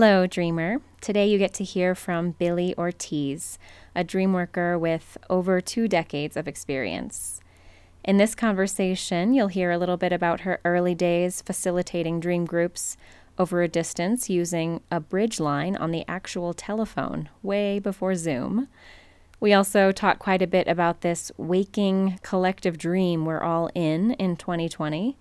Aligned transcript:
Hello, 0.00 0.28
dreamer. 0.28 0.80
Today 1.00 1.26
you 1.26 1.38
get 1.38 1.52
to 1.54 1.64
hear 1.64 1.92
from 1.92 2.30
Billy 2.30 2.72
Ortiz, 2.78 3.58
a 3.96 4.04
dream 4.04 4.32
worker 4.32 4.78
with 4.78 5.18
over 5.28 5.60
two 5.60 5.88
decades 5.88 6.36
of 6.36 6.46
experience. 6.46 7.40
In 8.04 8.16
this 8.16 8.36
conversation, 8.36 9.34
you'll 9.34 9.48
hear 9.48 9.72
a 9.72 9.76
little 9.76 9.96
bit 9.96 10.12
about 10.12 10.42
her 10.42 10.60
early 10.64 10.94
days 10.94 11.42
facilitating 11.42 12.20
dream 12.20 12.44
groups 12.44 12.96
over 13.40 13.60
a 13.60 13.66
distance 13.66 14.30
using 14.30 14.82
a 14.88 15.00
bridge 15.00 15.40
line 15.40 15.74
on 15.74 15.90
the 15.90 16.04
actual 16.06 16.54
telephone, 16.54 17.28
way 17.42 17.80
before 17.80 18.14
Zoom. 18.14 18.68
We 19.40 19.52
also 19.52 19.90
talk 19.90 20.20
quite 20.20 20.42
a 20.42 20.46
bit 20.46 20.68
about 20.68 21.00
this 21.00 21.32
waking 21.36 22.20
collective 22.22 22.78
dream 22.78 23.24
we're 23.24 23.42
all 23.42 23.68
in 23.74 24.12
in 24.12 24.36
2020. 24.36 25.16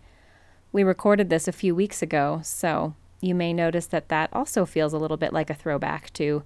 We 0.71 0.83
recorded 0.83 1.31
this 1.31 1.47
a 1.47 1.51
few 1.51 1.73
weeks 1.73 2.03
ago, 2.03 2.41
so 2.43 2.93
you 3.21 3.33
may 3.33 3.53
notice 3.53 3.87
that 3.87 4.09
that 4.09 4.29
also 4.33 4.65
feels 4.65 4.93
a 4.93 4.97
little 4.97 5.17
bit 5.17 5.33
like 5.33 5.49
a 5.49 5.55
throwback 5.55 6.11
to 6.13 6.43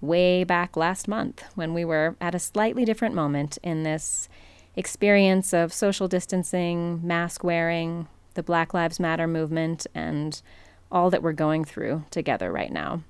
way 0.00 0.44
back 0.44 0.76
last 0.76 1.08
month 1.08 1.42
when 1.54 1.74
we 1.74 1.84
were 1.84 2.16
at 2.20 2.34
a 2.34 2.38
slightly 2.38 2.84
different 2.84 3.14
moment 3.14 3.58
in 3.62 3.82
this 3.82 4.28
experience 4.76 5.52
of 5.52 5.72
social 5.72 6.08
distancing, 6.08 7.06
mask 7.06 7.44
wearing, 7.44 8.06
the 8.34 8.42
Black 8.42 8.72
Lives 8.72 9.00
Matter 9.00 9.26
movement, 9.26 9.86
and 9.94 10.40
all 10.90 11.10
that 11.10 11.22
we're 11.22 11.32
going 11.32 11.64
through 11.64 12.04
together 12.10 12.50
right 12.52 12.72
now. 12.72 13.02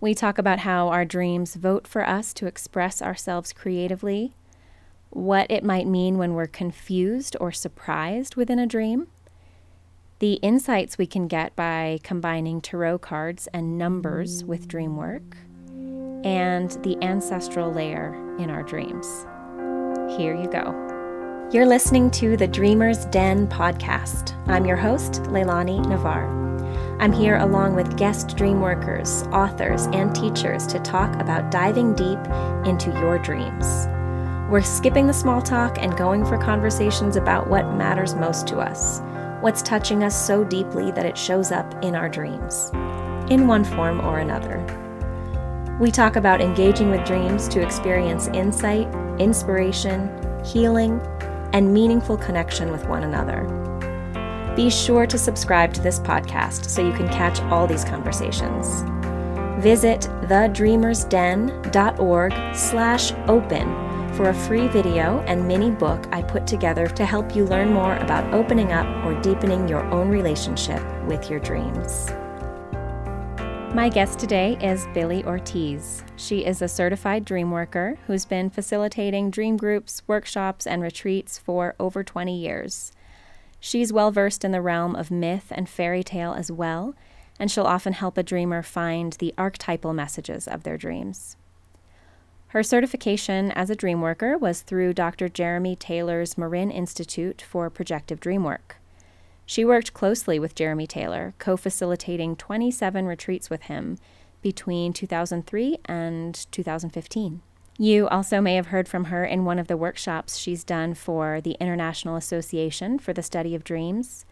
We 0.00 0.14
talk 0.14 0.38
about 0.38 0.60
how 0.60 0.88
our 0.88 1.04
dreams 1.04 1.54
vote 1.54 1.86
for 1.86 2.06
us 2.06 2.34
to 2.34 2.46
express 2.46 3.00
ourselves 3.00 3.52
creatively, 3.52 4.34
what 5.10 5.50
it 5.50 5.64
might 5.64 5.86
mean 5.86 6.18
when 6.18 6.34
we're 6.34 6.46
confused 6.46 7.36
or 7.40 7.50
surprised 7.50 8.36
within 8.36 8.58
a 8.58 8.66
dream, 8.66 9.08
the 10.18 10.34
insights 10.34 10.96
we 10.96 11.06
can 11.06 11.28
get 11.28 11.54
by 11.56 11.98
combining 12.02 12.60
tarot 12.60 12.98
cards 12.98 13.48
and 13.52 13.76
numbers 13.76 14.44
with 14.44 14.66
dream 14.66 14.96
work, 14.96 15.36
and 16.24 16.70
the 16.82 16.96
ancestral 17.02 17.70
layer 17.70 18.14
in 18.38 18.48
our 18.48 18.62
dreams. 18.62 19.26
Here 20.16 20.34
you 20.34 20.48
go. 20.48 20.74
You're 21.52 21.66
listening 21.66 22.10
to 22.12 22.36
the 22.36 22.48
Dreamer's 22.48 23.04
Den 23.06 23.46
podcast. 23.46 24.34
I'm 24.48 24.64
your 24.64 24.76
host, 24.76 25.22
Leilani 25.24 25.84
Navar. 25.84 26.34
I'm 26.98 27.12
here 27.12 27.36
along 27.36 27.74
with 27.74 27.98
guest 27.98 28.38
dream 28.38 28.62
workers, 28.62 29.24
authors, 29.24 29.86
and 29.88 30.14
teachers 30.14 30.66
to 30.68 30.78
talk 30.78 31.14
about 31.20 31.50
diving 31.50 31.94
deep 31.94 32.18
into 32.66 32.90
your 32.98 33.18
dreams. 33.18 33.86
We're 34.50 34.62
skipping 34.62 35.08
the 35.08 35.12
small 35.12 35.42
talk 35.42 35.76
and 35.78 35.94
going 35.96 36.24
for 36.24 36.38
conversations 36.38 37.16
about 37.16 37.48
what 37.48 37.74
matters 37.74 38.14
most 38.14 38.46
to 38.48 38.58
us 38.58 39.02
what's 39.40 39.62
touching 39.62 40.04
us 40.04 40.26
so 40.26 40.44
deeply 40.44 40.90
that 40.92 41.06
it 41.06 41.16
shows 41.16 41.52
up 41.52 41.84
in 41.84 41.94
our 41.94 42.08
dreams, 42.08 42.70
in 43.30 43.46
one 43.46 43.64
form 43.64 44.00
or 44.00 44.18
another. 44.18 44.64
We 45.80 45.90
talk 45.90 46.16
about 46.16 46.40
engaging 46.40 46.90
with 46.90 47.06
dreams 47.06 47.48
to 47.48 47.62
experience 47.62 48.28
insight, 48.28 48.88
inspiration, 49.20 50.10
healing, 50.44 51.00
and 51.52 51.72
meaningful 51.72 52.16
connection 52.16 52.72
with 52.72 52.88
one 52.88 53.04
another. 53.04 53.44
Be 54.56 54.70
sure 54.70 55.06
to 55.06 55.18
subscribe 55.18 55.74
to 55.74 55.82
this 55.82 55.98
podcast 55.98 56.70
so 56.70 56.86
you 56.86 56.94
can 56.94 57.08
catch 57.08 57.40
all 57.42 57.66
these 57.66 57.84
conversations. 57.84 58.82
Visit 59.62 60.08
thedreamersden.org 60.22 62.54
slash 62.54 63.12
open 63.28 63.85
for 64.16 64.30
a 64.30 64.34
free 64.34 64.66
video 64.66 65.20
and 65.26 65.46
mini 65.46 65.70
book 65.70 66.06
I 66.10 66.22
put 66.22 66.46
together 66.46 66.86
to 66.86 67.04
help 67.04 67.36
you 67.36 67.44
learn 67.44 67.70
more 67.70 67.96
about 67.96 68.32
opening 68.32 68.72
up 68.72 68.86
or 69.04 69.20
deepening 69.20 69.68
your 69.68 69.84
own 69.92 70.08
relationship 70.08 70.82
with 71.04 71.28
your 71.28 71.38
dreams. 71.38 72.08
My 73.74 73.90
guest 73.92 74.18
today 74.18 74.56
is 74.62 74.86
Billy 74.94 75.22
Ortiz. 75.24 76.02
She 76.16 76.46
is 76.46 76.62
a 76.62 76.68
certified 76.68 77.26
dream 77.26 77.50
worker 77.50 77.98
who's 78.06 78.24
been 78.24 78.48
facilitating 78.48 79.30
dream 79.30 79.58
groups, 79.58 80.00
workshops, 80.06 80.66
and 80.66 80.80
retreats 80.80 81.36
for 81.36 81.74
over 81.78 82.02
20 82.02 82.34
years. 82.34 82.92
She's 83.60 83.92
well 83.92 84.10
versed 84.10 84.46
in 84.46 84.50
the 84.50 84.62
realm 84.62 84.96
of 84.96 85.10
myth 85.10 85.48
and 85.50 85.68
fairy 85.68 86.02
tale 86.02 86.32
as 86.32 86.50
well, 86.50 86.94
and 87.38 87.50
she'll 87.50 87.64
often 87.64 87.92
help 87.92 88.16
a 88.16 88.22
dreamer 88.22 88.62
find 88.62 89.12
the 89.12 89.34
archetypal 89.36 89.92
messages 89.92 90.48
of 90.48 90.62
their 90.62 90.78
dreams. 90.78 91.36
Her 92.56 92.62
certification 92.62 93.52
as 93.52 93.68
a 93.68 93.76
dream 93.76 94.00
worker 94.00 94.38
was 94.38 94.62
through 94.62 94.94
Dr. 94.94 95.28
Jeremy 95.28 95.76
Taylor's 95.76 96.38
Marin 96.38 96.70
Institute 96.70 97.42
for 97.42 97.68
Projective 97.68 98.18
Dreamwork. 98.18 98.76
She 99.44 99.62
worked 99.62 99.92
closely 99.92 100.38
with 100.38 100.54
Jeremy 100.54 100.86
Taylor, 100.86 101.34
co 101.38 101.58
facilitating 101.58 102.34
27 102.34 103.04
retreats 103.04 103.50
with 103.50 103.64
him 103.64 103.98
between 104.40 104.94
2003 104.94 105.80
and 105.84 106.46
2015. 106.50 107.42
You 107.76 108.08
also 108.08 108.40
may 108.40 108.54
have 108.54 108.68
heard 108.68 108.88
from 108.88 109.04
her 109.12 109.22
in 109.22 109.44
one 109.44 109.58
of 109.58 109.68
the 109.68 109.76
workshops 109.76 110.38
she's 110.38 110.64
done 110.64 110.94
for 110.94 111.42
the 111.42 111.58
International 111.60 112.16
Association 112.16 112.98
for 112.98 113.12
the 113.12 113.22
Study 113.22 113.54
of 113.54 113.64
Dreams, 113.64 114.24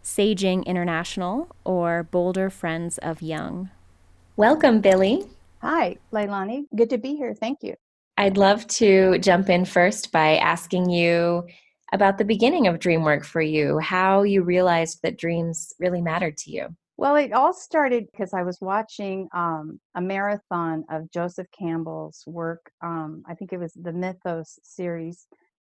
Sage-ing 0.00 0.64
International, 0.64 1.54
or 1.62 2.04
Boulder 2.04 2.48
Friends 2.48 2.96
of 2.96 3.20
Jung. 3.20 3.68
Welcome, 4.34 4.80
Billy. 4.80 5.26
Hi, 5.66 5.96
Leilani. 6.12 6.66
Good 6.76 6.90
to 6.90 6.98
be 6.98 7.16
here. 7.16 7.34
Thank 7.34 7.64
you. 7.64 7.74
I'd 8.16 8.36
love 8.36 8.68
to 8.68 9.18
jump 9.18 9.48
in 9.48 9.64
first 9.64 10.12
by 10.12 10.36
asking 10.36 10.90
you 10.90 11.42
about 11.92 12.18
the 12.18 12.24
beginning 12.24 12.68
of 12.68 12.78
dream 12.78 13.02
work 13.02 13.24
for 13.24 13.40
you, 13.40 13.80
how 13.80 14.22
you 14.22 14.44
realized 14.44 15.00
that 15.02 15.18
dreams 15.18 15.72
really 15.80 16.00
mattered 16.00 16.36
to 16.36 16.52
you. 16.52 16.68
Well, 16.96 17.16
it 17.16 17.32
all 17.32 17.52
started 17.52 18.06
because 18.12 18.32
I 18.32 18.44
was 18.44 18.60
watching 18.60 19.28
um, 19.34 19.80
a 19.96 20.00
marathon 20.00 20.84
of 20.88 21.10
Joseph 21.10 21.48
Campbell's 21.50 22.22
work. 22.28 22.70
Um, 22.80 23.24
I 23.28 23.34
think 23.34 23.52
it 23.52 23.58
was 23.58 23.72
the 23.74 23.92
Mythos 23.92 24.60
series. 24.62 25.26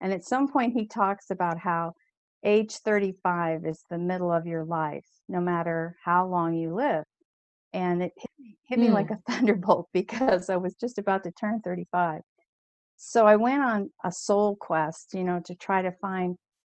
And 0.01 0.11
at 0.11 0.25
some 0.25 0.49
point, 0.49 0.73
he 0.73 0.85
talks 0.85 1.29
about 1.29 1.59
how 1.59 1.93
age 2.43 2.73
35 2.73 3.65
is 3.65 3.85
the 3.89 3.97
middle 3.97 4.33
of 4.33 4.45
your 4.47 4.65
life, 4.65 5.07
no 5.29 5.39
matter 5.39 5.95
how 6.03 6.27
long 6.27 6.55
you 6.55 6.75
live 6.75 7.05
and 7.73 8.01
it 8.01 8.11
hit 8.67 8.79
me, 8.79 8.87
mm. 8.87 8.93
like 8.93 9.11
a 9.11 9.19
thunderbolt 9.29 9.87
because 9.93 10.49
I 10.49 10.57
was 10.57 10.75
just 10.75 10.97
about 10.97 11.23
to 11.23 11.31
turn 11.31 11.61
35. 11.63 12.21
So 12.97 13.25
I 13.27 13.35
went 13.35 13.61
on 13.61 13.89
a 14.03 14.11
soul 14.11 14.55
quest, 14.59 15.13
you 15.13 15.23
know, 15.23 15.39
to 15.45 15.55
try 15.55 15.81
to 15.81 15.91
find 16.01 16.35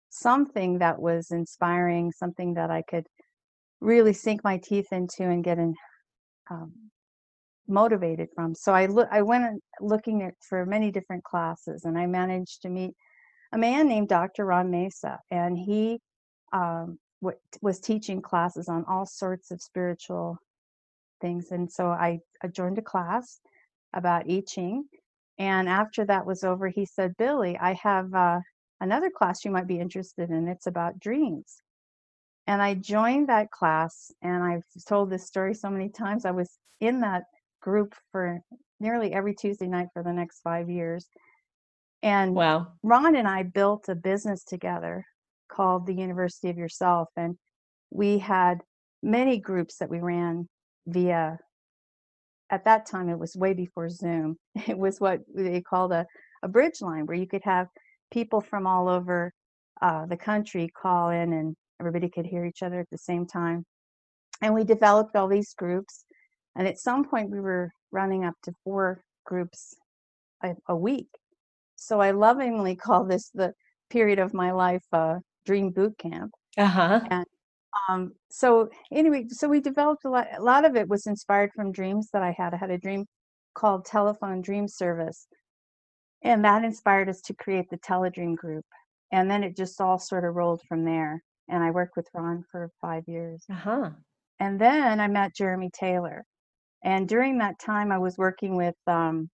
something 0.10 0.80
that 0.80 1.00
was 1.00 1.32
inspiring, 1.32 2.12
something 2.12 2.56
that 2.56 2.70
I 2.72 2.84
could 2.90 3.06
really 3.80 4.14
sink 4.14 4.44
my 4.44 4.58
teeth 4.58 4.88
into 4.92 5.24
and 5.24 5.44
get 5.44 5.58
in, 5.58 5.74
um, 6.52 6.74
motivated 7.68 8.28
from. 8.36 8.54
So 8.56 8.74
I 8.74 8.88
look, 8.88 9.08
I 9.12 9.22
went 9.22 9.62
looking 9.80 10.24
at, 10.24 10.34
for 10.42 10.66
many 10.66 10.92
different 10.92 11.24
classes, 11.24 11.86
and 11.86 11.98
I 11.98 12.06
managed 12.06 12.64
to 12.64 12.70
meet 12.70 12.92
a 13.54 13.58
man 13.58 13.88
named 13.88 14.10
Dr. 14.10 14.46
Ron 14.46 14.70
Mesa, 14.70 15.20
and 15.32 15.58
he 15.58 16.00
um, 16.52 17.00
w- 17.22 17.40
was 17.62 17.80
teaching 17.80 18.22
classes 18.22 18.68
on 18.68 18.84
all 18.90 19.06
sorts 19.06 19.52
of 19.52 19.62
spiritual 19.62 20.38
things. 21.20 21.52
And 21.52 21.72
so 21.72 21.88
I, 21.88 22.20
I 22.44 22.48
joined 22.48 22.78
a 22.78 22.84
class 22.84 23.40
about 23.94 24.30
I 24.30 24.42
Ching. 24.48 24.86
And 25.38 25.70
after 25.70 26.06
that 26.06 26.26
was 26.26 26.44
over, 26.44 26.68
he 26.68 26.86
said, 26.86 27.16
Billy, 27.18 27.58
I 27.58 27.74
have 27.74 28.14
uh, 28.14 28.40
another 28.82 29.10
class 29.10 29.46
you 29.46 29.52
might 29.52 29.68
be 29.68 29.80
interested 29.80 30.30
in. 30.30 30.48
It's 30.48 30.68
about 30.68 31.00
dreams. 31.00 31.62
And 32.48 32.62
I 32.62 32.74
joined 32.74 33.30
that 33.30 33.52
class, 33.52 34.12
and 34.22 34.44
I've 34.44 34.64
told 34.88 35.10
this 35.10 35.28
story 35.28 35.54
so 35.54 35.70
many 35.70 35.88
times. 35.88 36.26
I 36.26 36.32
was 36.32 36.58
in 36.82 37.02
that 37.02 37.24
group 37.62 37.94
for 38.12 38.42
nearly 38.80 39.14
every 39.14 39.36
Tuesday 39.36 39.68
night 39.68 39.90
for 39.94 40.04
the 40.04 40.14
next 40.14 40.42
five 40.42 40.70
years. 40.70 41.06
And 42.02 42.34
wow. 42.34 42.68
Ron 42.82 43.16
and 43.16 43.28
I 43.28 43.44
built 43.44 43.90
a 43.90 43.96
business 43.96 44.44
together 44.44 45.06
called 45.52 45.86
the 45.86 45.94
University 45.94 46.50
of 46.50 46.58
Yourself. 46.58 47.10
And 47.16 47.38
we 47.92 48.18
had 48.18 48.60
many 49.04 49.40
groups 49.40 49.78
that 49.78 49.90
we 49.90 50.00
ran 50.00 50.48
via 50.92 51.38
at 52.50 52.66
that 52.66 52.86
time 52.86 53.10
it 53.10 53.20
was 53.20 53.36
way 53.36 53.54
before 53.54 53.90
zoom 53.90 54.38
it 54.68 54.78
was 54.78 55.00
what 55.00 55.20
they 55.36 55.62
called 55.62 55.92
a, 55.92 56.06
a 56.44 56.48
bridge 56.48 56.82
line 56.82 57.06
where 57.06 57.18
you 57.18 57.28
could 57.28 57.44
have 57.44 57.68
people 58.12 58.42
from 58.42 58.66
all 58.66 58.88
over 58.90 59.34
uh, 59.82 60.06
the 60.06 60.18
country 60.18 60.70
call 60.82 61.10
in 61.10 61.34
and 61.34 61.56
everybody 61.80 62.10
could 62.10 62.26
hear 62.26 62.46
each 62.46 62.64
other 62.64 62.80
at 62.80 62.90
the 62.92 62.98
same 62.98 63.26
time. 63.26 63.66
And 64.42 64.54
we 64.54 64.64
developed 64.64 65.16
all 65.16 65.28
these 65.28 65.54
groups 65.54 66.06
and 66.56 66.68
at 66.68 66.80
some 66.80 67.06
point 67.06 67.30
we 67.30 67.40
were 67.40 67.72
running 67.92 68.26
up 68.26 68.36
to 68.44 68.54
four 68.64 69.02
groups 69.26 69.76
a, 70.44 70.56
a 70.68 70.76
week. 70.76 71.10
So 71.76 72.02
i 72.02 72.12
lovingly 72.12 72.76
call 72.86 73.06
this 73.06 73.30
the 73.34 73.54
period 73.90 74.20
of 74.20 74.34
my 74.34 74.52
life 74.52 74.84
uh, 74.92 75.16
dream 75.46 75.72
boot 75.72 75.98
camp. 75.98 76.32
Uh-huh. 76.58 77.00
and 77.10 77.26
um, 77.90 78.14
so 78.30 78.70
anyway, 78.92 79.26
so 79.30 79.48
we 79.48 79.62
developed 79.62 80.06
a 80.06 80.10
lot. 80.10 80.28
A 80.38 80.42
lot 80.42 80.66
of 80.66 80.76
it 80.76 80.88
was 80.90 81.08
inspired 81.08 81.52
from 81.56 81.72
dreams 81.72 82.10
that 82.14 82.24
I 82.24 82.32
had. 82.38 82.54
I 82.54 82.58
had 82.58 82.72
a 82.72 82.78
dream 82.78 83.06
called 83.56 83.86
Telephone 83.86 84.42
Dream 84.42 84.68
Service, 84.68 85.28
and 86.24 86.44
that 86.46 86.64
inspired 86.64 87.10
us 87.10 87.22
to 87.22 87.36
create 87.36 87.70
the 87.70 87.78
Teledream 87.80 88.36
group. 88.36 88.66
And 89.12 89.30
then 89.30 89.44
it 89.44 89.56
just 89.58 89.82
all 89.82 90.00
sort 90.00 90.26
of 90.26 90.36
rolled 90.36 90.62
from 90.68 90.86
there. 90.86 91.24
And 91.50 91.64
I 91.64 91.72
worked 91.72 91.96
with 91.98 92.08
Ron 92.14 92.44
for 92.52 92.70
five 92.82 93.04
years. 93.08 93.44
Uh 93.52 93.56
huh. 93.56 93.90
And 94.40 94.60
then 94.60 95.00
I 95.00 95.08
met 95.08 95.36
Jeremy 95.36 95.70
Taylor, 95.74 96.26
And 96.84 97.08
during 97.10 97.38
that 97.40 97.60
time, 97.60 97.92
I 97.92 97.98
was 97.98 98.18
working 98.18 98.56
with 98.56 98.76
um, 98.88 99.30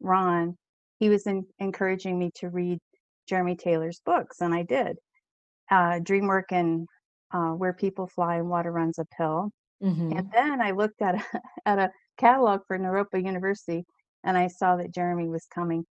Ron. 0.00 0.56
He 1.00 1.08
was 1.08 1.26
in, 1.26 1.44
encouraging 1.58 2.18
me 2.18 2.30
to 2.36 2.48
read 2.48 2.78
Jeremy 3.28 3.56
Taylor's 3.56 4.00
books, 4.04 4.40
and 4.40 4.54
I 4.54 4.62
did. 4.62 4.96
Uh, 5.70 6.00
Dreamwork 6.00 6.44
and 6.52 6.86
uh, 7.32 7.50
Where 7.50 7.72
People 7.72 8.06
Fly 8.06 8.36
and 8.36 8.48
Water 8.48 8.72
Runs 8.72 8.98
Uphill. 8.98 9.50
Mm-hmm. 9.82 10.12
And 10.16 10.30
then 10.32 10.60
I 10.60 10.72
looked 10.72 11.02
at 11.02 11.16
a, 11.16 11.40
at 11.66 11.78
a 11.78 11.90
catalog 12.18 12.60
for 12.66 12.78
Naropa 12.78 13.22
University, 13.24 13.84
and 14.24 14.36
I 14.36 14.48
saw 14.48 14.76
that 14.76 14.94
Jeremy 14.94 15.28
was 15.28 15.46
coming 15.52 15.84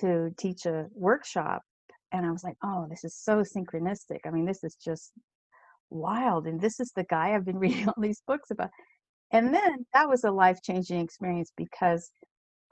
to 0.00 0.30
teach 0.38 0.66
a 0.66 0.86
workshop. 0.94 1.62
And 2.12 2.24
I 2.24 2.30
was 2.30 2.42
like, 2.42 2.56
oh, 2.64 2.86
this 2.88 3.04
is 3.04 3.14
so 3.14 3.42
synchronistic. 3.42 4.20
I 4.24 4.30
mean, 4.30 4.46
this 4.46 4.64
is 4.64 4.76
just 4.82 5.12
wild. 5.90 6.46
And 6.46 6.60
this 6.60 6.80
is 6.80 6.92
the 6.94 7.04
guy 7.04 7.34
I've 7.34 7.44
been 7.44 7.58
reading 7.58 7.88
all 7.88 7.94
these 7.98 8.22
books 8.26 8.50
about. 8.50 8.70
And 9.30 9.52
then 9.52 9.86
that 9.92 10.08
was 10.08 10.24
a 10.24 10.30
life 10.30 10.58
changing 10.62 11.00
experience 11.00 11.52
because 11.56 12.10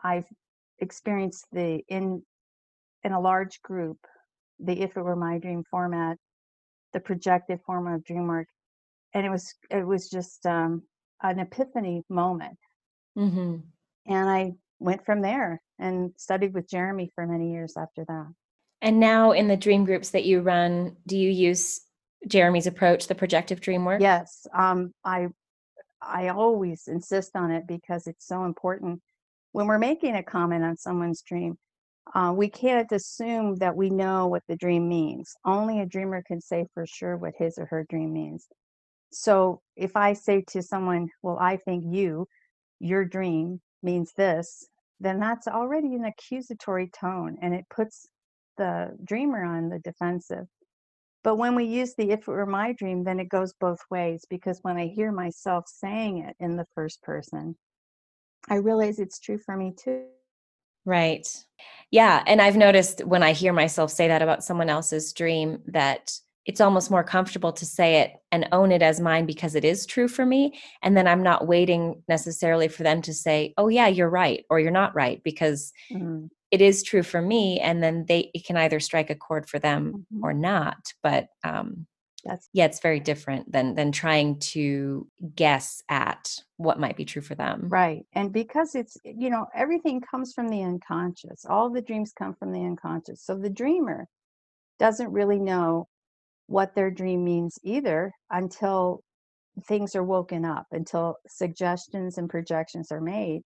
I've 0.02 0.26
experienced 0.78 1.46
the 1.52 1.82
in 1.88 2.22
in 3.04 3.12
a 3.12 3.20
large 3.20 3.60
group, 3.62 3.98
the 4.58 4.80
if 4.80 4.96
it 4.96 5.02
were 5.02 5.16
my 5.16 5.38
dream 5.38 5.62
format, 5.70 6.16
the 6.92 7.00
projective 7.00 7.60
form 7.62 7.86
of 7.86 8.04
dream 8.04 8.26
work. 8.26 8.48
And 9.14 9.24
it 9.26 9.30
was 9.30 9.54
it 9.70 9.86
was 9.86 10.10
just 10.10 10.44
um, 10.46 10.82
an 11.22 11.38
epiphany 11.38 12.04
moment. 12.08 12.58
Mm-hmm. 13.16 13.56
And 14.06 14.30
I 14.30 14.52
went 14.78 15.04
from 15.04 15.22
there 15.22 15.60
and 15.78 16.12
studied 16.16 16.54
with 16.54 16.68
Jeremy 16.68 17.10
for 17.14 17.26
many 17.26 17.52
years 17.52 17.74
after 17.76 18.04
that. 18.06 18.26
And 18.82 19.00
now 19.00 19.32
in 19.32 19.48
the 19.48 19.56
dream 19.56 19.84
groups 19.84 20.10
that 20.10 20.24
you 20.24 20.40
run, 20.40 20.96
do 21.06 21.16
you 21.16 21.30
use 21.30 21.80
Jeremy's 22.28 22.66
approach, 22.66 23.06
the 23.06 23.14
projective 23.14 23.60
dream 23.60 23.84
work? 23.84 24.00
Yes, 24.00 24.46
um, 24.54 24.92
I 25.04 25.28
I 26.00 26.28
always 26.28 26.88
insist 26.88 27.36
on 27.36 27.50
it 27.50 27.66
because 27.66 28.06
it's 28.06 28.26
so 28.26 28.44
important. 28.44 29.00
When 29.52 29.66
we're 29.66 29.78
making 29.78 30.14
a 30.14 30.22
comment 30.22 30.62
on 30.62 30.76
someone's 30.76 31.22
dream, 31.22 31.56
uh, 32.14 32.32
we 32.34 32.48
can't 32.48 32.90
assume 32.92 33.56
that 33.56 33.76
we 33.76 33.90
know 33.90 34.26
what 34.26 34.42
the 34.48 34.56
dream 34.56 34.88
means. 34.88 35.34
Only 35.44 35.80
a 35.80 35.86
dreamer 35.86 36.22
can 36.26 36.40
say 36.40 36.66
for 36.72 36.86
sure 36.86 37.16
what 37.16 37.34
his 37.36 37.58
or 37.58 37.66
her 37.66 37.84
dream 37.88 38.12
means. 38.12 38.46
So 39.12 39.60
if 39.76 39.96
I 39.96 40.12
say 40.12 40.44
to 40.48 40.62
someone, 40.62 41.08
Well, 41.22 41.38
I 41.40 41.56
think 41.56 41.84
you, 41.86 42.26
your 42.80 43.04
dream 43.04 43.60
means 43.82 44.12
this, 44.16 44.68
then 45.00 45.20
that's 45.20 45.48
already 45.48 45.94
an 45.94 46.04
accusatory 46.04 46.88
tone 46.88 47.36
and 47.42 47.54
it 47.54 47.66
puts 47.74 48.06
the 48.56 48.96
dreamer 49.04 49.44
on 49.44 49.68
the 49.68 49.78
defensive. 49.80 50.46
But 51.22 51.36
when 51.36 51.54
we 51.54 51.64
use 51.64 51.94
the 51.94 52.10
if 52.12 52.20
it 52.20 52.28
were 52.28 52.46
my 52.46 52.72
dream, 52.72 53.02
then 53.02 53.18
it 53.18 53.28
goes 53.28 53.52
both 53.60 53.80
ways 53.90 54.24
because 54.30 54.60
when 54.62 54.76
I 54.76 54.86
hear 54.86 55.10
myself 55.10 55.64
saying 55.66 56.18
it 56.18 56.36
in 56.38 56.56
the 56.56 56.66
first 56.74 57.02
person, 57.02 57.56
I 58.48 58.56
realize 58.56 59.00
it's 59.00 59.18
true 59.18 59.38
for 59.38 59.56
me 59.56 59.74
too. 59.76 60.04
Right. 60.86 61.26
Yeah. 61.90 62.22
And 62.26 62.40
I've 62.40 62.56
noticed 62.56 63.04
when 63.04 63.22
I 63.22 63.32
hear 63.32 63.52
myself 63.52 63.90
say 63.90 64.08
that 64.08 64.22
about 64.22 64.44
someone 64.44 64.70
else's 64.70 65.12
dream 65.12 65.60
that 65.66 66.12
it's 66.46 66.60
almost 66.60 66.92
more 66.92 67.02
comfortable 67.02 67.52
to 67.52 67.66
say 67.66 68.00
it 68.02 68.12
and 68.30 68.48
own 68.52 68.70
it 68.70 68.80
as 68.80 69.00
mine 69.00 69.26
because 69.26 69.56
it 69.56 69.64
is 69.64 69.84
true 69.84 70.06
for 70.06 70.24
me. 70.24 70.58
And 70.80 70.96
then 70.96 71.08
I'm 71.08 71.22
not 71.22 71.48
waiting 71.48 72.02
necessarily 72.08 72.68
for 72.68 72.84
them 72.84 73.02
to 73.02 73.12
say, 73.12 73.52
oh, 73.58 73.68
yeah, 73.68 73.88
you're 73.88 74.08
right, 74.08 74.44
or 74.48 74.60
you're 74.60 74.70
not 74.70 74.94
right, 74.94 75.20
because 75.24 75.72
mm-hmm. 75.92 76.26
it 76.52 76.62
is 76.62 76.84
true 76.84 77.02
for 77.02 77.20
me. 77.20 77.58
And 77.58 77.82
then 77.82 78.04
they 78.06 78.30
it 78.32 78.46
can 78.46 78.56
either 78.56 78.78
strike 78.78 79.10
a 79.10 79.16
chord 79.16 79.48
for 79.48 79.58
them 79.58 80.06
mm-hmm. 80.14 80.24
or 80.24 80.32
not. 80.32 80.92
But 81.02 81.26
um, 81.42 81.86
that's 82.26 82.48
yeah, 82.52 82.64
it's 82.64 82.80
very 82.80 83.00
different 83.00 83.50
than 83.50 83.74
than 83.74 83.92
trying 83.92 84.38
to 84.40 85.06
guess 85.34 85.82
at 85.88 86.40
what 86.56 86.80
might 86.80 86.96
be 86.96 87.04
true 87.04 87.22
for 87.22 87.34
them. 87.34 87.68
Right. 87.68 88.04
And 88.12 88.32
because 88.32 88.74
it's 88.74 88.96
eh, 89.04 89.12
you 89.16 89.30
know, 89.30 89.46
everything 89.54 90.00
comes 90.00 90.32
from 90.32 90.48
the 90.48 90.62
unconscious. 90.62 91.44
All 91.48 91.70
the 91.70 91.82
dreams 91.82 92.12
come 92.16 92.34
from 92.34 92.52
the 92.52 92.64
unconscious. 92.64 93.22
So 93.22 93.36
the 93.36 93.50
dreamer 93.50 94.06
doesn't 94.78 95.12
really 95.12 95.38
know 95.38 95.88
what 96.46 96.74
their 96.74 96.90
dream 96.90 97.24
means 97.24 97.58
either 97.62 98.12
until 98.30 99.02
things 99.64 99.96
are 99.96 100.04
woken 100.04 100.44
up, 100.44 100.66
until 100.72 101.16
suggestions 101.26 102.18
and 102.18 102.28
projections 102.28 102.92
are 102.92 103.00
made. 103.00 103.42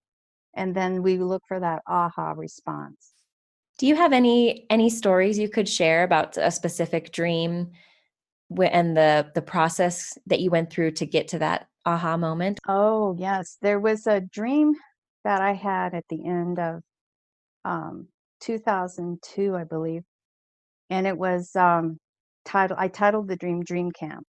And 0.55 0.75
then 0.75 1.03
we 1.03 1.19
look 1.19 1.43
for 1.47 1.61
that 1.61 1.83
aha 1.87 2.33
response. 2.37 3.13
Do 3.79 3.87
you 3.87 3.95
have 3.95 4.13
any 4.13 4.67
any 4.69 4.91
stories 4.91 5.39
you 5.39 5.49
could 5.49 5.69
share 5.69 6.03
about 6.03 6.37
a 6.37 6.51
specific 6.51 7.13
dream 7.13 7.71
and 8.59 8.97
the 8.97 9.31
the 9.35 9.43
process 9.43 10.19
that 10.27 10.41
you 10.41 10.51
went 10.51 10.71
through 10.71 10.93
to 10.93 11.07
get 11.07 11.29
to 11.29 11.39
that 11.39 11.69
aha 11.87 12.17
moment? 12.17 12.59
Oh, 12.69 13.17
yes. 13.19 13.59
There 13.63 13.81
was 13.81 14.07
a 14.07 14.21
dream 14.21 14.75
that 15.25 15.41
I 15.41 15.53
had 15.53 15.95
at 15.95 16.05
the 16.09 16.27
end 16.27 16.59
of 16.59 16.81
um, 17.65 18.09
2002, 18.41 19.55
I 19.55 19.65
believe. 19.65 20.03
And 20.89 21.07
it 21.07 21.17
was 21.17 21.55
um, 21.55 21.99
title 22.45 22.77
I 22.79 22.89
titled 22.89 23.29
the 23.29 23.37
dream 23.37 23.63
Dream 23.63 23.93
Camp. 23.93 24.27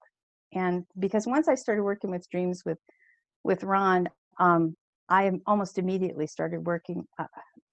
And 0.54 0.84
because 1.00 1.26
once 1.26 1.48
I 1.48 1.56
started 1.56 1.84
working 1.84 2.12
with 2.12 2.30
dreams 2.30 2.64
with 2.66 2.78
with 3.44 3.64
Ron, 3.64 4.08
um, 4.40 4.76
I 5.10 5.32
almost 5.46 5.78
immediately 5.78 6.28
started 6.28 6.66
working, 6.66 7.04
uh, 7.20 7.26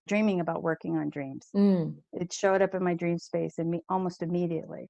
dreaming 0.08 0.40
about 0.40 0.62
working 0.62 0.96
on 0.96 1.10
dreams. 1.10 1.46
Mm. 1.54 1.96
It 2.12 2.32
showed 2.32 2.62
up 2.62 2.74
in 2.74 2.82
my 2.82 2.94
dream 2.94 3.18
space 3.18 3.58
and 3.58 3.70
me 3.70 3.82
almost 3.88 4.22
immediately. 4.22 4.88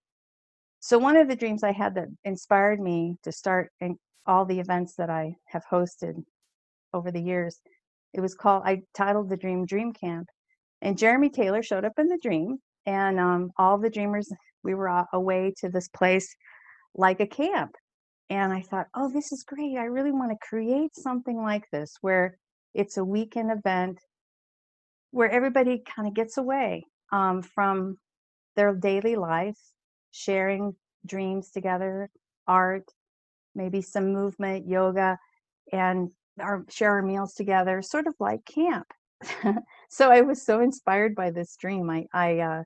So 0.80 0.98
one 0.98 1.16
of 1.16 1.28
the 1.28 1.36
dreams 1.36 1.62
I 1.62 1.72
had 1.72 1.94
that 1.96 2.08
inspired 2.25 2.80
me 2.80 3.16
to 3.25 3.32
start 3.32 3.70
in 3.80 3.96
all 4.26 4.44
the 4.44 4.60
events 4.60 4.94
that 4.96 5.10
I 5.10 5.34
have 5.46 5.64
hosted 5.70 6.22
over 6.94 7.10
the 7.10 7.20
years, 7.20 7.60
it 8.14 8.20
was 8.20 8.34
called. 8.34 8.62
I 8.64 8.82
titled 8.94 9.28
the 9.28 9.36
dream 9.36 9.66
Dream 9.66 9.92
Camp, 9.92 10.28
and 10.80 10.96
Jeremy 10.96 11.30
Taylor 11.30 11.62
showed 11.62 11.84
up 11.84 11.98
in 11.98 12.08
the 12.08 12.19
dream, 12.22 12.58
and 12.86 13.19
um, 13.19 13.50
all 13.58 13.78
the 13.78 13.90
dreamers 13.90 14.30
we 14.62 14.75
were 14.75 15.04
away 15.12 15.52
to 15.58 15.69
this 15.69 15.88
place 15.88 16.34
like 16.94 17.20
a 17.20 17.26
camp. 17.26 17.72
And 18.30 18.52
I 18.52 18.60
thought, 18.60 18.86
oh, 18.94 19.10
this 19.10 19.32
is 19.32 19.42
great. 19.42 19.78
I 19.78 19.84
really 19.84 20.12
want 20.12 20.30
to 20.30 20.46
create 20.46 20.94
something 20.94 21.38
like 21.38 21.64
this 21.72 21.94
where 22.02 22.36
it's 22.75 22.98
a 22.98 23.04
weekend 23.04 23.50
event 23.50 23.98
where 25.10 25.30
everybody 25.30 25.82
kind 25.94 26.06
of 26.06 26.14
gets 26.14 26.36
away 26.36 26.84
um, 27.12 27.42
from 27.42 27.96
their 28.56 28.75
daily 28.75 29.16
life, 29.16 29.58
sharing 30.10 30.75
dreams 31.06 31.50
together, 31.50 32.10
art, 32.46 32.84
maybe 33.55 33.82
some 33.82 34.12
movement, 34.12 34.69
yoga, 34.69 35.19
and 35.72 36.10
our, 36.40 36.64
share 36.69 36.93
our 36.93 37.02
meals 37.02 37.34
together, 37.34 37.82
sort 37.82 38.06
of 38.06 38.14
like 38.20 38.44
camp. 38.44 38.87
so 39.90 40.11
I 40.11 40.21
was 40.21 40.44
so 40.44 40.61
inspired 40.61 41.14
by 41.14 41.30
this 41.30 41.56
dream. 41.56 41.90
I, 41.90 42.06
I 42.12 42.38
uh, 42.38 42.62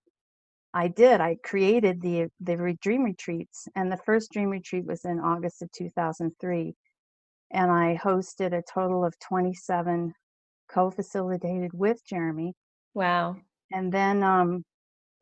I 0.75 0.89
did. 0.89 1.21
I 1.21 1.37
created 1.43 2.01
the 2.01 2.29
the 2.41 2.77
dream 2.81 3.05
retreats, 3.05 3.69
and 3.75 3.91
the 3.91 3.97
first 3.97 4.33
dream 4.33 4.51
retreat 4.51 4.85
was 4.87 5.05
in 5.05 5.21
August 5.21 5.63
of 5.63 5.71
2003, 5.73 6.75
and 7.51 7.71
I 7.71 7.99
hosted 8.03 8.57
a 8.57 8.63
total 8.63 9.05
of 9.05 9.19
27 9.19 10.15
co-facilitated 10.69 11.73
with 11.75 12.05
Jeremy. 12.07 12.55
Wow! 12.95 13.37
And 13.71 13.93
then 13.93 14.23
um, 14.23 14.65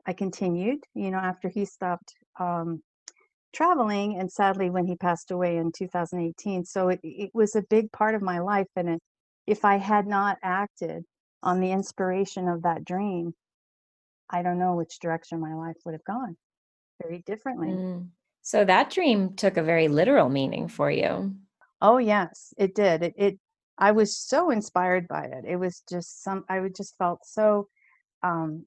I 0.06 0.12
continued. 0.12 0.84
You 0.94 1.10
know, 1.10 1.18
after 1.18 1.48
he 1.48 1.64
stopped 1.64 2.14
um, 2.38 2.82
traveling, 3.52 4.18
and 4.18 4.30
sadly 4.30 4.70
when 4.70 4.86
he 4.86 4.96
passed 4.96 5.30
away 5.30 5.56
in 5.56 5.72
2018. 5.72 6.64
So 6.64 6.88
it, 6.88 7.00
it 7.02 7.30
was 7.34 7.56
a 7.56 7.62
big 7.62 7.90
part 7.92 8.14
of 8.14 8.22
my 8.22 8.38
life, 8.38 8.68
and 8.76 8.88
it, 8.88 9.00
if 9.46 9.64
I 9.64 9.76
had 9.76 10.06
not 10.06 10.38
acted 10.42 11.04
on 11.42 11.60
the 11.60 11.72
inspiration 11.72 12.48
of 12.48 12.62
that 12.62 12.84
dream, 12.84 13.34
I 14.28 14.42
don't 14.42 14.58
know 14.58 14.76
which 14.76 15.00
direction 15.00 15.40
my 15.40 15.54
life 15.54 15.76
would 15.84 15.92
have 15.92 16.04
gone 16.04 16.36
very 17.02 17.22
differently. 17.26 17.70
Mm. 17.70 18.08
So 18.42 18.64
that 18.64 18.90
dream 18.90 19.34
took 19.34 19.56
a 19.56 19.62
very 19.62 19.88
literal 19.88 20.28
meaning 20.28 20.68
for 20.68 20.90
you. 20.90 21.34
Oh 21.80 21.98
yes, 21.98 22.54
it 22.56 22.74
did. 22.74 23.02
It, 23.02 23.14
it 23.16 23.38
I 23.78 23.92
was 23.92 24.16
so 24.16 24.50
inspired 24.50 25.08
by 25.08 25.24
it. 25.24 25.44
It 25.46 25.56
was 25.56 25.82
just 25.88 26.22
some 26.22 26.44
I 26.48 26.60
just 26.74 26.96
felt 26.98 27.24
so 27.24 27.68
um 28.22 28.66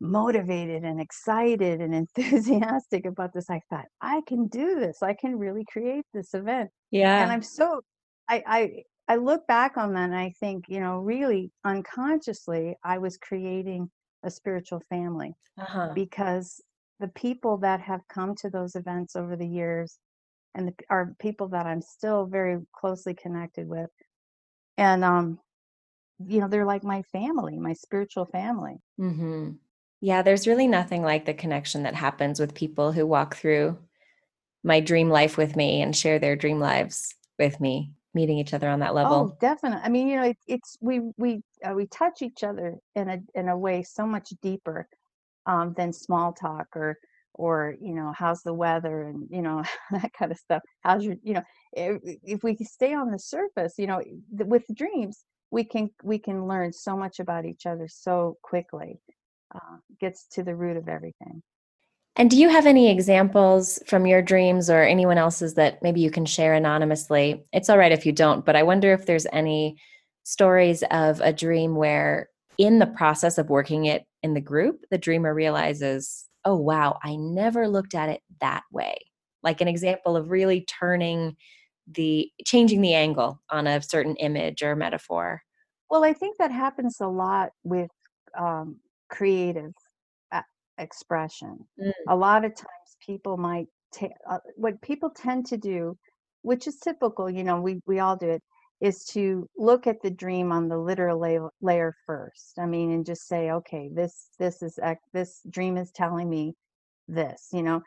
motivated 0.00 0.84
and 0.84 1.00
excited 1.00 1.80
and 1.80 1.94
enthusiastic 2.16 3.06
about 3.06 3.32
this. 3.32 3.50
I 3.50 3.60
thought, 3.70 3.86
I 4.00 4.22
can 4.26 4.46
do 4.48 4.78
this. 4.78 5.02
I 5.02 5.14
can 5.14 5.36
really 5.36 5.64
create 5.70 6.04
this 6.14 6.34
event. 6.34 6.70
Yeah. 6.90 7.22
And 7.22 7.32
I'm 7.32 7.42
so 7.42 7.80
I 8.28 8.42
I 8.46 8.82
I 9.08 9.16
look 9.16 9.46
back 9.46 9.76
on 9.76 9.94
that 9.94 10.04
and 10.04 10.16
I 10.16 10.32
think, 10.38 10.66
you 10.68 10.80
know, 10.80 10.98
really 10.98 11.50
unconsciously 11.64 12.76
I 12.84 12.98
was 12.98 13.16
creating 13.16 13.90
a 14.22 14.30
spiritual 14.30 14.82
family 14.90 15.34
uh-huh. 15.58 15.90
because 15.94 16.60
the 17.00 17.08
people 17.08 17.56
that 17.58 17.80
have 17.80 18.00
come 18.08 18.34
to 18.36 18.50
those 18.50 18.74
events 18.74 19.16
over 19.16 19.36
the 19.36 19.46
years 19.46 19.98
and 20.54 20.68
the, 20.68 20.74
are 20.90 21.14
people 21.20 21.48
that 21.48 21.66
I'm 21.66 21.80
still 21.80 22.26
very 22.26 22.58
closely 22.72 23.14
connected 23.14 23.68
with. 23.68 23.88
And, 24.76 25.04
um, 25.04 25.38
you 26.26 26.40
know, 26.40 26.48
they're 26.48 26.66
like 26.66 26.84
my 26.84 27.02
family, 27.02 27.58
my 27.58 27.72
spiritual 27.72 28.26
family. 28.26 28.76
Mm-hmm. 29.00 29.52
Yeah, 30.00 30.22
there's 30.22 30.46
really 30.46 30.68
nothing 30.68 31.02
like 31.02 31.24
the 31.24 31.34
connection 31.34 31.82
that 31.82 31.94
happens 31.94 32.38
with 32.38 32.54
people 32.54 32.92
who 32.92 33.06
walk 33.06 33.36
through 33.36 33.78
my 34.62 34.80
dream 34.80 35.08
life 35.08 35.36
with 35.36 35.56
me 35.56 35.82
and 35.82 35.94
share 35.94 36.18
their 36.18 36.36
dream 36.36 36.60
lives 36.60 37.14
with 37.38 37.60
me. 37.60 37.92
meeting 38.14 38.38
each 38.38 38.54
other 38.54 38.68
on 38.68 38.80
that 38.80 38.94
level. 38.94 39.14
Oh, 39.14 39.20
level. 39.22 39.38
definitely. 39.40 39.82
I 39.84 39.88
mean, 39.88 40.08
you 40.08 40.16
know, 40.16 40.24
it, 40.24 40.38
it's 40.46 40.76
we 40.80 41.00
we 41.16 41.42
uh, 41.64 41.74
we 41.74 41.86
touch 41.86 42.22
each 42.22 42.42
other 42.42 42.76
in 42.94 43.08
a 43.08 43.18
in 43.34 43.48
a 43.48 43.56
way 43.56 43.82
so 43.82 44.06
much 44.06 44.30
deeper 44.42 44.88
um, 45.46 45.74
than 45.76 45.92
small 45.92 46.32
talk 46.32 46.68
or 46.74 46.98
or 47.34 47.76
you 47.80 47.94
know 47.94 48.12
how's 48.16 48.42
the 48.42 48.54
weather 48.54 49.02
and 49.02 49.28
you 49.30 49.42
know 49.42 49.62
that 49.90 50.12
kind 50.12 50.32
of 50.32 50.38
stuff. 50.38 50.62
How's 50.80 51.04
your 51.04 51.16
you 51.22 51.34
know 51.34 51.42
if, 51.72 52.18
if 52.24 52.42
we 52.42 52.56
stay 52.56 52.94
on 52.94 53.10
the 53.10 53.18
surface, 53.18 53.74
you 53.78 53.86
know, 53.86 54.00
th- 54.00 54.48
with 54.48 54.64
dreams 54.74 55.24
we 55.50 55.64
can 55.64 55.90
we 56.02 56.18
can 56.18 56.46
learn 56.46 56.72
so 56.72 56.96
much 56.96 57.20
about 57.20 57.44
each 57.46 57.66
other 57.66 57.88
so 57.88 58.36
quickly. 58.42 58.98
Uh, 59.54 59.78
gets 59.98 60.26
to 60.26 60.42
the 60.42 60.54
root 60.54 60.76
of 60.76 60.88
everything. 60.88 61.42
And 62.16 62.30
do 62.30 62.36
you 62.36 62.48
have 62.48 62.66
any 62.66 62.90
examples 62.90 63.78
from 63.86 64.04
your 64.04 64.20
dreams 64.20 64.68
or 64.68 64.82
anyone 64.82 65.18
else's 65.18 65.54
that 65.54 65.82
maybe 65.82 66.00
you 66.00 66.10
can 66.10 66.26
share 66.26 66.52
anonymously? 66.52 67.46
It's 67.52 67.70
all 67.70 67.78
right 67.78 67.92
if 67.92 68.04
you 68.04 68.12
don't, 68.12 68.44
but 68.44 68.56
I 68.56 68.62
wonder 68.64 68.92
if 68.92 69.06
there's 69.06 69.26
any 69.32 69.78
stories 70.24 70.82
of 70.90 71.20
a 71.20 71.32
dream 71.32 71.76
where, 71.76 72.28
in 72.58 72.80
the 72.80 72.86
process 72.86 73.38
of 73.38 73.48
working 73.48 73.86
it 73.86 74.04
in 74.22 74.34
the 74.34 74.40
group, 74.40 74.84
the 74.90 74.98
dreamer 74.98 75.32
realizes, 75.32 76.26
oh, 76.44 76.56
wow, 76.56 76.98
I 77.02 77.16
never 77.16 77.68
looked 77.68 77.94
at 77.94 78.08
it 78.08 78.20
that 78.40 78.64
way. 78.72 78.96
Like 79.42 79.60
an 79.60 79.68
example 79.68 80.16
of 80.16 80.30
really 80.30 80.62
turning 80.62 81.36
the, 81.86 82.30
changing 82.44 82.82
the 82.82 82.94
angle 82.94 83.40
on 83.48 83.66
a 83.66 83.80
certain 83.80 84.16
image 84.16 84.62
or 84.62 84.76
metaphor. 84.76 85.40
Well, 85.88 86.04
I 86.04 86.12
think 86.12 86.36
that 86.36 86.50
happens 86.50 87.00
a 87.00 87.06
lot 87.06 87.52
with 87.62 87.90
um, 88.36 88.80
creative 89.08 89.72
expression. 90.78 91.58
Mm, 91.80 91.92
A 92.08 92.16
lot 92.16 92.44
of 92.44 92.54
times 92.54 92.96
people 93.04 93.36
might 93.36 93.66
take 93.92 94.12
uh, 94.28 94.38
what 94.56 94.80
people 94.80 95.10
tend 95.10 95.46
to 95.46 95.56
do, 95.56 95.96
which 96.42 96.66
is 96.66 96.78
typical, 96.78 97.28
you 97.28 97.44
know, 97.44 97.60
we, 97.60 97.80
we 97.86 97.98
all 97.98 98.16
do 98.16 98.30
it, 98.30 98.42
is 98.80 99.04
to 99.06 99.48
look 99.56 99.86
at 99.86 100.00
the 100.02 100.10
dream 100.10 100.52
on 100.52 100.68
the 100.68 100.78
literal 100.78 101.18
layer, 101.18 101.48
layer 101.60 101.94
first. 102.06 102.58
I 102.58 102.66
mean, 102.66 102.92
and 102.92 103.04
just 103.04 103.26
say, 103.26 103.50
okay, 103.50 103.90
this 103.92 104.28
this 104.38 104.62
is 104.62 104.78
this 105.12 105.40
dream 105.50 105.76
is 105.76 105.90
telling 105.90 106.30
me 106.30 106.54
this, 107.08 107.48
you 107.52 107.62
know. 107.62 107.82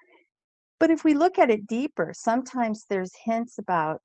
But 0.80 0.92
if 0.92 1.04
we 1.04 1.14
look 1.14 1.40
at 1.40 1.50
it 1.50 1.68
deeper, 1.68 2.12
sometimes 2.14 2.86
there's 2.90 3.14
hints 3.24 3.58
about 3.58 4.02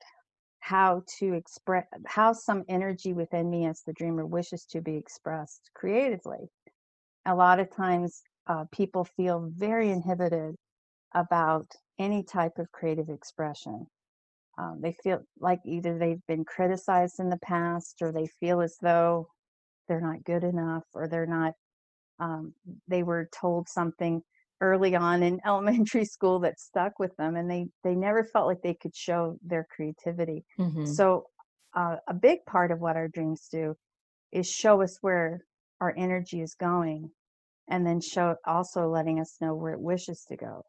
how 0.60 1.02
to 1.18 1.32
express 1.32 1.86
how 2.06 2.32
some 2.32 2.62
energy 2.68 3.12
within 3.12 3.50
me 3.50 3.66
as 3.66 3.82
the 3.82 3.92
dreamer 3.94 4.26
wishes 4.26 4.64
to 4.66 4.80
be 4.80 4.96
expressed 4.96 5.70
creatively. 5.74 6.50
A 7.26 7.34
lot 7.34 7.60
of 7.60 7.70
times, 7.70 8.22
uh, 8.46 8.64
people 8.72 9.04
feel 9.04 9.50
very 9.52 9.90
inhibited 9.90 10.56
about 11.14 11.70
any 11.98 12.22
type 12.22 12.58
of 12.58 12.72
creative 12.72 13.08
expression. 13.10 13.86
Um, 14.58 14.80
they 14.80 14.92
feel 14.92 15.22
like 15.38 15.60
either 15.66 15.98
they've 15.98 16.24
been 16.26 16.44
criticized 16.44 17.20
in 17.20 17.28
the 17.30 17.38
past 17.38 18.02
or 18.02 18.12
they 18.12 18.26
feel 18.26 18.60
as 18.62 18.76
though 18.80 19.28
they're 19.88 20.00
not 20.00 20.24
good 20.24 20.44
enough 20.44 20.84
or 20.94 21.08
they're 21.08 21.26
not 21.26 21.54
um, 22.18 22.54
they 22.88 23.02
were 23.02 23.28
told 23.32 23.68
something 23.68 24.22
early 24.60 24.94
on 24.96 25.22
in 25.22 25.40
elementary 25.46 26.04
school 26.04 26.40
that 26.40 26.58
stuck 26.60 26.98
with 26.98 27.14
them 27.16 27.36
and 27.36 27.50
they 27.50 27.66
they 27.84 27.94
never 27.94 28.24
felt 28.24 28.46
like 28.46 28.62
they 28.62 28.74
could 28.74 28.94
show 28.96 29.38
their 29.42 29.66
creativity 29.70 30.44
hmm 30.56 30.94
so 30.94 31.26
uh, 31.74 31.96
a 32.08 32.14
big 32.14 32.38
part 32.46 32.70
of 32.70 32.80
what 32.80 32.96
our 32.96 33.08
dreams 33.08 33.48
do 33.50 33.74
is 34.32 34.50
show 34.50 34.82
us 34.82 34.98
where 35.02 35.42
our 35.80 35.94
energy 35.96 36.40
is 36.40 36.54
going 36.54 37.10
and 37.68 37.86
then 37.86 38.00
show 38.00 38.36
also 38.46 38.88
letting 38.88 39.20
us 39.20 39.36
know 39.40 39.54
where 39.54 39.72
it 39.72 39.80
wishes 39.80 40.24
to 40.28 40.36
go 40.36 40.62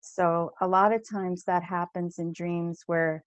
so 0.00 0.50
a 0.60 0.68
lot 0.68 0.92
of 0.92 1.02
times 1.08 1.44
that 1.44 1.62
happens 1.62 2.18
in 2.18 2.32
dreams 2.32 2.82
where 2.86 3.24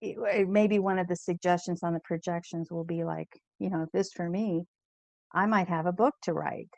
it, 0.00 0.16
it- 0.18 0.48
maybe 0.48 0.78
one 0.78 0.98
of 0.98 1.08
the 1.08 1.16
suggestions 1.16 1.82
on 1.82 1.92
the 1.94 2.00
projections 2.04 2.70
will 2.70 2.84
be 2.84 3.04
like 3.04 3.28
you 3.58 3.70
know 3.70 3.86
this 3.92 4.12
for 4.12 4.28
me 4.28 4.64
i 5.32 5.46
might 5.46 5.68
have 5.68 5.86
a 5.86 5.92
book 5.92 6.14
to 6.22 6.32
write 6.32 6.68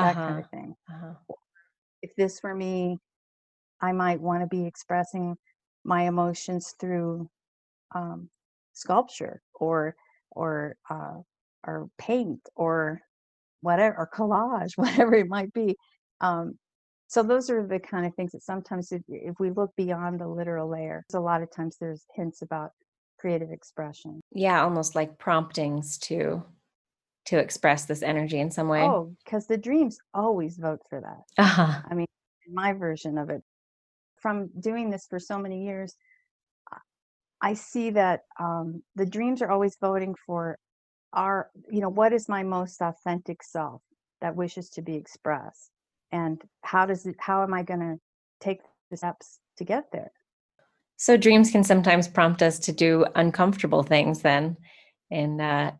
that 0.00 0.16
kind 0.24 0.38
of 0.38 0.48
thing 0.50 0.74
Uh 0.90 0.98
huh. 1.00 1.14
if 2.02 2.14
this 2.16 2.42
were 2.42 2.54
me, 2.54 2.98
I 3.80 3.92
might 3.92 4.20
want 4.20 4.42
to 4.42 4.46
be 4.46 4.66
expressing 4.66 5.36
my 5.84 6.04
emotions 6.06 6.74
through 6.80 7.28
um, 7.94 8.30
sculpture 8.72 9.42
or 9.54 9.96
or 10.30 10.76
uh, 10.90 11.18
or 11.66 11.88
paint 11.98 12.40
or 12.54 13.00
whatever 13.60 13.96
or 13.98 14.10
collage, 14.12 14.72
whatever 14.76 15.14
it 15.14 15.28
might 15.28 15.52
be. 15.52 15.76
Um, 16.20 16.58
so 17.08 17.22
those 17.22 17.50
are 17.50 17.66
the 17.66 17.78
kind 17.78 18.04
of 18.04 18.14
things 18.14 18.32
that 18.32 18.42
sometimes, 18.42 18.90
if, 18.90 19.02
if 19.08 19.38
we 19.38 19.50
look 19.50 19.70
beyond 19.76 20.20
the 20.20 20.26
literal 20.26 20.68
layer, 20.68 21.04
a 21.14 21.20
lot 21.20 21.42
of 21.42 21.52
times 21.54 21.76
there's 21.80 22.04
hints 22.14 22.42
about 22.42 22.70
creative 23.18 23.52
expression. 23.52 24.20
Yeah, 24.32 24.62
almost 24.62 24.94
like 24.94 25.18
promptings 25.18 25.98
to 25.98 26.42
to 27.26 27.38
express 27.38 27.86
this 27.86 28.02
energy 28.02 28.38
in 28.38 28.50
some 28.52 28.68
way. 28.68 28.82
Oh, 28.82 29.12
because 29.24 29.46
the 29.48 29.56
dreams 29.56 29.98
always 30.14 30.56
vote 30.56 30.80
for 30.88 31.00
that. 31.00 31.42
Uh-huh. 31.42 31.82
I 31.90 31.94
mean, 31.94 32.06
my 32.48 32.72
version 32.72 33.18
of 33.18 33.30
it, 33.30 33.42
from 34.16 34.48
doing 34.60 34.90
this 34.90 35.06
for 35.10 35.18
so 35.18 35.36
many 35.36 35.64
years, 35.64 35.96
I 37.42 37.54
see 37.54 37.90
that 37.90 38.22
um, 38.40 38.82
the 38.94 39.06
dreams 39.06 39.42
are 39.42 39.50
always 39.50 39.76
voting 39.80 40.14
for 40.26 40.58
our, 41.16 41.50
you 41.70 41.80
know, 41.80 41.88
what 41.88 42.12
is 42.12 42.28
my 42.28 42.42
most 42.42 42.80
authentic 42.80 43.42
self 43.42 43.82
that 44.20 44.36
wishes 44.36 44.70
to 44.70 44.82
be 44.82 44.94
expressed, 44.94 45.70
and 46.12 46.40
how 46.62 46.86
does 46.86 47.06
it, 47.06 47.16
how 47.18 47.42
am 47.42 47.52
I 47.52 47.62
going 47.62 47.80
to 47.80 47.98
take 48.40 48.60
the 48.90 48.96
steps 48.96 49.40
to 49.58 49.64
get 49.64 49.90
there? 49.92 50.12
So 50.96 51.16
dreams 51.16 51.50
can 51.50 51.64
sometimes 51.64 52.08
prompt 52.08 52.42
us 52.42 52.58
to 52.60 52.72
do 52.72 53.04
uncomfortable 53.14 53.82
things 53.82 54.22
then 54.22 54.56
in 55.10 55.40
uh, 55.40 55.72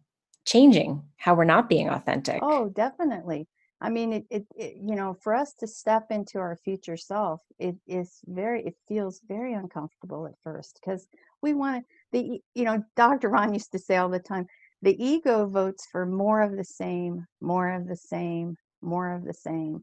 changing 0.44 1.02
how 1.16 1.34
we're 1.34 1.44
not 1.44 1.68
being 1.68 1.88
authentic. 1.88 2.40
Oh, 2.42 2.68
definitely. 2.68 3.48
I 3.80 3.90
mean, 3.90 4.12
it, 4.12 4.26
it, 4.30 4.46
it, 4.56 4.76
you 4.76 4.94
know, 4.94 5.16
for 5.22 5.34
us 5.34 5.52
to 5.60 5.66
step 5.66 6.06
into 6.10 6.38
our 6.38 6.56
future 6.56 6.96
self, 6.96 7.42
it 7.58 7.76
is 7.86 8.20
very, 8.26 8.64
it 8.64 8.74
feels 8.88 9.20
very 9.28 9.52
uncomfortable 9.52 10.26
at 10.26 10.34
first 10.42 10.78
because 10.80 11.06
we 11.42 11.52
want 11.52 11.84
to, 11.84 11.86
the, 12.12 12.40
you 12.54 12.64
know, 12.64 12.82
Dr. 12.94 13.28
Ron 13.28 13.52
used 13.52 13.72
to 13.72 13.78
say 13.78 13.96
all 13.96 14.08
the 14.08 14.18
time, 14.18 14.46
the 14.82 15.02
ego 15.02 15.46
votes 15.46 15.86
for 15.90 16.06
more 16.06 16.42
of 16.42 16.56
the 16.56 16.64
same, 16.64 17.24
more 17.40 17.70
of 17.72 17.88
the 17.88 17.96
same, 17.96 18.56
more 18.82 19.12
of 19.12 19.24
the 19.24 19.34
same, 19.34 19.82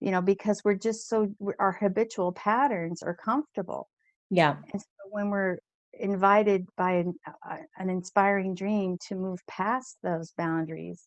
you 0.00 0.10
know, 0.10 0.20
because 0.20 0.60
we're 0.64 0.74
just 0.74 1.08
so, 1.08 1.28
our 1.58 1.72
habitual 1.72 2.32
patterns 2.32 3.02
are 3.02 3.16
comfortable. 3.16 3.88
Yeah. 4.30 4.56
And 4.72 4.80
so 4.80 5.08
when 5.10 5.30
we're 5.30 5.58
invited 5.92 6.66
by 6.76 6.92
an, 6.92 7.14
uh, 7.26 7.56
an 7.78 7.90
inspiring 7.90 8.54
dream 8.54 8.98
to 9.08 9.14
move 9.14 9.38
past 9.48 9.98
those 10.02 10.32
boundaries, 10.36 11.06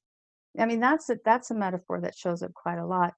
I 0.57 0.65
mean, 0.65 0.79
that's 0.79 1.09
a, 1.09 1.17
that's 1.23 1.51
a 1.51 1.55
metaphor 1.55 2.01
that 2.01 2.15
shows 2.17 2.41
up 2.41 2.53
quite 2.53 2.79
a 2.79 2.85
lot. 2.85 3.13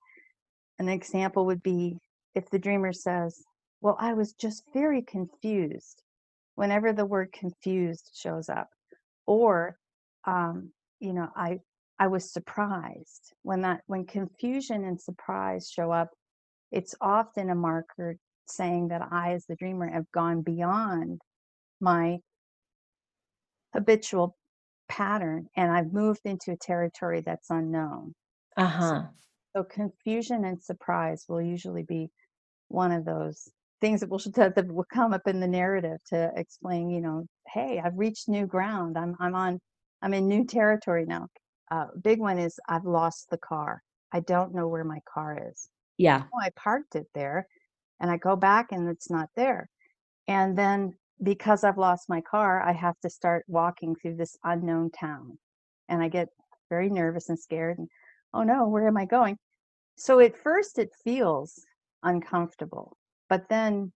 An 0.80 0.90
example 0.90 1.46
would 1.46 1.64
be 1.64 1.98
if 2.36 2.50
the 2.50 2.60
dreamer 2.60 2.94
says, 2.94 3.42
Well, 3.82 3.98
I 4.00 4.14
was 4.14 4.34
just 4.34 4.64
very 4.74 5.02
confused, 5.02 6.04
whenever 6.56 6.92
the 6.92 7.06
word 7.06 7.32
confused 7.32 8.12
shows 8.14 8.50
up. 8.50 8.70
Or, 9.26 9.78
um, 10.26 10.72
you 11.00 11.14
know, 11.14 11.30
I 11.36 11.60
I 12.00 12.08
was 12.08 12.32
surprised. 12.32 13.34
When 13.44 13.62
that 13.62 13.82
when 13.88 14.06
confusion 14.06 14.84
and 14.86 15.00
surprise 15.00 15.70
show 15.70 15.92
up, 15.92 16.10
it's 16.72 16.96
often 17.02 17.50
a 17.50 17.56
marker 17.56 18.18
saying 18.48 18.90
that 18.90 19.02
I, 19.12 19.34
as 19.34 19.46
the 19.46 19.56
dreamer, 19.56 19.90
have 19.90 20.12
gone 20.12 20.42
beyond 20.42 21.22
my 21.82 22.20
habitual 23.74 24.36
pattern 24.90 25.48
and 25.56 25.72
I've 25.72 25.94
moved 25.94 26.22
into 26.26 26.52
a 26.52 26.58
territory 26.58 27.22
that's 27.22 27.50
unknown. 27.50 28.14
Uh-huh. 28.58 29.04
so 29.56 29.64
confusion 29.64 30.46
and 30.46 30.62
surprise 30.62 31.26
will 31.30 31.42
usually 31.42 31.84
be 31.84 32.10
one 32.70 32.92
of 32.92 33.06
those 33.06 33.50
things 33.82 34.02
that 34.02 34.10
will 34.10 34.20
that 34.36 34.68
will 34.68 34.86
come 34.92 35.14
up 35.14 35.28
in 35.28 35.40
the 35.40 35.48
narrative 35.48 36.00
to 36.10 36.32
explain, 36.36 36.90
you 36.90 37.02
know, 37.02 37.26
hey, 37.48 37.82
I've 37.84 37.98
reached 37.98 38.30
new 38.30 38.46
ground. 38.48 38.98
I'm 38.98 39.16
I'm 39.20 39.36
on 39.36 39.60
I'm 40.02 40.14
in 40.14 40.28
new 40.28 40.46
territory 40.46 41.06
now. 41.06 41.28
Uh, 41.72 41.88
big 42.02 42.20
one 42.20 42.40
is 42.40 42.60
I've 42.68 42.86
lost 42.86 43.30
the 43.30 43.38
car. 43.38 43.84
I 44.12 44.22
don't 44.22 44.56
know 44.56 44.68
where 44.68 44.84
my 44.84 45.00
car 45.12 45.50
is. 45.52 45.70
Yeah. 45.98 46.24
Oh, 46.34 46.40
I 46.42 46.50
parked 46.56 46.96
it 46.96 47.08
there, 47.14 47.48
and 48.00 48.10
I 48.10 48.18
go 48.18 48.36
back 48.36 48.72
and 48.72 48.90
it's 48.90 49.10
not 49.10 49.30
there. 49.36 49.70
And 50.28 50.58
then 50.58 50.94
because 51.22 51.64
I've 51.64 51.78
lost 51.78 52.10
my 52.10 52.22
car, 52.22 52.62
I 52.62 52.72
have 52.72 53.00
to 53.02 53.10
start 53.10 53.44
walking 53.48 53.96
through 53.96 54.16
this 54.16 54.38
unknown 54.44 54.92
town. 54.92 55.38
And 55.90 56.02
I 56.02 56.08
get 56.08 56.30
very 56.70 56.90
nervous 56.90 57.30
and 57.30 57.38
scared. 57.38 57.78
And 57.78 57.90
oh 58.34 58.44
no, 58.44 58.68
where 58.68 58.88
am 58.88 58.98
I 58.98 59.06
going? 59.06 59.38
So 59.96 60.20
at 60.20 60.38
first 60.38 60.80
it 60.80 60.92
feels 61.04 61.66
uncomfortable. 62.04 62.96
But 63.28 63.50
then 63.50 63.92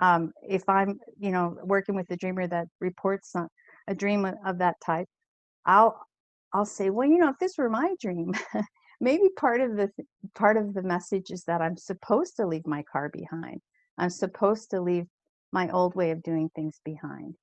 um, 0.00 0.32
if 0.46 0.68
I'm, 0.68 0.98
you 1.18 1.30
know, 1.30 1.56
working 1.62 1.94
with 1.94 2.10
a 2.10 2.16
dreamer 2.16 2.46
that 2.46 2.66
reports 2.80 3.34
on 3.34 3.48
a 3.88 3.94
dream 3.94 4.26
of 4.44 4.58
that 4.58 4.76
type, 4.84 5.08
I'll 5.66 6.00
I'll 6.54 6.66
say, 6.66 6.90
well, 6.90 7.08
you 7.08 7.18
know, 7.18 7.30
if 7.30 7.38
this 7.40 7.58
were 7.58 7.70
my 7.70 7.94
dream, 8.00 8.32
maybe 9.02 9.30
part 9.38 9.62
of 9.62 9.76
the 9.76 9.88
th- 9.96 10.08
part 10.36 10.58
of 10.58 10.74
the 10.74 10.82
message 10.84 11.30
is 11.32 11.44
that 11.46 11.62
I'm 11.62 11.78
supposed 11.78 12.36
to 12.38 12.46
leave 12.48 12.66
my 12.66 12.84
car 12.92 13.10
behind. 13.10 13.62
I'm 13.98 14.10
supposed 14.10 14.70
to 14.72 14.82
leave 14.82 15.06
my 15.52 15.70
old 15.70 15.96
way 15.96 16.12
of 16.12 16.22
doing 16.24 16.50
things 16.56 16.80
behind. 16.84 17.34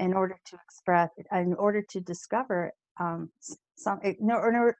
in 0.00 0.14
order 0.14 0.36
to 0.46 0.58
express, 0.68 1.10
in 1.32 1.54
order 1.56 1.82
to 1.90 2.00
discover 2.02 2.72
um, 3.00 3.30
some, 3.76 4.00
in 4.02 4.30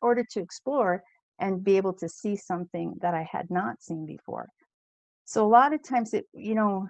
order 0.02 0.26
to 0.32 0.40
explore 0.40 1.04
and 1.40 1.64
be 1.64 1.78
able 1.78 1.94
to 1.94 2.08
see 2.10 2.36
something 2.36 2.96
that 3.02 3.14
I 3.14 3.28
had 3.32 3.50
not 3.50 3.82
seen 3.82 4.06
before. 4.06 4.48
So 5.26 5.46
a 5.46 5.48
lot 5.48 5.74
of 5.74 5.82
times 5.82 6.14
it, 6.14 6.26
you 6.34 6.56
know, 6.56 6.88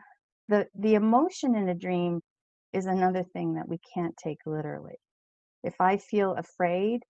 the 0.49 0.69
the 0.79 0.95
emotion 0.95 1.57
in 1.57 1.69
a 1.71 1.75
dream 1.75 2.23
is 2.73 2.87
another 2.87 3.25
thing 3.25 3.55
that 3.57 3.69
we 3.69 3.79
can't 3.95 4.17
take 4.17 4.39
literally. 4.47 4.97
If 5.67 5.81
I 5.81 5.99
feel 5.99 6.35
afraid 6.35 7.03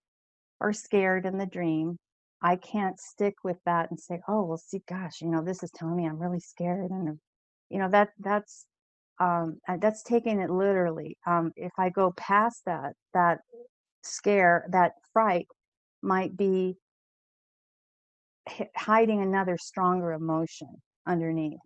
or 0.60 0.72
scared 0.72 1.26
in 1.26 1.38
the 1.38 1.46
dream, 1.46 1.98
I 2.42 2.56
can't 2.56 2.98
stick 3.00 3.34
with 3.44 3.58
that 3.66 3.90
and 3.90 4.00
say, 4.00 4.20
"Oh, 4.28 4.44
well, 4.44 4.58
see, 4.58 4.82
gosh, 4.88 5.20
you 5.22 5.28
know, 5.28 5.42
this 5.42 5.62
is 5.62 5.70
telling 5.72 5.96
me 5.96 6.06
I'm 6.06 6.18
really 6.18 6.40
scared," 6.40 6.90
and 6.90 7.18
you 7.70 7.78
know 7.78 7.88
that 7.90 8.10
that's 8.20 8.66
um, 9.20 9.60
that's 9.80 10.02
taking 10.02 10.40
it 10.40 10.50
literally. 10.50 11.16
Um, 11.26 11.52
if 11.56 11.72
I 11.78 11.90
go 11.90 12.12
past 12.16 12.62
that, 12.66 12.94
that 13.14 13.40
scare, 14.02 14.66
that 14.72 14.92
fright 15.12 15.48
might 16.02 16.36
be 16.36 16.76
hiding 18.76 19.22
another 19.22 19.56
stronger 19.58 20.12
emotion 20.12 20.68
underneath, 21.06 21.60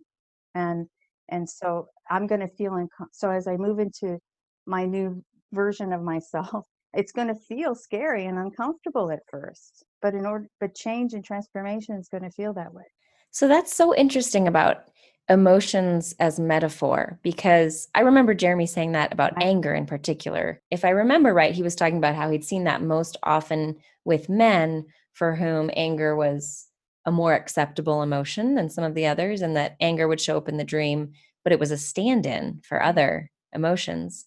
and 0.55 0.87
and 1.29 1.49
so 1.49 1.87
I'm 2.09 2.27
going 2.27 2.41
to 2.41 2.49
feel 2.49 2.75
in. 2.77 2.87
So 3.13 3.29
as 3.31 3.47
I 3.47 3.57
move 3.57 3.79
into 3.79 4.19
my 4.65 4.85
new 4.85 5.23
version 5.53 5.93
of 5.93 6.01
myself, 6.03 6.65
it's 6.93 7.11
going 7.11 7.27
to 7.27 7.35
feel 7.35 7.75
scary 7.75 8.25
and 8.25 8.37
uncomfortable 8.37 9.11
at 9.11 9.21
first 9.29 9.83
but 10.01 10.13
in 10.13 10.25
order 10.25 10.47
but 10.59 10.75
change 10.75 11.13
and 11.13 11.23
transformation 11.23 11.95
is 11.95 12.09
going 12.09 12.23
to 12.23 12.31
feel 12.31 12.53
that 12.53 12.73
way 12.73 12.85
so 13.31 13.47
that's 13.47 13.73
so 13.73 13.95
interesting 13.95 14.47
about 14.47 14.89
emotions 15.29 16.13
as 16.19 16.39
metaphor 16.39 17.17
because 17.23 17.87
I 17.95 18.01
remember 18.01 18.33
Jeremy 18.33 18.65
saying 18.65 18.91
that 18.93 19.13
about 19.13 19.41
anger 19.41 19.73
in 19.73 19.85
particular. 19.85 20.61
If 20.71 20.83
I 20.83 20.89
remember 20.89 21.33
right, 21.33 21.53
he 21.53 21.63
was 21.63 21.75
talking 21.75 21.97
about 21.97 22.15
how 22.15 22.29
he'd 22.29 22.43
seen 22.43 22.65
that 22.65 22.81
most 22.81 23.15
often 23.23 23.77
with 24.03 24.27
men 24.27 24.85
for 25.13 25.35
whom 25.35 25.69
anger 25.73 26.15
was 26.15 26.67
a 27.05 27.11
more 27.11 27.33
acceptable 27.33 28.03
emotion 28.03 28.55
than 28.55 28.69
some 28.69 28.83
of 28.83 28.93
the 28.93 29.07
others, 29.07 29.41
and 29.41 29.55
that 29.55 29.75
anger 29.79 30.07
would 30.07 30.21
show 30.21 30.37
up 30.37 30.47
in 30.49 30.57
the 30.57 30.63
dream, 30.63 31.13
but 31.43 31.53
it 31.53 31.59
was 31.59 31.71
a 31.71 31.77
stand 31.77 32.25
in 32.25 32.61
for 32.63 32.83
other 32.83 33.31
emotions. 33.53 34.25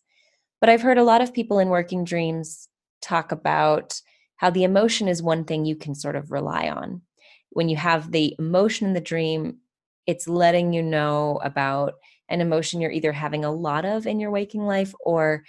But 0.64 0.70
I've 0.70 0.80
heard 0.80 0.96
a 0.96 1.04
lot 1.04 1.20
of 1.20 1.34
people 1.34 1.58
in 1.58 1.68
working 1.68 2.04
dreams 2.04 2.70
talk 3.02 3.32
about 3.32 4.00
how 4.36 4.48
the 4.48 4.64
emotion 4.64 5.08
is 5.08 5.22
one 5.22 5.44
thing 5.44 5.66
you 5.66 5.76
can 5.76 5.94
sort 5.94 6.16
of 6.16 6.32
rely 6.32 6.70
on. 6.70 7.02
When 7.50 7.68
you 7.68 7.76
have 7.76 8.12
the 8.12 8.34
emotion 8.38 8.86
in 8.86 8.94
the 8.94 9.00
dream, 9.02 9.58
it's 10.06 10.26
letting 10.26 10.72
you 10.72 10.82
know 10.82 11.38
about 11.44 11.96
an 12.30 12.40
emotion 12.40 12.80
you're 12.80 12.90
either 12.90 13.12
having 13.12 13.44
a 13.44 13.52
lot 13.52 13.84
of 13.84 14.06
in 14.06 14.20
your 14.20 14.30
waking 14.30 14.62
life 14.62 14.94
or 15.04 15.44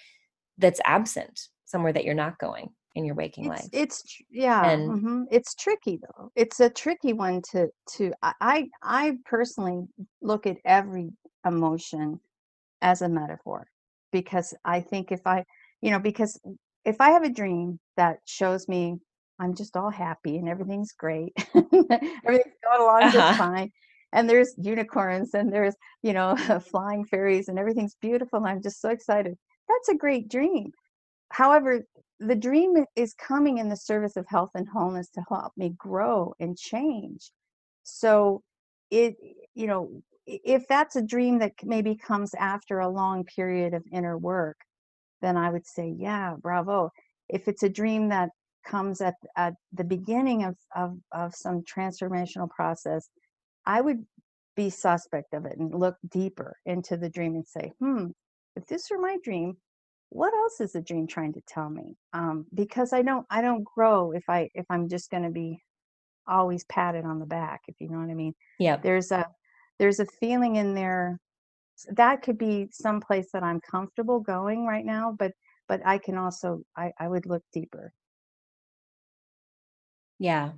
that's 0.58 0.82
absent 0.84 1.48
somewhere 1.64 1.94
that 1.94 2.04
you're 2.04 2.14
not 2.14 2.38
going 2.38 2.72
in 2.94 3.06
your 3.06 3.16
waking 3.16 3.46
it's, 3.46 3.50
life. 3.50 3.70
It's 3.72 4.18
yeah, 4.30 4.70
and, 4.70 4.92
mm-hmm. 4.92 5.24
it's 5.32 5.56
tricky 5.56 5.98
though. 6.02 6.30
It's 6.36 6.60
a 6.60 6.70
tricky 6.70 7.14
one 7.14 7.42
to 7.54 7.70
to 7.92 8.12
I 8.22 8.68
I 8.84 9.18
personally 9.24 9.86
look 10.22 10.46
at 10.46 10.58
every 10.66 11.14
emotion 11.46 12.20
as 12.82 13.02
a 13.02 13.08
metaphor 13.08 13.66
because 14.16 14.54
I 14.64 14.80
think 14.80 15.12
if 15.12 15.28
I, 15.28 15.44
you 15.82 15.92
know, 15.92 16.00
because 16.00 16.40
if 16.86 17.02
I 17.02 17.10
have 17.10 17.24
a 17.24 17.30
dream 17.30 17.82
that 17.98 18.20
shows 18.26 18.66
me 18.70 18.96
I'm 19.40 19.54
just 19.54 19.76
all 19.76 19.90
happy 19.90 20.38
and 20.38 20.48
everything's 20.48 20.94
great, 20.94 21.34
everything's 21.54 22.62
going 22.64 22.80
along 22.80 23.04
uh-huh. 23.04 23.12
just 23.12 23.38
fine, 23.38 23.72
and 24.14 24.30
there's 24.30 24.56
unicorns 24.58 25.34
and 25.34 25.52
there's, 25.52 25.76
you 26.02 26.14
know, 26.14 26.38
flying 26.72 27.04
fairies 27.04 27.50
and 27.50 27.60
everything's 27.60 27.98
beautiful, 28.00 28.40
and 28.40 28.48
I'm 28.48 28.62
just 28.62 28.80
so 28.80 28.88
excited. 28.90 29.36
That's 29.68 29.90
a 29.90 29.98
great 29.98 30.30
dream. 30.30 30.72
However, 31.34 31.82
the 32.22 32.36
dream 32.36 32.86
is 32.96 33.14
coming 33.16 33.58
in 33.58 33.68
the 33.68 33.76
service 33.76 34.16
of 34.16 34.26
health 34.30 34.52
and 34.56 34.66
wholeness 34.70 35.10
to 35.16 35.26
help 35.28 35.52
me 35.58 35.74
grow 35.78 36.34
and 36.40 36.58
change. 36.58 37.32
So 37.84 38.44
it, 38.92 39.18
you 39.56 39.68
know, 39.68 39.90
if 40.26 40.68
that's 40.68 40.96
a 40.96 41.02
dream 41.02 41.40
that 41.40 41.54
maybe 41.64 41.96
comes 41.96 42.34
after 42.34 42.80
a 42.80 42.90
long 42.90 43.24
period 43.24 43.74
of 43.74 43.84
inner 43.92 44.18
work, 44.18 44.58
then 45.22 45.38
I 45.38 45.50
would 45.50 45.66
say, 45.66 45.94
yeah, 45.98 46.36
bravo. 46.42 46.92
If 47.30 47.48
it's 47.48 47.64
a 47.64 47.70
dream 47.70 48.10
that 48.10 48.30
comes 48.66 49.02
at, 49.02 49.16
at 49.38 49.54
the 49.74 49.84
beginning 49.84 50.44
of, 50.44 50.56
of, 50.76 50.98
of 51.12 51.36
some 51.36 51.64
transformational 51.64 52.50
process, 52.50 53.08
I 53.66 53.82
would 53.82 54.06
be 54.56 54.70
suspect 54.70 55.34
of 55.34 55.46
it 55.46 55.58
and 55.58 55.74
look 55.74 55.98
deeper 56.10 56.56
into 56.66 56.98
the 56.98 57.10
dream 57.10 57.36
and 57.36 57.48
say, 57.48 57.74
hmm, 57.80 58.08
if 58.56 58.66
this 58.68 58.90
were 58.90 59.00
my 59.00 59.18
dream, 59.24 59.58
what 60.10 60.34
else 60.34 60.62
is 60.62 60.72
the 60.72 60.82
dream 60.82 61.08
trying 61.08 61.34
to 61.34 61.42
tell 61.48 61.70
me? 61.70 61.96
Um, 62.14 62.46
because 62.54 62.94
I 62.94 63.02
don't 63.02 63.26
I 63.30 63.42
don't 63.42 63.64
grow 63.64 64.12
if 64.12 64.24
I 64.30 64.50
if 64.54 64.66
I'm 64.70 64.88
just 64.88 65.10
going 65.10 65.24
to 65.24 65.30
be 65.30 65.62
always 66.28 66.64
patted 66.66 67.06
on 67.06 67.20
the 67.20 67.26
back, 67.26 67.62
if 67.68 67.76
you 67.80 67.90
know 67.90 68.00
what 68.00 68.10
I 68.10 68.14
mean. 68.14 68.34
Yeah. 68.60 68.78
There's 68.78 69.12
a 69.12 69.26
there's 69.80 70.00
a 70.00 70.06
feeling 70.06 70.56
in 70.56 70.74
there 70.74 71.20
that 71.92 72.22
could 72.22 72.38
be 72.38 72.68
some 72.72 73.02
place 73.02 73.28
that 73.34 73.44
I'm 73.44 73.60
comfortable 73.60 74.20
going 74.20 74.66
right 74.66 74.86
now, 74.86 75.16
but 75.18 75.34
but 75.68 75.82
I 75.86 75.98
can 75.98 76.18
also 76.18 76.62
I, 76.78 76.92
I 77.00 77.08
would 77.08 77.26
look 77.26 77.44
deeper. 77.54 77.94
Yeah, 80.20 80.52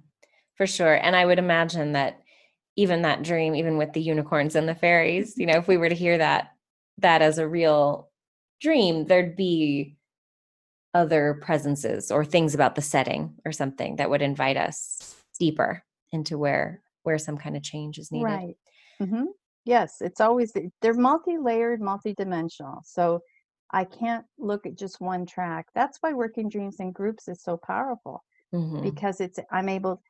for 0.55 0.67
sure. 0.67 0.93
And 0.93 1.15
I 1.15 1.25
would 1.25 1.39
imagine 1.39 1.93
that 1.93 2.21
even 2.75 3.01
that 3.01 3.23
dream, 3.23 3.55
even 3.55 3.77
with 3.77 3.93
the 3.93 4.01
unicorns 4.01 4.55
and 4.55 4.69
the 4.69 4.75
fairies, 4.75 5.35
you 5.37 5.47
know, 5.47 5.57
if 5.57 5.67
we 5.67 5.77
were 5.77 5.89
to 5.89 5.95
hear 5.95 6.17
that 6.17 6.51
that 6.99 7.21
as 7.21 7.37
a 7.37 7.47
real 7.47 8.09
dream, 8.61 9.05
there'd 9.05 9.35
be 9.35 9.97
other 10.93 11.39
presences 11.41 12.11
or 12.11 12.25
things 12.25 12.55
about 12.55 12.75
the 12.75 12.81
setting 12.81 13.35
or 13.45 13.51
something 13.51 13.97
that 13.97 14.09
would 14.09 14.21
invite 14.21 14.57
us 14.57 15.15
deeper 15.39 15.83
into 16.11 16.37
where 16.37 16.81
where 17.03 17.17
some 17.17 17.37
kind 17.37 17.55
of 17.55 17.63
change 17.63 17.97
is 17.97 18.11
needed. 18.11 18.25
Right. 18.25 18.57
Mm-hmm. 19.01 19.25
Yes, 19.65 19.97
it's 20.01 20.21
always 20.21 20.53
they're 20.81 20.93
multi-layered, 20.93 21.81
multi-dimensional. 21.81 22.81
So 22.85 23.21
I 23.71 23.83
can't 23.83 24.25
look 24.37 24.65
at 24.65 24.77
just 24.77 25.01
one 25.01 25.25
track. 25.25 25.67
That's 25.75 25.97
why 26.01 26.13
working 26.13 26.49
dreams 26.49 26.77
in 26.79 26.91
groups 26.91 27.27
is 27.27 27.43
so 27.43 27.57
powerful 27.57 28.23
mm-hmm. 28.53 28.81
because 28.81 29.19
it's 29.19 29.39
I'm 29.51 29.69
able 29.69 30.01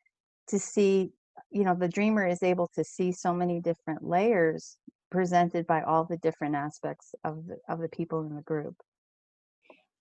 to 0.50 0.60
see, 0.60 1.12
you 1.50 1.64
know, 1.64 1.76
the 1.76 1.88
dreamer 1.88 2.26
is 2.28 2.44
able 2.44 2.70
to 2.76 2.84
see 2.84 3.12
so 3.12 3.34
many 3.34 3.60
different 3.60 4.04
layers 4.04 4.78
presented 5.10 5.66
by 5.66 5.82
all 5.82 6.04
the 6.04 6.18
different 6.18 6.56
aspects 6.56 7.16
of 7.24 7.48
the 7.48 7.58
of 7.68 7.80
the 7.80 7.90
people 7.90 8.22
in 8.22 8.36
the 8.36 8.42
group. 8.42 8.76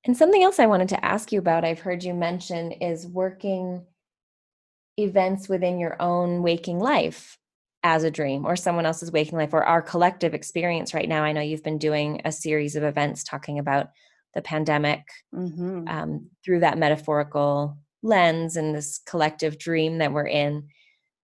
And 0.05 0.17
something 0.17 0.43
else 0.43 0.59
I 0.61 0.67
wanted 0.67 0.91
to 0.91 1.05
ask 1.05 1.33
you 1.33 1.41
about, 1.41 1.65
I've 1.65 1.81
heard 1.81 2.05
you 2.05 2.15
mention, 2.15 2.73
is 2.73 3.07
working 3.07 3.85
events 4.99 5.49
within 5.49 5.79
your 5.79 6.01
own 6.01 6.43
waking 6.43 6.79
life 6.79 7.39
as 7.87 8.03
a 8.03 8.11
dream 8.11 8.45
or 8.45 8.57
someone 8.57 8.85
else's 8.85 9.13
waking 9.13 9.39
life 9.39 9.55
or 9.55 9.63
our 9.63 9.81
collective 9.81 10.35
experience 10.35 10.93
right 10.93 11.09
now. 11.09 11.23
I 11.23 11.31
know 11.31 11.41
you've 11.41 11.63
been 11.63 11.79
doing 11.79 12.21
a 12.25 12.33
series 12.33 12.75
of 12.75 12.83
events 12.83 13.23
talking 13.23 13.61
about 13.61 13.91
the 14.35 14.43
pandemic 14.43 15.05
mm-hmm. 15.33 15.87
um, 15.87 16.29
through 16.45 16.61
that 16.61 16.79
metaphorical 16.79 17.79
lens 18.03 18.57
and 18.57 18.75
this 18.75 19.01
collective 19.07 19.57
dream 19.57 19.99
that 19.99 20.13
we're 20.13 20.27
in. 20.27 20.67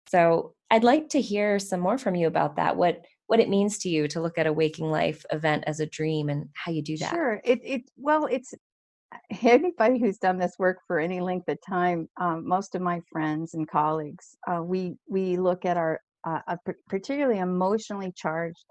So 0.10 0.54
I'd 0.70 0.84
like 0.84 1.08
to 1.10 1.22
hear 1.22 1.60
some 1.60 1.80
more 1.80 1.98
from 1.98 2.16
you 2.16 2.28
about 2.28 2.58
that. 2.58 2.76
What 2.76 3.06
what 3.28 3.40
it 3.40 3.48
means 3.48 3.78
to 3.78 3.90
you 3.90 4.08
to 4.10 4.22
look 4.22 4.38
at 4.38 4.48
a 4.48 4.54
waking 4.54 4.92
life 4.92 5.24
event 5.32 5.64
as 5.66 5.80
a 5.80 5.86
dream 5.86 6.30
and 6.30 6.50
how 6.56 6.72
you 6.74 6.82
do 6.82 6.98
that. 6.98 7.12
Sure. 7.12 7.40
It 7.46 7.62
it 7.64 7.82
well, 7.96 8.26
it's 8.26 8.54
anybody 9.42 9.98
who's 9.98 10.18
done 10.18 10.38
this 10.38 10.56
work 10.60 10.80
for 10.88 11.00
any 11.00 11.22
length 11.22 11.48
of 11.48 11.58
time. 11.66 12.10
Um, 12.20 12.46
most 12.46 12.76
of 12.76 12.82
my 12.82 13.00
friends 13.10 13.54
and 13.54 13.66
colleagues, 13.66 14.36
uh, 14.46 14.62
we 14.62 14.98
we 15.08 15.38
look 15.38 15.64
at 15.64 15.78
our 15.78 16.02
uh, 16.26 16.40
a 16.48 16.58
particularly 16.88 17.40
emotionally 17.40 18.12
charged 18.16 18.66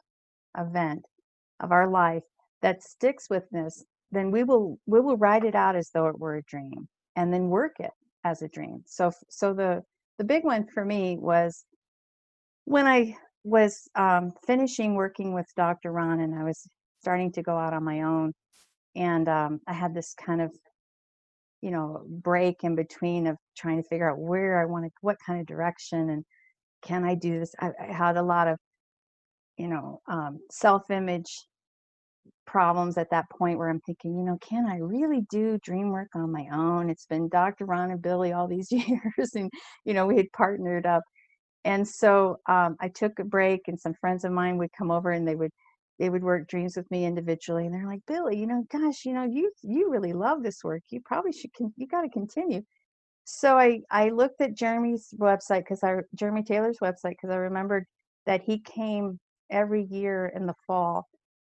event 0.57 1.05
of 1.61 1.73
our 1.73 1.89
life 1.89 2.23
that 2.63 2.83
sticks 2.83 3.29
with 3.31 3.45
us, 3.55 3.85
then 4.11 4.31
we 4.31 4.45
will 4.45 4.79
we 4.87 5.01
will 5.01 5.17
write 5.17 5.45
it 5.45 5.55
out 5.55 5.77
as 5.77 5.91
though 5.93 6.07
it 6.07 6.19
were 6.19 6.37
a 6.37 6.43
dream 6.43 6.89
and 7.17 7.33
then 7.33 7.49
work 7.49 7.77
it 7.79 7.91
as 8.25 8.43
a 8.43 8.49
dream. 8.49 8.83
So 8.87 9.13
so 9.29 9.55
the 9.55 9.83
the 10.19 10.25
big 10.25 10.45
one 10.45 10.67
for 10.67 10.85
me 10.85 11.17
was 11.19 11.65
when 12.65 12.87
I 12.87 13.17
was 13.45 13.89
um, 13.95 14.33
finishing 14.47 14.95
working 14.95 15.33
with 15.33 15.47
Dr. 15.57 15.93
Ron 15.93 16.21
and 16.21 16.35
I 16.35 16.45
was 16.45 16.69
starting 17.01 17.33
to 17.33 17.43
go 17.43 17.57
out 17.57 17.73
on 17.73 17.85
my 17.85 18.03
own, 18.03 18.33
and 18.97 19.29
um, 19.29 19.61
I 19.67 19.73
had 19.73 19.95
this 19.95 20.15
kind 20.15 20.43
of 20.43 20.53
you 21.61 21.71
know 21.71 22.05
break 22.09 22.65
in 22.65 22.75
between 22.75 23.27
of 23.27 23.37
trying 23.57 23.83
to 23.83 23.89
figure 23.89 24.11
out 24.11 24.19
where 24.19 24.61
I 24.61 24.67
wanted 24.67 24.93
what 25.01 25.17
kind 25.25 25.41
of 25.41 25.47
direction 25.47 26.11
and 26.11 26.25
can 26.83 27.05
I 27.05 27.15
do 27.15 27.39
this? 27.41 27.55
I, 27.61 27.71
I 27.81 27.93
had 27.93 28.17
a 28.17 28.23
lot 28.23 28.49
of, 28.49 28.59
you 29.57 29.69
know, 29.69 30.01
um, 30.09 30.41
self-image 30.51 31.31
problems 32.47 32.97
at 32.99 33.11
that 33.11 33.29
point 33.31 33.59
where 33.59 33.69
I'm 33.69 33.81
thinking, 33.81 34.17
you 34.17 34.25
know, 34.25 34.39
can 34.41 34.67
I 34.67 34.79
really 34.79 35.23
do 35.31 35.59
dream 35.63 35.91
work 35.91 36.09
on 36.15 36.33
my 36.33 36.47
own? 36.53 36.91
It's 36.91 37.07
been 37.07 37.29
Dr. 37.29 37.67
Ron 37.67 37.91
and 37.91 38.03
Billy 38.03 38.33
all 38.33 38.49
these 38.49 38.73
years, 38.73 39.35
and 39.35 39.51
you 39.85 39.95
know, 39.95 40.07
we 40.07 40.17
had 40.17 40.33
partnered 40.33 40.87
up. 40.87 41.03
And 41.65 41.87
so 41.87 42.39
um, 42.49 42.77
I 42.81 42.89
took 42.89 43.19
a 43.19 43.25
break, 43.25 43.69
and 43.69 43.79
some 43.81 43.95
friends 43.95 44.25
of 44.25 44.33
mine 44.33 44.59
would 44.59 44.73
come 44.77 44.91
over 44.91 45.11
and 45.11 45.27
they 45.29 45.37
would 45.37 45.53
they 45.99 46.11
would 46.11 46.23
work 46.23 46.49
dreams 46.49 46.77
with 46.77 46.91
me 46.91 47.05
individually 47.05 47.67
and 47.67 47.75
they're 47.75 47.87
like 47.87 48.01
billy 48.07 48.39
you 48.39 48.47
know 48.47 48.65
gosh 48.71 49.05
you 49.05 49.13
know 49.13 49.25
you 49.25 49.51
you 49.63 49.91
really 49.91 50.13
love 50.13 50.43
this 50.43 50.63
work 50.65 50.83
you 50.91 51.01
probably 51.05 51.33
should 51.33 51.53
con- 51.57 51.75
you 51.77 51.87
got 51.87 52.03
to 52.03 52.09
continue 52.09 52.63
so 53.31 53.59
i 53.59 53.79
i 53.91 54.09
looked 54.09 54.41
at 54.41 54.55
jeremy's 54.55 55.13
website 55.19 55.59
because 55.59 55.85
i 55.85 55.97
jeremy 56.15 56.43
taylor's 56.43 56.79
website 56.79 57.11
because 57.11 57.29
i 57.29 57.37
remembered 57.37 57.85
that 58.25 58.41
he 58.43 58.59
came 58.59 59.19
every 59.51 59.85
year 59.91 60.33
in 60.35 60.47
the 60.47 60.55
fall 60.67 61.07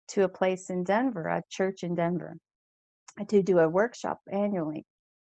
to 0.08 0.24
a 0.24 0.28
place 0.28 0.68
in 0.68 0.82
denver 0.82 1.28
a 1.28 1.40
church 1.48 1.84
in 1.84 1.94
denver 1.94 2.36
to 3.28 3.40
do 3.40 3.60
a 3.60 3.68
workshop 3.68 4.18
annually 4.32 4.84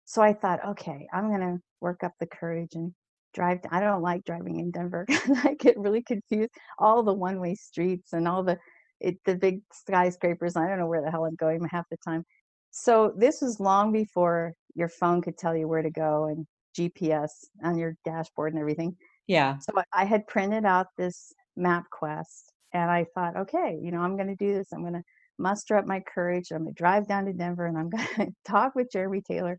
so 0.05 0.23
i 0.23 0.33
thought 0.33 0.65
okay 0.65 1.09
i'm 1.13 1.29
going 1.31 1.41
to 1.41 1.59
work 1.81 2.05
up 2.05 2.13
the 2.21 2.27
courage 2.27 2.75
and 2.75 2.93
drive 3.35 3.59
i 3.73 3.81
don't 3.81 4.01
like 4.01 4.25
driving 4.25 4.61
in 4.61 4.71
denver 4.71 5.05
i 5.45 5.57
get 5.59 5.77
really 5.77 6.03
confused 6.03 6.51
all 6.79 7.03
the 7.03 7.13
one 7.13 7.41
way 7.41 7.57
streets 7.57 8.13
and 8.13 8.29
all 8.29 8.45
the 8.45 8.57
it, 9.01 9.17
the 9.25 9.35
big 9.35 9.63
skyscrapers. 9.73 10.57
I 10.57 10.69
don't 10.69 10.79
know 10.79 10.87
where 10.87 11.03
the 11.03 11.11
hell 11.11 11.25
I'm 11.25 11.35
going 11.37 11.67
half 11.71 11.87
the 11.91 11.97
time. 12.05 12.25
So 12.71 13.13
this 13.17 13.41
was 13.41 13.61
long 13.61 13.93
before 13.93 14.55
your 14.75 14.89
phone 14.89 15.23
could 15.23 15.37
tell 15.37 15.57
you 15.57 15.69
where 15.69 15.83
to 15.83 15.91
go 15.91 16.27
and 16.27 16.47
GPS 16.77 17.31
on 17.65 17.77
your 17.79 17.97
dashboard 18.05 18.53
and 18.53 18.61
everything. 18.61 18.97
Yeah. 19.27 19.59
So 19.59 19.73
I 19.93 20.05
had 20.05 20.27
printed 20.27 20.65
out 20.65 20.87
this 20.97 21.33
MapQuest 21.59 22.45
and 22.73 22.91
I 22.91 23.07
thought, 23.15 23.37
okay, 23.37 23.79
you 23.83 23.91
know, 23.91 24.01
I'm 24.01 24.17
going 24.17 24.29
to 24.29 24.37
do 24.37 24.55
this. 24.55 24.73
I'm 24.73 24.83
going 24.83 24.95
to 24.95 25.03
muster 25.39 25.77
up 25.77 25.87
my 25.87 26.01
courage. 26.01 26.51
I'm 26.51 26.65
going 26.65 26.75
to 26.75 26.79
drive 26.79 27.09
down 27.09 27.25
to 27.27 27.33
Denver 27.33 27.67
and 27.67 27.79
I'm 27.79 27.91
going 27.91 28.07
to 28.19 28.33
talk 28.45 28.75
with 28.75 28.93
Jeremy 28.93 29.23
Taylor 29.23 29.59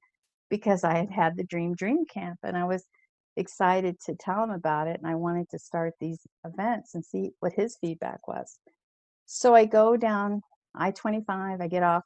because 0.50 0.84
I 0.84 0.96
had 0.96 1.12
had 1.12 1.38
the 1.38 1.44
Dream 1.44 1.76
Dream 1.76 2.06
Camp 2.06 2.40
and 2.44 2.58
I 2.58 2.66
was 2.66 2.84
excited 3.38 3.98
to 4.06 4.16
tell 4.16 4.44
him 4.44 4.50
about 4.50 4.88
it 4.88 5.00
and 5.02 5.10
I 5.10 5.16
wanted 5.16 5.50
to 5.52 5.60
start 5.60 5.94
these 6.00 6.20
events 6.46 6.96
and 6.96 7.06
see 7.06 7.32
what 7.40 7.54
his 7.54 7.78
feedback 7.80 8.28
was. 8.28 8.58
So 9.26 9.56
I 9.56 9.66
go 9.66 9.96
down 9.96 10.42
I 10.76 10.92
25, 10.92 11.62
I 11.62 11.68
get 11.68 11.84
off 11.84 12.04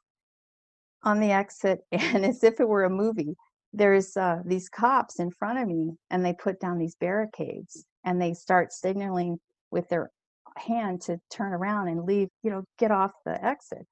on 1.06 1.20
the 1.20 1.30
exit, 1.30 1.80
and 1.92 2.26
as 2.26 2.44
if 2.44 2.60
it 2.60 2.68
were 2.68 2.84
a 2.84 2.90
movie, 2.90 3.34
there's 3.72 4.16
uh, 4.16 4.38
these 4.44 4.68
cops 4.68 5.18
in 5.20 5.30
front 5.30 5.58
of 5.58 5.68
me, 5.68 5.92
and 6.10 6.24
they 6.24 6.34
put 6.34 6.60
down 6.60 6.78
these 6.78 6.96
barricades 6.96 7.86
and 8.04 8.20
they 8.20 8.34
start 8.34 8.72
signaling 8.72 9.38
with 9.70 9.88
their 9.88 10.10
hand 10.56 11.02
to 11.02 11.18
turn 11.30 11.52
around 11.52 11.88
and 11.88 12.04
leave, 12.04 12.28
you 12.42 12.50
know, 12.50 12.64
get 12.78 12.90
off 12.90 13.12
the 13.24 13.44
exit. 13.44 13.86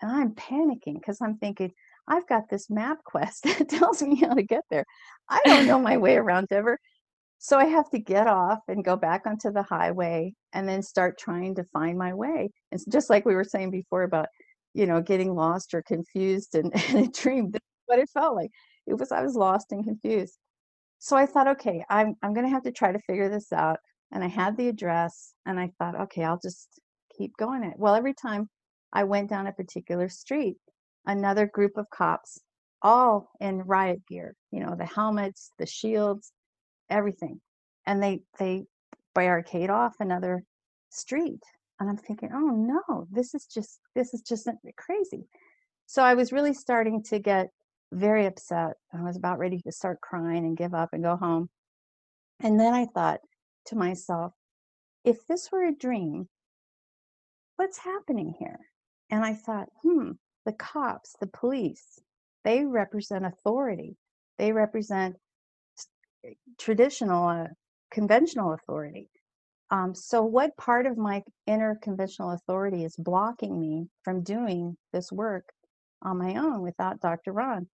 And 0.00 0.10
I'm 0.10 0.34
panicking 0.34 0.94
because 0.94 1.18
I'm 1.20 1.36
thinking, 1.38 1.72
I've 2.08 2.26
got 2.28 2.48
this 2.48 2.70
map 2.70 2.98
quest 3.04 3.44
that 3.44 3.68
tells 3.68 4.02
me 4.02 4.16
how 4.16 4.34
to 4.34 4.42
get 4.42 4.62
there. 4.70 4.84
I 5.28 5.40
don't 5.44 5.66
know 5.66 5.80
my 5.80 5.96
way 5.96 6.16
around 6.16 6.48
Denver. 6.48 6.78
So 7.38 7.58
I 7.58 7.66
have 7.66 7.90
to 7.90 7.98
get 7.98 8.26
off 8.26 8.60
and 8.66 8.84
go 8.84 8.96
back 8.96 9.26
onto 9.26 9.52
the 9.52 9.62
highway 9.62 10.32
and 10.54 10.66
then 10.66 10.82
start 10.82 11.18
trying 11.18 11.54
to 11.56 11.64
find 11.72 11.98
my 11.98 12.14
way. 12.14 12.50
It's 12.72 12.86
just 12.86 13.10
like 13.10 13.26
we 13.26 13.34
were 13.34 13.44
saying 13.44 13.70
before 13.70 14.04
about, 14.04 14.28
you 14.76 14.86
know, 14.86 15.00
getting 15.00 15.34
lost 15.34 15.74
or 15.74 15.82
confused 15.82 16.54
and, 16.54 16.70
and 16.90 17.06
a 17.06 17.10
dream. 17.10 17.50
That's 17.50 17.64
what 17.86 17.98
it 17.98 18.10
felt 18.10 18.36
like. 18.36 18.50
It 18.86 18.94
was 18.94 19.10
I 19.10 19.22
was 19.22 19.34
lost 19.34 19.72
and 19.72 19.84
confused. 19.84 20.38
So 20.98 21.16
I 21.16 21.26
thought, 21.26 21.48
okay, 21.48 21.84
I'm 21.88 22.14
I'm 22.22 22.34
gonna 22.34 22.50
have 22.50 22.64
to 22.64 22.72
try 22.72 22.92
to 22.92 22.98
figure 23.00 23.28
this 23.30 23.52
out. 23.52 23.78
And 24.12 24.22
I 24.22 24.28
had 24.28 24.56
the 24.56 24.68
address 24.68 25.32
and 25.46 25.58
I 25.58 25.72
thought, 25.78 26.00
okay, 26.02 26.24
I'll 26.24 26.40
just 26.40 26.68
keep 27.16 27.36
going 27.38 27.64
it. 27.64 27.74
Well, 27.78 27.94
every 27.94 28.14
time 28.14 28.48
I 28.92 29.04
went 29.04 29.30
down 29.30 29.46
a 29.46 29.52
particular 29.52 30.08
street, 30.08 30.56
another 31.06 31.46
group 31.46 31.76
of 31.76 31.90
cops, 31.90 32.38
all 32.82 33.30
in 33.40 33.62
riot 33.62 34.02
gear, 34.06 34.34
you 34.52 34.60
know, 34.60 34.76
the 34.76 34.86
helmets, 34.86 35.52
the 35.58 35.66
shields, 35.66 36.32
everything. 36.90 37.40
And 37.86 38.02
they 38.02 38.20
they 38.38 38.64
barricade 39.14 39.70
off 39.70 39.94
another 40.00 40.44
street. 40.90 41.42
And 41.78 41.90
I'm 41.90 41.96
thinking, 41.96 42.30
oh 42.32 42.82
no, 42.88 43.06
this 43.10 43.34
is 43.34 43.46
just 43.46 43.80
this 43.94 44.14
is 44.14 44.22
just 44.22 44.48
crazy. 44.76 45.26
So 45.86 46.02
I 46.02 46.14
was 46.14 46.32
really 46.32 46.54
starting 46.54 47.02
to 47.04 47.18
get 47.18 47.48
very 47.92 48.26
upset. 48.26 48.74
I 48.92 49.02
was 49.02 49.16
about 49.16 49.38
ready 49.38 49.60
to 49.60 49.72
start 49.72 50.00
crying 50.00 50.44
and 50.44 50.56
give 50.56 50.74
up 50.74 50.90
and 50.92 51.02
go 51.02 51.16
home. 51.16 51.48
And 52.40 52.58
then 52.58 52.74
I 52.74 52.86
thought 52.86 53.20
to 53.66 53.76
myself, 53.76 54.32
if 55.04 55.26
this 55.26 55.50
were 55.52 55.64
a 55.64 55.74
dream, 55.74 56.28
what's 57.56 57.78
happening 57.78 58.34
here? 58.38 58.58
And 59.10 59.24
I 59.24 59.34
thought, 59.34 59.68
hmm, 59.82 60.12
the 60.44 60.52
cops, 60.52 61.14
the 61.20 61.28
police, 61.28 62.00
they 62.44 62.64
represent 62.64 63.24
authority. 63.24 63.96
They 64.38 64.52
represent 64.52 65.16
traditional, 66.58 67.28
uh, 67.28 67.46
conventional 67.90 68.52
authority. 68.52 69.08
Um, 69.70 69.94
so, 69.94 70.22
what 70.22 70.56
part 70.56 70.86
of 70.86 70.96
my 70.96 71.22
inner 71.46 71.78
conventional 71.82 72.32
authority 72.32 72.84
is 72.84 72.94
blocking 72.96 73.58
me 73.58 73.88
from 74.04 74.22
doing 74.22 74.76
this 74.92 75.10
work 75.10 75.48
on 76.02 76.18
my 76.18 76.36
own 76.36 76.62
without 76.62 77.00
Dr. 77.00 77.32
Ron? 77.32 77.68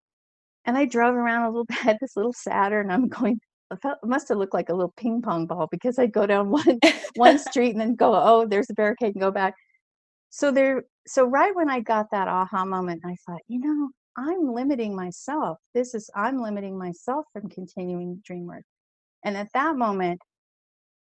And 0.65 0.77
I 0.77 0.85
drove 0.85 1.15
around 1.15 1.43
a 1.43 1.49
little 1.49 1.65
bit, 1.85 1.97
this 2.01 2.15
little 2.15 2.33
Saturn. 2.33 2.89
I'm 2.89 3.07
going, 3.07 3.39
it 3.71 3.97
must 4.03 4.29
have 4.29 4.37
looked 4.37 4.53
like 4.53 4.69
a 4.69 4.73
little 4.73 4.93
ping 4.97 5.21
pong 5.21 5.45
ball 5.45 5.67
because 5.71 5.99
I'd 5.99 6.13
go 6.13 6.25
down 6.25 6.49
one 6.51 6.79
one 7.15 7.37
street 7.49 7.71
and 7.71 7.81
then 7.81 7.95
go, 7.95 8.13
oh, 8.15 8.47
there's 8.47 8.69
a 8.69 8.73
barricade 8.73 9.15
and 9.15 9.21
go 9.21 9.31
back. 9.31 9.53
So 10.29 10.51
there, 10.51 10.83
so 11.07 11.25
right 11.25 11.55
when 11.55 11.69
I 11.69 11.79
got 11.79 12.07
that 12.11 12.27
aha 12.27 12.65
moment, 12.65 13.01
I 13.05 13.15
thought, 13.25 13.41
you 13.47 13.59
know, 13.59 13.89
I'm 14.17 14.53
limiting 14.53 14.95
myself. 14.95 15.57
This 15.73 15.93
is, 15.93 16.09
I'm 16.15 16.41
limiting 16.41 16.77
myself 16.77 17.25
from 17.33 17.49
continuing 17.49 18.21
dream 18.25 18.47
work. 18.47 18.63
And 19.23 19.37
at 19.37 19.49
that 19.53 19.75
moment, 19.75 20.19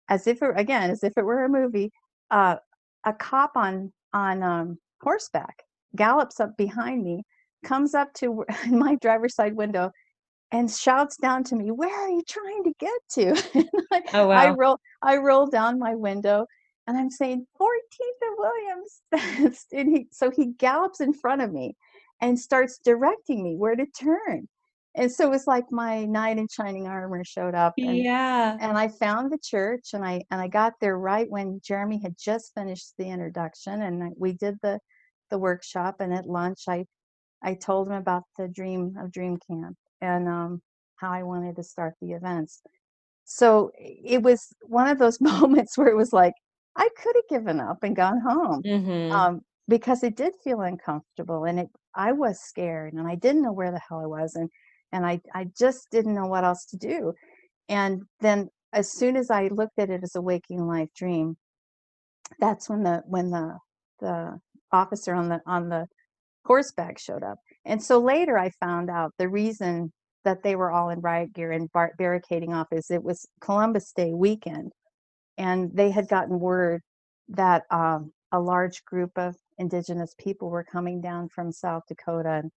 as 0.09 0.27
if 0.27 0.43
it, 0.43 0.53
again, 0.57 0.91
as 0.91 1.03
if 1.03 1.13
it 1.17 1.25
were 1.25 1.45
a 1.45 1.49
movie, 1.49 1.91
uh, 2.31 2.57
a 3.05 3.13
cop 3.13 3.53
on, 3.57 3.93
on 4.13 4.43
um, 4.43 4.79
horseback 5.03 5.63
gallops 5.97 6.41
up 6.41 6.57
behind 6.57 7.05
me, 7.05 7.23
comes 7.65 7.95
up 7.95 8.13
to 8.15 8.45
my 8.71 8.97
driver's 8.97 9.35
side 9.35 9.55
window 9.55 9.91
and 10.53 10.71
shouts 10.71 11.17
down 11.17 11.43
to 11.45 11.57
me, 11.57 11.71
"Where 11.71 11.95
are 11.95 12.09
you 12.09 12.23
trying 12.29 12.65
to 12.65 12.73
get 12.79 13.01
to?" 13.13 13.69
I, 13.93 14.03
oh, 14.15 14.29
wow. 14.29 14.35
I 14.37 14.51
roll 14.51 14.79
I 15.03 15.17
roll 15.17 15.47
down 15.47 15.79
my 15.79 15.95
window 15.95 16.47
and 16.87 16.97
I'm 16.97 17.11
saying 17.11 17.47
14th 17.61 18.23
and 18.23 18.37
Williams. 18.39 19.65
and 19.73 19.89
he, 19.89 20.07
so 20.13 20.31
he 20.31 20.47
gallops 20.47 21.01
in 21.01 21.13
front 21.13 21.43
of 21.43 21.53
me 21.53 21.77
and 22.21 22.39
starts 22.39 22.79
directing 22.79 23.43
me 23.43 23.57
where 23.57 23.77
to 23.77 23.87
turn. 23.87 24.49
And 24.97 25.11
so 25.11 25.25
it 25.25 25.31
was 25.31 25.47
like 25.47 25.65
my 25.71 26.05
knight 26.05 26.39
in 26.39 26.47
shining 26.49 26.87
armor 26.87 27.25
showed 27.25 27.55
up. 27.55 27.75
And, 27.79 27.97
yeah. 27.97 28.57
And 28.61 28.79
I 28.79 28.89
found 28.89 29.33
the 29.33 29.39
church 29.39 29.91
and 29.93 30.05
I 30.05 30.23
and 30.31 30.41
I 30.41 30.49
got 30.49 30.75
there 30.81 30.99
right 30.99 31.29
when 31.29 31.61
Jeremy 31.65 32.01
had 32.01 32.15
just 32.17 32.53
finished 32.55 32.93
the 32.97 33.09
introduction 33.09 33.83
and 33.83 34.13
we 34.17 34.33
did 34.33 34.57
the 34.63 34.79
the 35.31 35.39
workshop 35.39 35.97
and 36.01 36.15
at 36.15 36.27
lunch 36.27 36.65
I 36.69 36.85
I 37.43 37.55
told 37.55 37.89
him 37.89 37.95
about 37.95 38.23
the 38.39 38.49
dream 38.49 38.95
of 38.99 39.13
dream 39.13 39.39
camp 39.49 39.77
and 40.01 40.29
um, 40.29 40.63
how 40.97 41.11
I 41.11 41.23
wanted 41.25 41.57
to 41.57 41.63
start 41.63 41.95
the 42.01 42.13
events. 42.13 42.63
So 43.25 43.71
it 43.77 44.23
was 44.23 44.49
one 44.63 44.89
of 44.89 44.99
those 44.99 45.21
moments 45.21 45.77
where 45.77 45.89
it 45.89 45.97
was 45.97 46.13
like 46.13 46.35
I 46.77 46.89
could 46.97 47.17
have 47.17 47.29
given 47.29 47.61
up 47.61 47.83
and 47.83 47.97
gone 47.97 48.21
home. 48.21 48.63
Mm-hmm. 48.63 49.13
Um, 49.13 49.41
because 49.69 50.03
it 50.03 50.17
did 50.17 50.35
feel 50.43 50.61
uncomfortable 50.61 51.45
and 51.45 51.59
it 51.61 51.69
I 51.95 52.13
was 52.13 52.41
scared 52.41 52.93
and 52.93 53.09
I 53.09 53.15
didn't 53.15 53.43
know 53.43 53.53
where 53.53 53.71
the 53.71 53.81
hell 53.89 54.01
I 54.01 54.07
was 54.07 54.35
and 54.35 54.51
and 54.95 55.05
I 55.05 55.21
I 55.35 55.49
just 55.59 55.91
didn't 55.91 56.15
know 56.15 56.27
what 56.27 56.45
else 56.45 56.65
to 56.67 56.77
do. 56.79 57.13
And 57.69 58.03
then 58.21 58.49
as 58.73 58.93
soon 58.93 59.17
as 59.17 59.31
I 59.31 59.49
looked 59.49 59.79
at 59.79 59.91
it 59.91 60.03
as 60.03 60.17
a 60.17 60.23
waking 60.23 60.67
life 60.67 60.89
dream, 60.97 61.37
that's 62.39 62.71
when 62.71 62.85
the 62.85 63.03
when 63.07 63.31
the 63.31 63.59
the 64.01 64.41
officer 64.73 65.15
on 65.15 65.29
the 65.29 65.41
on 65.47 65.69
the 65.69 65.87
horseback 66.47 66.99
showed 66.99 67.23
up. 67.25 67.39
And 67.65 67.83
so 67.83 67.99
later 67.99 68.39
I 68.39 68.51
found 68.61 68.91
out 68.91 69.13
the 69.19 69.29
reason 69.29 69.93
that 70.25 70.43
they 70.43 70.57
were 70.57 70.71
all 70.71 70.91
in 70.91 71.01
riot 71.01 71.33
gear 71.35 71.53
and 71.53 71.71
bar- 71.73 71.95
barricading 71.99 72.55
off 72.55 72.69
is 72.73 72.91
it 72.91 73.03
was 73.03 73.27
Columbus 73.41 73.93
Day 73.93 74.13
weekend, 74.15 74.73
and 75.39 75.71
they 75.75 75.91
had 75.91 76.09
gotten 76.09 76.39
word 76.41 76.83
that 77.29 77.65
um, 77.71 78.13
a 78.33 78.41
large 78.41 78.85
group 78.85 79.13
of 79.17 79.35
indigenous 79.59 80.15
people 80.19 80.51
were 80.51 80.65
coming 80.65 81.01
down 81.01 81.29
from 81.29 81.53
South 81.53 81.83
Dakota 81.89 82.41
and 82.43 82.51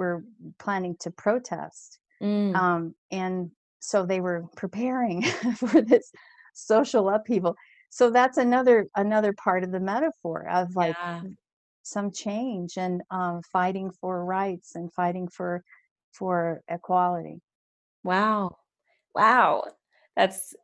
were 0.00 0.24
planning 0.58 0.96
to 1.00 1.10
protest. 1.10 1.98
Mm. 2.22 2.56
Um, 2.56 2.94
and 3.10 3.50
so 3.80 4.06
they 4.06 4.20
were 4.20 4.46
preparing 4.56 5.22
for 5.56 5.82
this 5.82 6.10
social 6.54 7.10
upheaval. 7.10 7.54
So 7.90 8.10
that's 8.10 8.38
another 8.38 8.86
another 8.96 9.34
part 9.34 9.62
of 9.62 9.72
the 9.72 9.80
metaphor 9.80 10.48
of 10.48 10.74
like 10.74 10.96
yeah. 10.98 11.20
some 11.82 12.10
change 12.10 12.78
and 12.78 13.02
um, 13.10 13.42
fighting 13.42 13.90
for 14.00 14.24
rights 14.24 14.74
and 14.74 14.92
fighting 14.92 15.28
for 15.28 15.62
for 16.12 16.62
equality. 16.68 17.40
Wow, 18.02 18.56
wow, 19.14 19.64
that's 20.16 20.54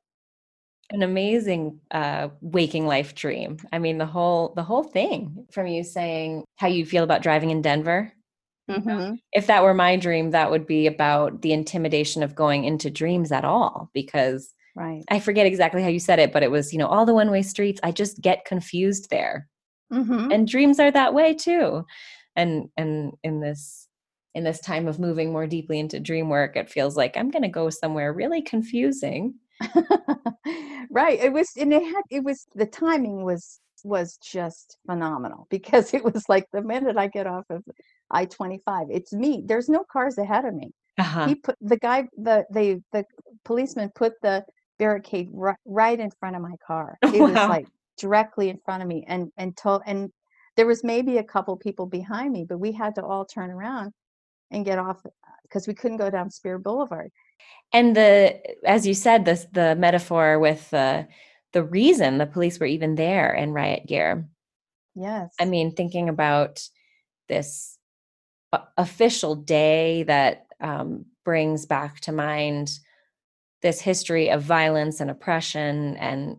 an 0.90 1.02
amazing 1.02 1.80
uh, 1.90 2.28
waking 2.40 2.86
life 2.86 3.14
dream. 3.14 3.58
I 3.72 3.80
mean, 3.80 3.98
the 3.98 4.06
whole 4.06 4.54
the 4.54 4.62
whole 4.62 4.84
thing 4.84 5.46
from 5.50 5.66
you 5.66 5.82
saying 5.82 6.44
how 6.56 6.68
you 6.68 6.86
feel 6.86 7.04
about 7.04 7.22
driving 7.22 7.50
in 7.50 7.60
Denver. 7.60 8.12
Mm-hmm. 8.70 9.14
If 9.32 9.46
that 9.46 9.62
were 9.62 9.74
my 9.74 9.96
dream, 9.96 10.30
that 10.32 10.50
would 10.50 10.66
be 10.66 10.86
about 10.86 11.42
the 11.42 11.52
intimidation 11.52 12.22
of 12.22 12.34
going 12.34 12.64
into 12.64 12.90
dreams 12.90 13.30
at 13.32 13.44
all, 13.44 13.90
because 13.94 14.52
right. 14.74 15.04
I 15.08 15.20
forget 15.20 15.46
exactly 15.46 15.82
how 15.82 15.88
you 15.88 16.00
said 16.00 16.18
it, 16.18 16.32
but 16.32 16.42
it 16.42 16.50
was 16.50 16.72
you 16.72 16.78
know 16.78 16.88
all 16.88 17.06
the 17.06 17.14
one 17.14 17.30
way 17.30 17.42
streets. 17.42 17.80
I 17.82 17.92
just 17.92 18.20
get 18.20 18.44
confused 18.44 19.08
there. 19.10 19.48
Mhm. 19.92 20.34
and 20.34 20.48
dreams 20.48 20.80
are 20.80 20.90
that 20.90 21.14
way 21.14 21.32
too 21.32 21.86
and 22.34 22.68
and 22.76 23.12
in 23.22 23.40
this 23.40 23.86
in 24.34 24.42
this 24.42 24.60
time 24.60 24.88
of 24.88 24.98
moving 24.98 25.30
more 25.30 25.46
deeply 25.46 25.78
into 25.78 26.00
dream 26.00 26.28
work 26.28 26.56
it 26.56 26.68
feels 26.68 26.96
like 26.96 27.16
i'm 27.16 27.30
going 27.30 27.42
to 27.44 27.48
go 27.48 27.70
somewhere 27.70 28.12
really 28.12 28.42
confusing 28.42 29.34
Right, 30.90 31.18
it 31.20 31.32
was 31.32 31.50
and 31.58 31.72
it 31.72 31.82
had 31.82 32.02
it 32.10 32.24
was 32.24 32.46
the 32.54 32.66
timing 32.66 33.24
was 33.24 33.60
was 33.84 34.16
just 34.18 34.76
phenomenal 34.86 35.46
because 35.50 35.94
it 35.94 36.04
was 36.04 36.28
like 36.28 36.46
the 36.52 36.62
minute 36.62 36.96
I 36.96 37.08
get 37.08 37.26
off 37.26 37.44
of 37.50 37.62
I-25, 38.10 38.88
it's 38.90 39.12
me. 39.12 39.42
There's 39.44 39.68
no 39.68 39.84
cars 39.90 40.18
ahead 40.18 40.44
of 40.44 40.54
me. 40.54 40.72
uh-huh 40.98 41.28
He 41.28 41.34
put 41.34 41.56
the 41.60 41.76
guy 41.76 42.08
the 42.16 42.44
the 42.50 42.82
the 42.92 43.04
policeman 43.44 43.90
put 43.94 44.14
the 44.22 44.44
barricade 44.78 45.28
ri 45.32 45.52
right 45.64 45.98
in 45.98 46.10
front 46.20 46.36
of 46.36 46.42
my 46.42 46.54
car. 46.66 46.98
It 47.02 47.22
was, 47.22 47.34
like, 47.34 47.66
directly 47.98 48.48
in 48.50 48.58
front 48.64 48.82
of 48.82 48.88
me 48.88 49.04
and 49.08 49.32
and 49.36 49.56
told 49.56 49.82
and 49.86 50.10
there 50.56 50.66
was 50.66 50.82
maybe 50.84 51.18
a 51.18 51.24
couple 51.24 51.56
people 51.56 51.86
behind 51.86 52.32
me, 52.32 52.44
but 52.48 52.58
we 52.58 52.72
had 52.72 52.94
to 52.94 53.04
all 53.04 53.24
turn 53.26 53.50
around 53.50 53.92
and 54.50 54.64
get 54.64 54.78
off, 54.78 55.02
because 55.42 55.66
we 55.66 55.74
couldn't 55.74 55.98
go 55.98 56.08
down 56.10 56.30
Speer 56.30 56.58
Boulevard. 56.58 57.10
and 57.72 57.96
the 57.96 58.40
as 58.64 58.86
you 58.86 58.94
said 58.94 59.24
this 59.24 59.46
the 59.52 59.74
metaphor 59.76 60.38
with 60.38 60.70
the 60.70 61.06
the 61.52 61.64
reason 61.64 62.18
the 62.18 62.26
police 62.26 62.58
were 62.60 62.66
even 62.66 62.94
there 62.94 63.32
in 63.34 63.52
riot 63.52 63.86
gear 63.86 64.28
Yes, 64.94 65.34
i 65.40 65.44
mean 65.44 65.72
thinking 65.72 66.08
about 66.08 66.62
this 67.28 67.75
official 68.76 69.34
day 69.34 70.02
that 70.04 70.46
um, 70.60 71.06
brings 71.24 71.66
back 71.66 72.00
to 72.00 72.12
mind 72.12 72.78
this 73.62 73.80
history 73.80 74.30
of 74.30 74.42
violence 74.42 75.00
and 75.00 75.10
oppression 75.10 75.96
and 75.96 76.38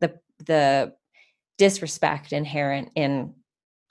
the 0.00 0.18
the 0.46 0.94
disrespect 1.58 2.32
inherent 2.32 2.90
in 2.94 3.34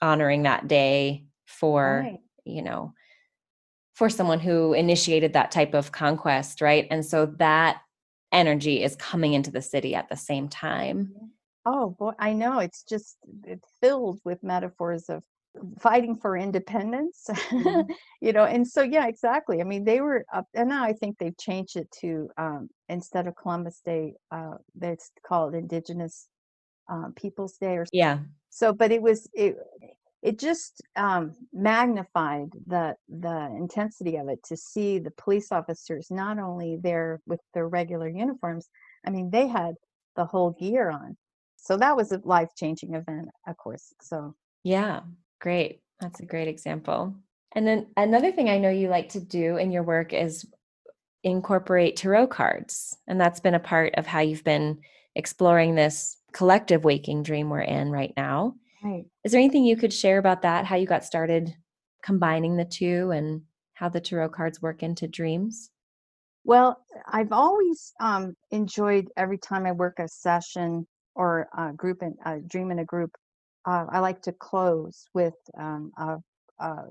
honoring 0.02 0.42
that 0.42 0.66
day 0.68 1.24
for 1.46 2.02
Right. 2.04 2.20
you 2.44 2.62
know 2.62 2.92
for 3.94 4.08
someone 4.08 4.40
who 4.40 4.72
initiated 4.72 5.34
that 5.34 5.50
type 5.50 5.74
of 5.74 5.92
conquest 5.92 6.60
right? 6.60 6.86
And 6.90 7.04
so 7.04 7.26
that 7.38 7.82
energy 8.32 8.82
is 8.82 8.96
coming 8.96 9.34
into 9.34 9.50
the 9.50 9.62
city 9.62 9.94
at 9.94 10.08
the 10.08 10.16
same 10.16 10.48
time. 10.48 11.12
Oh, 11.66 11.90
boy, 11.90 12.12
I 12.18 12.32
know, 12.32 12.58
it's 12.60 12.82
just 12.82 13.18
it's 13.44 13.68
filled 13.80 14.20
with 14.24 14.42
metaphors 14.42 15.08
of 15.10 15.22
fighting 15.80 16.16
for 16.16 16.36
independence, 16.36 17.26
Mhm. 17.50 17.94
you 18.20 18.32
know, 18.32 18.44
and 18.44 18.66
so 18.66 18.82
yeah, 18.82 19.06
exactly. 19.06 19.60
I 19.60 19.64
mean, 19.64 19.84
they 19.84 20.00
were 20.00 20.24
up 20.32 20.46
and 20.54 20.68
now 20.68 20.84
I 20.84 20.92
think 20.92 21.18
they've 21.18 21.36
changed 21.38 21.76
it 21.76 21.90
to, 22.00 22.28
um, 22.38 22.68
instead 22.88 23.26
of 23.26 23.36
Columbus 23.36 23.80
Day, 23.84 24.14
uh, 24.30 24.56
it's 24.80 25.10
called 25.26 25.54
Indigenous, 25.54 26.28
uh, 26.90 27.08
Peoples 27.16 27.56
Day 27.58 27.76
or 27.78 27.86
yeah 27.92 28.20
so, 28.50 28.72
but 28.72 28.92
it 28.92 29.02
was 29.02 29.28
it 29.34 29.56
it 30.22 30.38
just, 30.38 30.82
um, 30.96 31.34
magnified 31.52 32.50
the 32.66 32.96
the 33.08 33.46
intensity 33.58 34.16
of 34.16 34.28
it 34.28 34.42
to 34.44 34.56
see 34.56 34.98
the 34.98 35.10
police 35.12 35.50
officers 35.52 36.08
not 36.10 36.38
only 36.38 36.76
there 36.82 37.20
with 37.26 37.40
their 37.54 37.68
regular 37.68 38.08
uniforms, 38.08 38.68
I 39.06 39.10
mean, 39.10 39.30
they 39.30 39.46
had 39.48 39.74
the 40.16 40.26
whole 40.26 40.50
gear 40.52 40.90
on. 40.90 41.16
So 41.56 41.76
that 41.78 41.96
was 41.96 42.12
a 42.12 42.20
life-changing 42.24 42.94
event, 42.94 43.28
of 43.46 43.56
course, 43.58 43.92
so 44.02 44.34
yeah 44.62 45.02
great 45.40 45.80
that's 46.00 46.20
a 46.20 46.26
great 46.26 46.48
example. 46.48 47.14
And 47.52 47.66
then 47.66 47.88
another 47.96 48.32
thing 48.32 48.48
i 48.48 48.58
know 48.58 48.70
you 48.70 48.88
like 48.88 49.10
to 49.10 49.20
do 49.20 49.56
in 49.56 49.70
your 49.70 49.82
work 49.82 50.12
is 50.12 50.46
incorporate 51.22 51.96
tarot 51.96 52.28
cards 52.28 52.96
and 53.06 53.20
that's 53.20 53.40
been 53.40 53.54
a 53.54 53.60
part 53.60 53.94
of 53.96 54.06
how 54.06 54.20
you've 54.20 54.44
been 54.44 54.80
exploring 55.14 55.74
this 55.74 56.16
collective 56.32 56.84
waking 56.84 57.22
dream 57.22 57.50
we're 57.50 57.60
in 57.60 57.90
right 57.90 58.14
now. 58.16 58.54
Right. 58.82 59.04
is 59.24 59.32
there 59.32 59.40
anything 59.40 59.66
you 59.66 59.76
could 59.76 59.92
share 59.92 60.16
about 60.16 60.40
that 60.42 60.64
how 60.64 60.76
you 60.76 60.86
got 60.86 61.04
started 61.04 61.54
combining 62.02 62.56
the 62.56 62.64
two 62.64 63.10
and 63.10 63.42
how 63.74 63.90
the 63.90 64.00
tarot 64.00 64.30
cards 64.30 64.62
work 64.62 64.82
into 64.82 65.06
dreams? 65.06 65.70
Well, 66.44 66.78
I've 67.06 67.32
always, 67.32 67.92
um, 68.00 68.34
enjoyed 68.50 69.08
every 69.18 69.36
time 69.36 69.66
I 69.66 69.72
work 69.72 69.98
a 69.98 70.08
session 70.08 70.86
or 71.14 71.48
a 71.56 71.74
group 71.74 72.02
in 72.02 72.14
a 72.24 72.38
dream 72.38 72.70
in 72.70 72.78
a 72.78 72.84
group, 72.84 73.10
uh, 73.66 73.86
I 73.90 74.00
like 74.00 74.22
to 74.22 74.32
close 74.32 75.06
with, 75.14 75.34
um, 75.58 75.92
a 75.98 76.18
a 76.60 76.84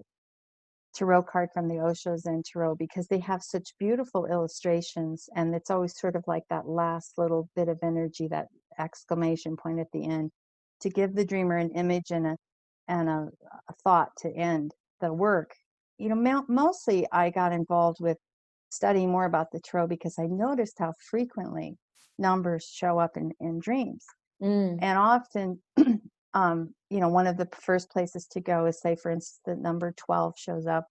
tarot 0.94 1.24
card 1.24 1.50
from 1.54 1.68
the 1.68 1.80
Osho 1.80 2.18
Zen 2.18 2.44
Tarot 2.44 2.76
because 2.76 3.08
they 3.08 3.20
have 3.20 3.42
such 3.44 3.78
beautiful 3.80 4.26
illustrations, 4.26 5.30
and 5.36 5.54
it's 5.56 5.70
always 5.70 5.98
sort 6.00 6.16
of 6.16 6.24
like 6.28 6.44
that 6.50 6.68
last 6.68 7.18
little 7.18 7.50
bit 7.56 7.70
of 7.70 7.80
energy, 7.84 8.28
that 8.28 8.48
exclamation 8.80 9.56
point 9.56 9.80
at 9.80 9.92
the 9.94 10.06
end, 10.06 10.32
to 10.82 10.90
give 10.90 11.16
the 11.16 11.26
dreamer 11.26 11.58
an 11.58 11.72
image 11.72 12.12
and 12.12 12.28
a 12.28 12.38
and 12.88 13.08
a, 13.10 13.30
a 13.70 13.74
thought 13.84 14.10
to 14.18 14.32
end 14.36 14.72
the 15.00 15.14
work. 15.14 15.52
You 15.98 16.10
know, 16.10 16.46
mostly 16.48 17.06
I 17.12 17.30
got 17.30 17.52
involved 17.54 18.00
with 18.02 18.18
studying 18.72 19.12
more 19.12 19.26
about 19.26 19.52
the 19.52 19.60
tarot 19.62 19.88
because 19.88 20.16
I 20.20 20.26
noticed 20.26 20.80
how 20.80 20.94
frequently 21.10 21.78
numbers 22.18 22.66
show 22.66 23.00
up 23.00 23.16
in, 23.16 23.32
in 23.40 23.60
dreams. 23.60 24.06
Mm, 24.42 24.80
And 24.82 24.98
often, 24.98 25.62
um, 26.34 26.74
you 26.90 27.00
know, 27.00 27.10
one 27.10 27.28
of 27.28 27.38
the 27.38 27.48
first 27.60 27.90
places 27.90 28.28
to 28.28 28.42
go 28.42 28.66
is, 28.66 28.80
say, 28.80 28.96
for 28.96 29.12
instance, 29.12 29.40
the 29.46 29.56
number 29.56 29.94
12 29.98 30.34
shows 30.38 30.68
up. 30.68 30.88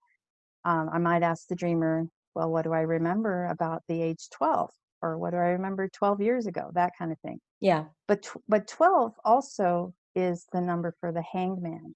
Um, 0.65 0.91
I 0.93 0.99
might 0.99 1.23
ask 1.23 1.47
the 1.47 1.55
dreamer, 1.55 2.07
well, 2.35 2.51
what 2.51 2.63
do 2.65 2.73
I 2.73 2.81
remember 2.81 3.47
about 3.47 3.83
the 3.89 4.03
age 4.03 4.29
12? 4.33 4.71
Or 5.01 5.17
what 5.17 5.31
do 5.31 5.37
I 5.37 5.51
remember 5.51 5.89
12 5.89 6.21
years 6.21 6.47
ago? 6.47 6.71
That 6.75 6.93
kind 6.99 7.13
of 7.13 7.19
thing. 7.21 7.39
yeah 7.61 7.85
But, 8.09 8.23
tw- 8.23 8.43
but 8.49 8.67
12 8.67 9.13
also 9.25 9.95
is 10.15 10.47
the 10.53 10.61
number 10.61 10.95
for 11.01 11.13
the 11.13 11.23
hanged 11.23 11.63
man. 11.63 11.95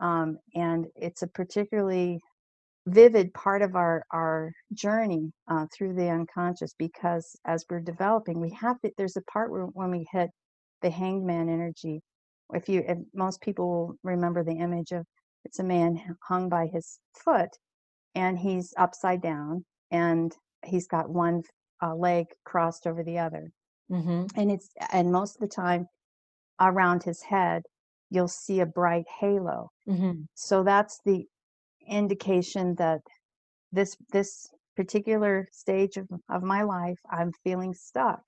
Um, 0.00 0.38
and 0.54 0.86
it's 0.96 1.22
a 1.22 1.28
particularly 1.28 2.20
vivid 2.86 3.32
part 3.32 3.62
of 3.62 3.76
our 3.76 4.04
our 4.10 4.52
journey 4.74 5.32
uh, 5.48 5.66
through 5.72 5.94
the 5.94 6.08
unconscious 6.08 6.74
because 6.78 7.34
as 7.46 7.64
we're 7.70 7.80
developing 7.80 8.40
we 8.40 8.50
have 8.50 8.78
to 8.80 8.90
there's 8.98 9.16
a 9.16 9.22
part 9.22 9.50
where 9.50 9.64
when 9.64 9.90
we 9.90 10.06
hit 10.12 10.30
the 10.82 10.90
hanged 10.90 11.24
man 11.24 11.48
energy 11.48 12.02
if 12.54 12.68
you 12.68 12.82
if 12.86 12.98
most 13.14 13.40
people 13.40 13.68
will 13.68 13.94
remember 14.02 14.42
the 14.44 14.52
image 14.58 14.92
of 14.92 15.04
it's 15.44 15.58
a 15.58 15.64
man 15.64 16.00
hung 16.28 16.48
by 16.48 16.66
his 16.66 16.98
foot 17.24 17.50
and 18.14 18.38
he's 18.38 18.72
upside 18.78 19.20
down 19.22 19.64
and 19.90 20.32
he's 20.64 20.86
got 20.86 21.10
one 21.10 21.42
uh, 21.82 21.94
leg 21.94 22.26
crossed 22.44 22.86
over 22.86 23.02
the 23.02 23.18
other. 23.18 23.50
Hmm 23.90 24.26
and 24.36 24.50
it's 24.50 24.70
and 24.92 25.12
most 25.12 25.36
of 25.36 25.40
the 25.40 25.54
time 25.54 25.86
around 26.60 27.02
his 27.02 27.22
head 27.22 27.62
you'll 28.10 28.28
see 28.28 28.60
a 28.60 28.66
bright 28.66 29.06
halo. 29.20 29.70
Hmm 29.86 30.22
so 30.34 30.62
that's 30.62 31.00
the 31.04 31.26
indication 31.88 32.74
that 32.76 33.00
this 33.72 33.96
this 34.12 34.48
particular 34.76 35.46
stage 35.52 35.96
of, 35.96 36.08
of 36.30 36.42
my 36.42 36.62
life 36.62 36.98
i'm 37.10 37.32
feeling 37.44 37.74
stuck. 37.74 38.22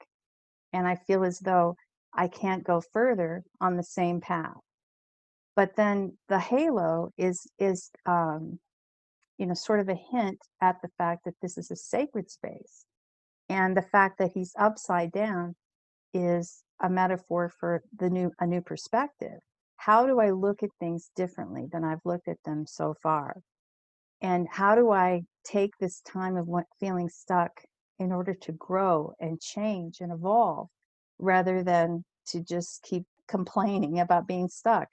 And 0.72 0.86
i 0.86 0.94
feel 0.96 1.24
as 1.24 1.38
though 1.40 1.76
i 2.16 2.28
can't 2.28 2.64
go 2.64 2.80
further 2.80 3.44
on 3.60 3.76
the 3.76 3.82
same 3.82 4.20
path. 4.20 4.58
But 5.54 5.76
then 5.76 6.18
the 6.28 6.38
halo 6.38 7.10
is 7.16 7.46
is 7.58 7.90
um 8.06 8.58
you 9.38 9.46
know 9.46 9.54
sort 9.54 9.80
of 9.80 9.88
a 9.88 9.98
hint 10.12 10.38
at 10.60 10.76
the 10.82 10.88
fact 10.98 11.24
that 11.24 11.34
this 11.42 11.58
is 11.58 11.70
a 11.70 11.76
sacred 11.76 12.30
space. 12.30 12.84
And 13.48 13.76
the 13.76 13.82
fact 13.82 14.18
that 14.18 14.32
he's 14.34 14.54
upside 14.58 15.12
down 15.12 15.54
is 16.12 16.62
a 16.82 16.90
metaphor 16.90 17.48
for 17.60 17.82
the 17.98 18.10
new 18.10 18.32
a 18.40 18.46
new 18.46 18.60
perspective. 18.60 19.40
How 19.76 20.06
do 20.06 20.20
i 20.20 20.30
look 20.30 20.62
at 20.62 20.70
things 20.80 21.10
differently 21.16 21.66
than 21.70 21.84
i've 21.84 22.04
looked 22.04 22.28
at 22.28 22.42
them 22.44 22.66
so 22.66 22.94
far? 23.02 23.40
And 24.20 24.48
how 24.50 24.74
do 24.74 24.90
I 24.90 25.22
take 25.44 25.72
this 25.78 26.00
time 26.00 26.36
of 26.36 26.48
feeling 26.80 27.08
stuck 27.08 27.52
in 27.98 28.12
order 28.12 28.34
to 28.34 28.52
grow 28.52 29.12
and 29.20 29.40
change 29.40 30.00
and 30.00 30.12
evolve 30.12 30.68
rather 31.18 31.62
than 31.62 32.04
to 32.28 32.42
just 32.42 32.82
keep 32.82 33.04
complaining 33.28 34.00
about 34.00 34.26
being 34.26 34.48
stuck? 34.48 34.88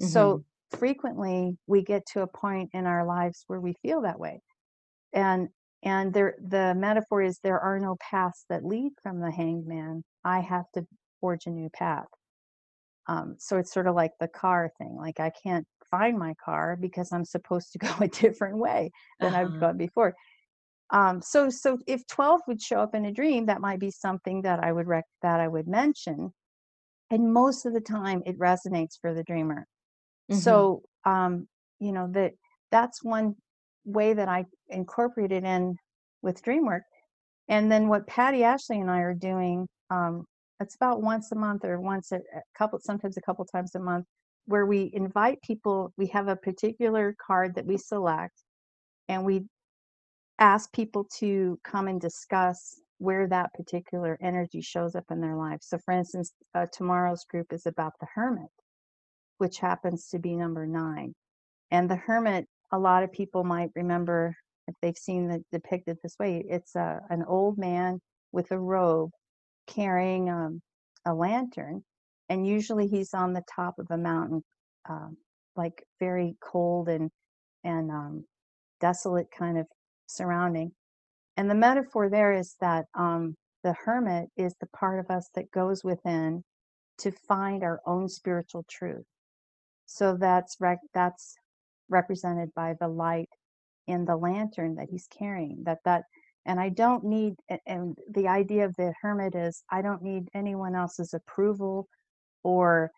hmm 0.00 0.08
So 0.10 0.42
frequently 0.70 1.58
we 1.66 1.82
get 1.82 2.06
to 2.06 2.22
a 2.22 2.26
point 2.26 2.70
in 2.72 2.86
our 2.86 3.04
lives 3.06 3.44
where 3.46 3.60
we 3.60 3.74
feel 3.74 4.02
that 4.02 4.20
way. 4.20 4.40
And 5.12 5.50
and 5.82 6.12
there 6.14 6.36
the 6.40 6.74
metaphor 6.76 7.22
is 7.22 7.40
there 7.40 7.60
are 7.60 7.78
no 7.78 7.96
paths 8.00 8.44
that 8.48 8.64
lead 8.64 8.92
from 9.02 9.20
the 9.20 9.30
hanged 9.30 9.66
man. 9.66 10.04
I 10.24 10.40
have 10.40 10.70
to 10.74 10.86
forge 11.20 11.46
a 11.46 11.50
new 11.50 11.70
path. 11.70 12.08
Um, 13.06 13.36
so 13.38 13.56
it's 13.56 13.72
sort 13.72 13.86
of 13.86 13.94
like 13.94 14.12
the 14.20 14.28
car 14.28 14.70
thing. 14.78 14.96
Like 14.96 15.18
I 15.20 15.30
can't 15.30 15.66
find 15.90 16.18
my 16.18 16.34
car 16.44 16.76
because 16.78 17.12
I'm 17.12 17.24
supposed 17.24 17.72
to 17.72 17.78
go 17.78 17.88
a 18.00 18.08
different 18.08 18.58
way 18.58 18.90
than 19.20 19.34
I've 19.34 19.48
uh-huh 19.48 19.58
gone 19.58 19.76
before. 19.78 20.14
Um, 20.90 21.20
so 21.22 21.50
so 21.50 21.78
if 21.86 22.06
12 22.06 22.40
would 22.48 22.62
show 22.62 22.80
up 22.80 22.94
in 22.94 23.04
a 23.06 23.12
dream, 23.12 23.46
that 23.46 23.60
might 23.60 23.80
be 23.80 23.90
something 23.90 24.42
that 24.42 24.60
I 24.64 24.72
would 24.72 24.86
rec- 24.86 25.04
that 25.22 25.40
I 25.40 25.48
would 25.48 25.68
mention. 25.68 26.32
And 27.10 27.32
most 27.32 27.66
of 27.66 27.74
the 27.74 27.80
time, 27.80 28.22
it 28.26 28.38
resonates 28.38 28.98
for 29.00 29.14
the 29.14 29.24
dreamer. 29.24 29.66
hmm 30.28 30.36
So 30.36 30.82
um, 31.04 31.48
you 31.80 31.92
know 31.92 32.08
that 32.12 32.32
that's 32.70 33.02
one 33.02 33.36
way 33.84 34.12
that 34.14 34.28
I 34.28 34.44
incorporate 34.68 35.32
it 35.32 35.44
in 35.44 35.76
with 36.22 36.42
dream 36.42 36.66
work. 36.66 36.82
And 37.48 37.70
then 37.72 37.88
what 37.88 38.06
Patty 38.06 38.44
Ashley 38.44 38.80
and 38.80 38.90
I 38.90 39.00
are 39.00 39.14
doing. 39.14 39.68
Um, 39.90 40.24
it's 40.60 40.74
about 40.74 41.02
once 41.02 41.30
a 41.32 41.36
month 41.36 41.64
or 41.64 41.80
once 41.80 42.12
a, 42.12 42.16
a 42.16 42.42
couple 42.56 42.78
sometimes 42.80 43.16
a 43.16 43.20
couple 43.22 43.44
times 43.44 43.74
a 43.74 43.80
month 43.80 44.06
where 44.46 44.66
we 44.66 44.90
invite 44.92 45.40
people 45.42 45.92
we 45.96 46.06
have 46.08 46.28
a 46.28 46.36
particular 46.36 47.14
card 47.24 47.54
that 47.54 47.66
we 47.66 47.76
select 47.78 48.34
and 49.08 49.24
we 49.24 49.44
ask 50.38 50.72
people 50.72 51.06
to 51.20 51.58
come 51.64 51.88
and 51.88 52.00
discuss 52.00 52.80
where 52.98 53.28
that 53.28 53.54
particular 53.54 54.18
energy 54.22 54.60
shows 54.62 54.94
up 54.96 55.04
in 55.10 55.20
their 55.20 55.36
life. 55.36 55.60
So 55.62 55.78
for 55.84 55.94
instance 55.94 56.32
uh, 56.54 56.66
tomorrow's 56.72 57.24
group 57.24 57.52
is 57.52 57.66
about 57.66 57.94
the 58.00 58.06
hermit 58.14 58.48
which 59.38 59.58
happens 59.58 60.08
to 60.08 60.18
be 60.18 60.36
number 60.36 60.66
nine. 60.66 61.14
And 61.72 61.90
the 61.90 61.96
hermit 61.96 62.46
a 62.72 62.78
lot 62.78 63.04
of 63.04 63.12
people 63.12 63.44
might 63.44 63.70
remember 63.76 64.34
if 64.68 64.74
they've 64.82 64.96
seen 64.98 65.30
it 65.30 65.42
depicted 65.52 65.98
this 66.02 66.16
way 66.20 66.44
it's 66.48 66.76
a, 66.76 67.00
an 67.10 67.24
old 67.28 67.58
man 67.58 68.00
with 68.32 68.50
a 68.52 68.58
robe 68.58 69.10
carrying 69.68 70.30
um, 70.30 70.62
a 71.06 71.14
lantern, 71.14 71.84
and 72.30 72.46
usually 72.48 72.88
he's 72.88 73.14
on 73.14 73.34
the 73.34 73.44
top 73.54 73.76
of 73.80 73.88
a 73.90 73.98
mountain, 73.98 74.44
um, 74.90 75.18
like 75.56 75.84
very 76.00 76.36
cold 76.42 76.90
and 76.90 77.10
and 77.64 77.90
um, 77.92 78.24
desolate 78.80 79.28
kind 79.38 79.58
of 79.58 79.66
surrounding. 80.08 80.72
And 81.36 81.50
the 81.50 81.54
metaphor 81.54 82.08
there 82.10 82.32
is 82.32 82.56
that 82.60 82.86
um, 82.94 83.36
the 83.64 83.74
hermit 83.84 84.28
is 84.36 84.54
the 84.60 84.68
part 84.68 84.98
of 85.00 85.10
us 85.10 85.28
that 85.34 85.50
goes 85.52 85.84
within 85.84 86.42
to 86.98 87.12
find 87.12 87.62
our 87.62 87.80
own 87.86 88.08
spiritual 88.08 88.64
truth. 88.68 89.04
So 89.86 90.16
that's 90.18 90.56
rec- 90.60 90.80
that's 90.94 91.36
represented 91.88 92.50
by 92.54 92.74
the 92.80 92.88
light 92.88 93.30
in 93.86 94.04
the 94.04 94.16
lantern 94.16 94.76
that 94.76 94.88
he's 94.90 95.08
carrying. 95.08 95.62
That 95.64 95.78
that 95.84 96.04
and 96.46 96.60
I 96.60 96.70
don't 96.70 97.04
need, 97.04 97.34
and 97.66 97.96
the 98.10 98.28
idea 98.28 98.64
of 98.64 98.74
the 98.76 98.94
hermit 99.02 99.34
is 99.34 99.62
I 99.70 99.82
don't 99.82 100.02
need 100.02 100.28
anyone 100.34 100.74
else's 100.74 101.14
approval 101.14 101.88
or 102.44 102.90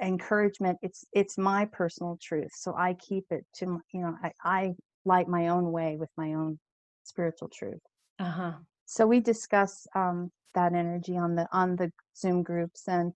encouragement. 0.00 0.78
It's 0.82 1.04
it's 1.12 1.38
my 1.38 1.66
personal 1.66 2.18
truth, 2.22 2.50
so 2.54 2.74
I 2.76 2.94
keep 2.94 3.24
it 3.30 3.44
to 3.56 3.80
you 3.92 4.02
know 4.02 4.16
I, 4.22 4.32
I 4.44 4.74
light 5.04 5.28
my 5.28 5.48
own 5.48 5.72
way 5.72 5.96
with 5.96 6.10
my 6.16 6.34
own 6.34 6.58
spiritual 7.04 7.48
truth. 7.48 7.80
Uh 8.18 8.30
huh. 8.30 8.52
So 8.86 9.06
we 9.06 9.20
discuss 9.20 9.86
um, 9.94 10.30
that 10.54 10.74
energy 10.74 11.16
on 11.16 11.34
the 11.34 11.46
on 11.52 11.76
the 11.76 11.90
Zoom 12.16 12.42
groups, 12.42 12.88
and 12.88 13.12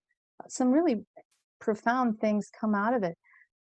some 0.48 0.70
really 0.70 1.04
profound 1.60 2.20
things 2.20 2.50
come 2.58 2.74
out 2.74 2.94
of 2.94 3.02
it. 3.02 3.16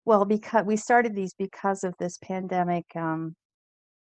Well, 0.05 0.25
because 0.25 0.65
we 0.65 0.77
started 0.77 1.15
these 1.15 1.33
because 1.33 1.83
of 1.83 1.93
this 1.99 2.17
pandemic 2.17 2.85
um, 2.95 3.35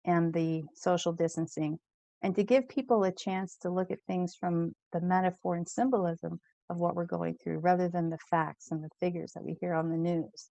and 0.05 0.33
the 0.33 0.65
social 0.75 1.13
distancing, 1.13 1.79
and 2.23 2.35
to 2.35 2.43
give 2.43 2.69
people 2.69 3.05
a 3.05 3.13
chance 3.13 3.57
to 3.63 3.71
look 3.71 3.91
at 3.91 3.99
things 4.07 4.35
from 4.39 4.75
the 4.93 5.01
metaphor 5.01 5.57
and 5.57 5.69
symbolism 5.69 6.41
of 6.71 6.79
what 6.79 6.95
we're 6.95 7.05
going 7.05 7.37
through 7.43 7.59
rather 7.59 7.89
than 7.89 8.11
the 8.11 8.19
facts 8.31 8.71
and 8.71 8.83
the 8.83 8.89
figures 8.99 9.33
that 9.35 9.45
we 9.45 9.57
hear 9.61 9.75
on 9.75 9.91
the 9.91 9.97
news. 9.97 10.49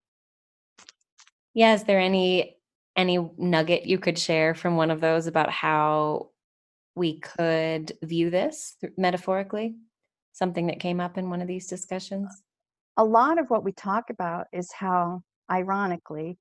Yeah, 1.53 1.73
is 1.73 1.83
there 1.83 1.99
any 1.99 2.57
any 2.95 3.17
nugget 3.37 3.85
you 3.85 3.97
could 3.97 4.17
share 4.17 4.53
from 4.53 4.75
one 4.75 4.91
of 4.91 5.01
those 5.01 5.27
about 5.27 5.49
how 5.49 6.29
we 6.95 7.19
could 7.19 7.91
view 8.03 8.29
this 8.29 8.75
metaphorically? 8.97 9.75
Something 10.31 10.67
that 10.67 10.79
came 10.79 10.99
up 10.99 11.17
in 11.17 11.29
one 11.29 11.41
of 11.41 11.47
these 11.47 11.67
discussions? 11.67 12.43
A 12.97 13.03
lot 13.03 13.39
of 13.39 13.49
what 13.49 13.63
we 13.63 13.71
talk 13.71 14.09
about 14.09 14.47
is 14.51 14.71
how, 14.71 15.21
ironically, 15.49 16.37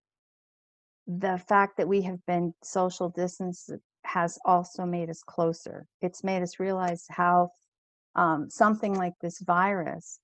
the 1.07 1.43
fact 1.49 1.77
that 1.79 1.89
we 1.89 2.03
have 2.03 2.25
been 2.27 2.55
social 2.63 3.09
distance 3.09 3.69
has 4.05 4.39
also 4.45 4.85
made 4.85 5.11
us 5.11 5.23
closer. 5.23 5.87
It's 6.01 6.25
made 6.25 6.43
us 6.43 6.61
realize 6.61 7.05
how 7.09 7.51
um, 8.15 8.51
something 8.51 8.95
like 8.95 9.15
this 9.21 9.41
virus 9.41 10.19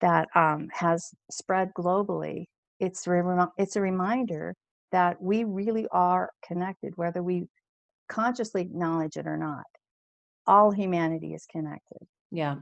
that 0.00 0.28
um, 0.34 0.68
has 0.72 1.10
spread 1.30 1.72
globally, 1.76 2.46
it's, 2.80 3.06
re- 3.06 3.46
it's 3.58 3.76
a 3.76 3.80
reminder 3.80 4.54
that 4.92 5.20
we 5.20 5.44
really 5.44 5.86
are 5.90 6.30
connected, 6.46 6.96
whether 6.96 7.22
we 7.22 7.48
consciously 8.08 8.62
acknowledge 8.62 9.16
it 9.16 9.26
or 9.26 9.36
not. 9.36 9.64
All 10.46 10.70
humanity 10.70 11.34
is 11.34 11.46
connected. 11.50 12.06
Yeah. 12.30 12.56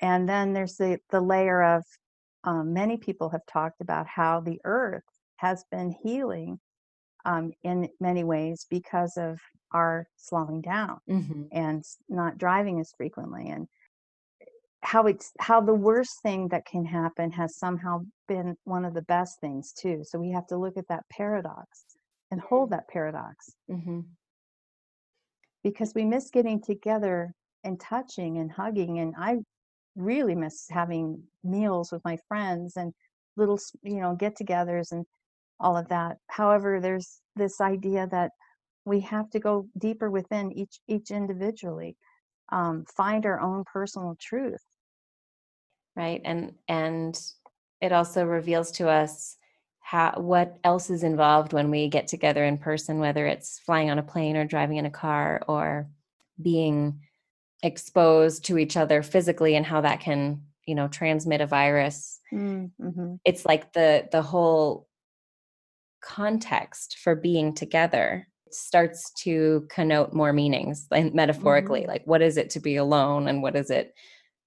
And 0.00 0.28
then 0.28 0.52
there's 0.52 0.76
the, 0.76 0.98
the 1.10 1.20
layer 1.20 1.62
of 1.62 1.84
um, 2.44 2.72
many 2.72 2.96
people 2.96 3.30
have 3.30 3.46
talked 3.46 3.80
about 3.80 4.06
how 4.06 4.40
the 4.40 4.60
earth 4.64 5.04
has 5.36 5.64
been 5.70 5.94
healing 6.02 6.58
um, 7.24 7.52
in 7.62 7.88
many 8.00 8.24
ways 8.24 8.66
because 8.70 9.16
of 9.16 9.38
our 9.72 10.08
slowing 10.16 10.60
down 10.60 10.98
mm-hmm. 11.08 11.42
and 11.52 11.84
not 12.08 12.38
driving 12.38 12.80
as 12.80 12.92
frequently 12.96 13.48
and 13.48 13.68
how 14.88 15.06
it's 15.06 15.32
how 15.38 15.60
the 15.60 15.74
worst 15.74 16.22
thing 16.22 16.48
that 16.48 16.64
can 16.64 16.84
happen 16.84 17.30
has 17.30 17.56
somehow 17.56 18.00
been 18.26 18.56
one 18.64 18.84
of 18.84 18.94
the 18.94 19.02
best 19.02 19.40
things 19.40 19.72
too 19.72 20.02
so 20.02 20.18
we 20.18 20.30
have 20.30 20.46
to 20.46 20.56
look 20.56 20.76
at 20.76 20.88
that 20.88 21.04
paradox 21.10 21.84
and 22.30 22.40
hold 22.40 22.70
that 22.70 22.88
paradox 22.88 23.54
mm-hmm. 23.70 24.00
because 25.62 25.92
we 25.94 26.04
miss 26.04 26.30
getting 26.30 26.60
together 26.60 27.32
and 27.64 27.78
touching 27.80 28.38
and 28.38 28.50
hugging 28.50 28.98
and 28.98 29.14
i 29.18 29.36
really 29.96 30.34
miss 30.34 30.66
having 30.70 31.22
meals 31.42 31.90
with 31.92 32.02
my 32.04 32.16
friends 32.28 32.76
and 32.76 32.92
little 33.36 33.58
you 33.82 34.00
know 34.00 34.14
get-togethers 34.14 34.92
and 34.92 35.04
all 35.60 35.76
of 35.76 35.88
that. 35.88 36.18
However, 36.28 36.80
there's 36.80 37.20
this 37.36 37.60
idea 37.60 38.06
that 38.10 38.30
we 38.84 39.00
have 39.00 39.28
to 39.30 39.40
go 39.40 39.66
deeper 39.76 40.10
within 40.10 40.52
each 40.52 40.78
each 40.88 41.10
individually, 41.10 41.96
um, 42.50 42.84
find 42.96 43.26
our 43.26 43.40
own 43.40 43.64
personal 43.64 44.16
truth. 44.20 44.62
Right, 45.98 46.22
and 46.24 46.52
and 46.68 47.20
it 47.80 47.90
also 47.90 48.24
reveals 48.24 48.70
to 48.72 48.88
us 48.88 49.36
how 49.80 50.12
what 50.16 50.56
else 50.62 50.90
is 50.90 51.02
involved 51.02 51.52
when 51.52 51.72
we 51.72 51.88
get 51.88 52.06
together 52.06 52.44
in 52.44 52.56
person, 52.56 53.00
whether 53.00 53.26
it's 53.26 53.58
flying 53.58 53.90
on 53.90 53.98
a 53.98 54.02
plane 54.04 54.36
or 54.36 54.44
driving 54.44 54.76
in 54.76 54.86
a 54.86 54.90
car 54.90 55.42
or 55.48 55.88
being 56.40 57.00
exposed 57.64 58.44
to 58.44 58.58
each 58.58 58.76
other 58.76 59.02
physically, 59.02 59.56
and 59.56 59.66
how 59.66 59.80
that 59.80 59.98
can 59.98 60.42
you 60.66 60.76
know 60.76 60.86
transmit 60.86 61.40
a 61.40 61.46
virus. 61.46 62.20
Mm-hmm. 62.32 63.16
It's 63.24 63.44
like 63.44 63.72
the 63.72 64.08
the 64.12 64.22
whole 64.22 64.86
context 66.00 66.98
for 67.02 67.16
being 67.16 67.54
together 67.54 68.28
starts 68.52 69.10
to 69.24 69.66
connote 69.68 70.12
more 70.12 70.32
meanings 70.32 70.86
like 70.92 71.12
metaphorically 71.12 71.80
mm-hmm. 71.80 71.90
like 71.90 72.02
what 72.06 72.22
is 72.22 72.36
it 72.36 72.50
to 72.50 72.60
be 72.60 72.76
alone 72.76 73.26
and 73.26 73.42
what 73.42 73.56
is 73.56 73.68
it 73.68 73.92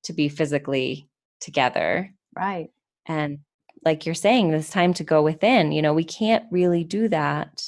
to 0.03 0.13
be 0.13 0.29
physically 0.29 1.10
together. 1.41 2.13
Right. 2.35 2.69
And 3.07 3.39
like 3.83 4.05
you're 4.05 4.15
saying 4.15 4.51
this 4.51 4.69
time 4.69 4.93
to 4.93 5.03
go 5.03 5.23
within 5.23 5.71
you 5.71 5.81
know 5.81 5.93
we 5.93 6.03
can't 6.03 6.45
really 6.51 6.83
do 6.83 7.07
that 7.07 7.63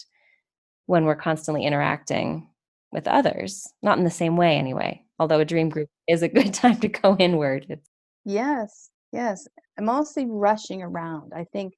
when 0.86 1.06
we're 1.06 1.16
constantly 1.16 1.66
interacting 1.66 2.48
with 2.92 3.08
others 3.08 3.68
not 3.82 3.98
in 3.98 4.04
the 4.04 4.12
same 4.12 4.38
way 4.38 4.58
anyway 4.58 5.02
although 5.20 5.40
a 5.40 5.46
dream 5.46 5.70
group 5.70 5.90
is 6.08 6.22
a 6.22 6.28
good 6.38 6.54
time 6.54 6.80
to 6.80 6.88
go 6.88 7.16
inward. 7.18 7.64
It's- 7.70 7.88
yes 8.26 8.90
yes. 9.12 9.48
Mostly 9.80 10.26
rushing 10.28 10.84
around. 10.84 11.34
I 11.36 11.46
think 11.46 11.74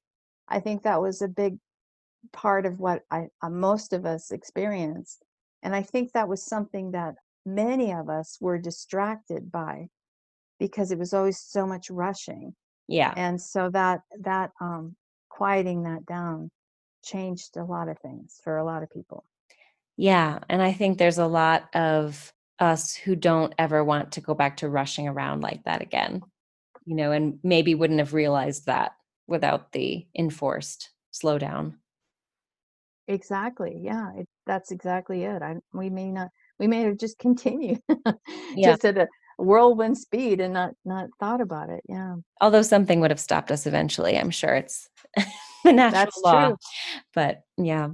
i 0.48 0.60
think 0.60 0.82
that 0.82 1.00
was 1.00 1.22
a 1.22 1.28
big 1.28 1.58
part 2.32 2.66
of 2.66 2.78
what 2.78 3.02
I, 3.10 3.28
uh, 3.42 3.50
most 3.50 3.92
of 3.92 4.04
us 4.04 4.30
experienced. 4.30 5.24
And 5.62 5.74
I 5.74 5.82
think 5.82 6.12
that 6.12 6.28
was 6.28 6.44
something 6.44 6.92
that 6.92 7.14
many 7.44 7.92
of 7.92 8.08
us 8.08 8.38
were 8.40 8.58
distracted 8.58 9.50
by 9.50 9.88
because 10.58 10.90
it 10.90 10.98
was 10.98 11.12
always 11.12 11.38
so 11.38 11.66
much 11.66 11.90
rushing. 11.90 12.54
Yeah. 12.88 13.12
And 13.16 13.40
so 13.40 13.70
that, 13.70 14.00
that, 14.20 14.50
um, 14.60 14.96
quieting 15.28 15.82
that 15.82 16.06
down 16.06 16.50
changed 17.04 17.56
a 17.56 17.64
lot 17.64 17.88
of 17.88 17.98
things 17.98 18.40
for 18.42 18.56
a 18.56 18.64
lot 18.64 18.82
of 18.82 18.90
people. 18.90 19.24
Yeah. 19.96 20.38
And 20.48 20.62
I 20.62 20.72
think 20.72 20.98
there's 20.98 21.18
a 21.18 21.26
lot 21.26 21.68
of 21.74 22.32
us 22.58 22.94
who 22.94 23.16
don't 23.16 23.54
ever 23.58 23.84
want 23.84 24.12
to 24.12 24.20
go 24.20 24.34
back 24.34 24.58
to 24.58 24.68
rushing 24.68 25.08
around 25.08 25.42
like 25.42 25.62
that 25.64 25.82
again, 25.82 26.22
you 26.84 26.94
know, 26.94 27.12
and 27.12 27.38
maybe 27.42 27.74
wouldn't 27.74 28.00
have 28.00 28.14
realized 28.14 28.66
that 28.66 28.92
without 29.26 29.72
the 29.72 30.06
enforced 30.16 30.90
slowdown. 31.12 31.74
Exactly. 33.08 33.80
Yeah, 33.82 34.12
it, 34.16 34.28
that's 34.46 34.70
exactly 34.70 35.24
it. 35.24 35.42
I 35.42 35.56
we 35.72 35.90
may 35.90 36.10
not 36.10 36.28
we 36.58 36.66
may 36.66 36.82
have 36.82 36.98
just 36.98 37.18
continued 37.18 37.80
Yeah. 38.54 38.72
just 38.72 38.84
at 38.84 38.98
a 38.98 39.08
whirlwind 39.38 39.98
speed 39.98 40.40
and 40.40 40.54
not 40.54 40.72
not 40.84 41.08
thought 41.20 41.40
about 41.40 41.70
it. 41.70 41.82
Yeah, 41.88 42.16
Although 42.40 42.62
something 42.62 43.00
would 43.00 43.10
have 43.10 43.20
stopped 43.20 43.50
us 43.50 43.66
eventually. 43.66 44.18
I'm 44.18 44.30
sure 44.30 44.54
it's 44.54 44.88
the 45.64 45.72
natural 45.72 45.90
that's 46.04 46.20
law. 46.24 46.46
true. 46.48 46.56
But 47.14 47.42
yeah. 47.56 47.88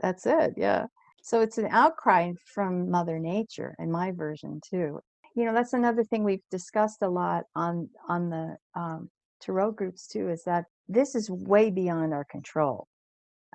That's 0.00 0.26
it. 0.26 0.54
Yeah. 0.56 0.86
So 1.22 1.40
it's 1.40 1.58
an 1.58 1.68
outcry 1.70 2.32
from 2.54 2.90
Mother 2.90 3.18
Nature 3.18 3.74
in 3.78 3.90
my 3.90 4.12
version 4.12 4.60
too. 4.68 5.00
You 5.34 5.44
know, 5.44 5.52
that's 5.52 5.72
another 5.72 6.04
thing 6.04 6.24
we've 6.24 6.42
discussed 6.50 7.02
a 7.02 7.08
lot 7.08 7.44
on 7.54 7.88
on 8.08 8.30
the 8.30 8.56
um, 8.74 9.10
tarot 9.40 9.72
groups 9.72 10.06
too. 10.06 10.28
Is 10.28 10.44
that 10.44 10.66
this 10.88 11.14
is 11.14 11.30
way 11.30 11.70
beyond 11.70 12.14
our 12.14 12.24
control 12.24 12.86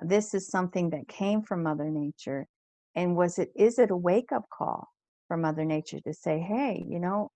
this 0.02 0.34
is 0.34 0.48
something 0.48 0.90
that 0.90 1.08
came 1.08 1.42
from 1.42 1.62
mother 1.62 1.90
nature 1.90 2.46
and 2.94 3.16
was 3.16 3.38
it 3.38 3.50
is 3.56 3.78
it 3.78 3.90
a 3.90 3.96
wake 3.96 4.32
up 4.32 4.44
call 4.50 4.88
for 5.28 5.36
mother 5.36 5.64
nature 5.64 6.00
to 6.00 6.12
say 6.12 6.38
hey 6.38 6.84
you 6.88 6.98
know 6.98 7.30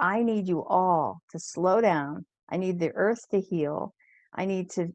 I 0.00 0.22
need 0.22 0.48
you 0.48 0.64
all 0.64 1.20
to 1.30 1.38
slow 1.38 1.82
down. 1.82 2.24
I 2.48 2.56
need 2.56 2.80
the 2.80 2.90
earth 2.94 3.28
to 3.30 3.40
heal. 3.40 3.94
I 4.34 4.46
need 4.46 4.70
to 4.70 4.88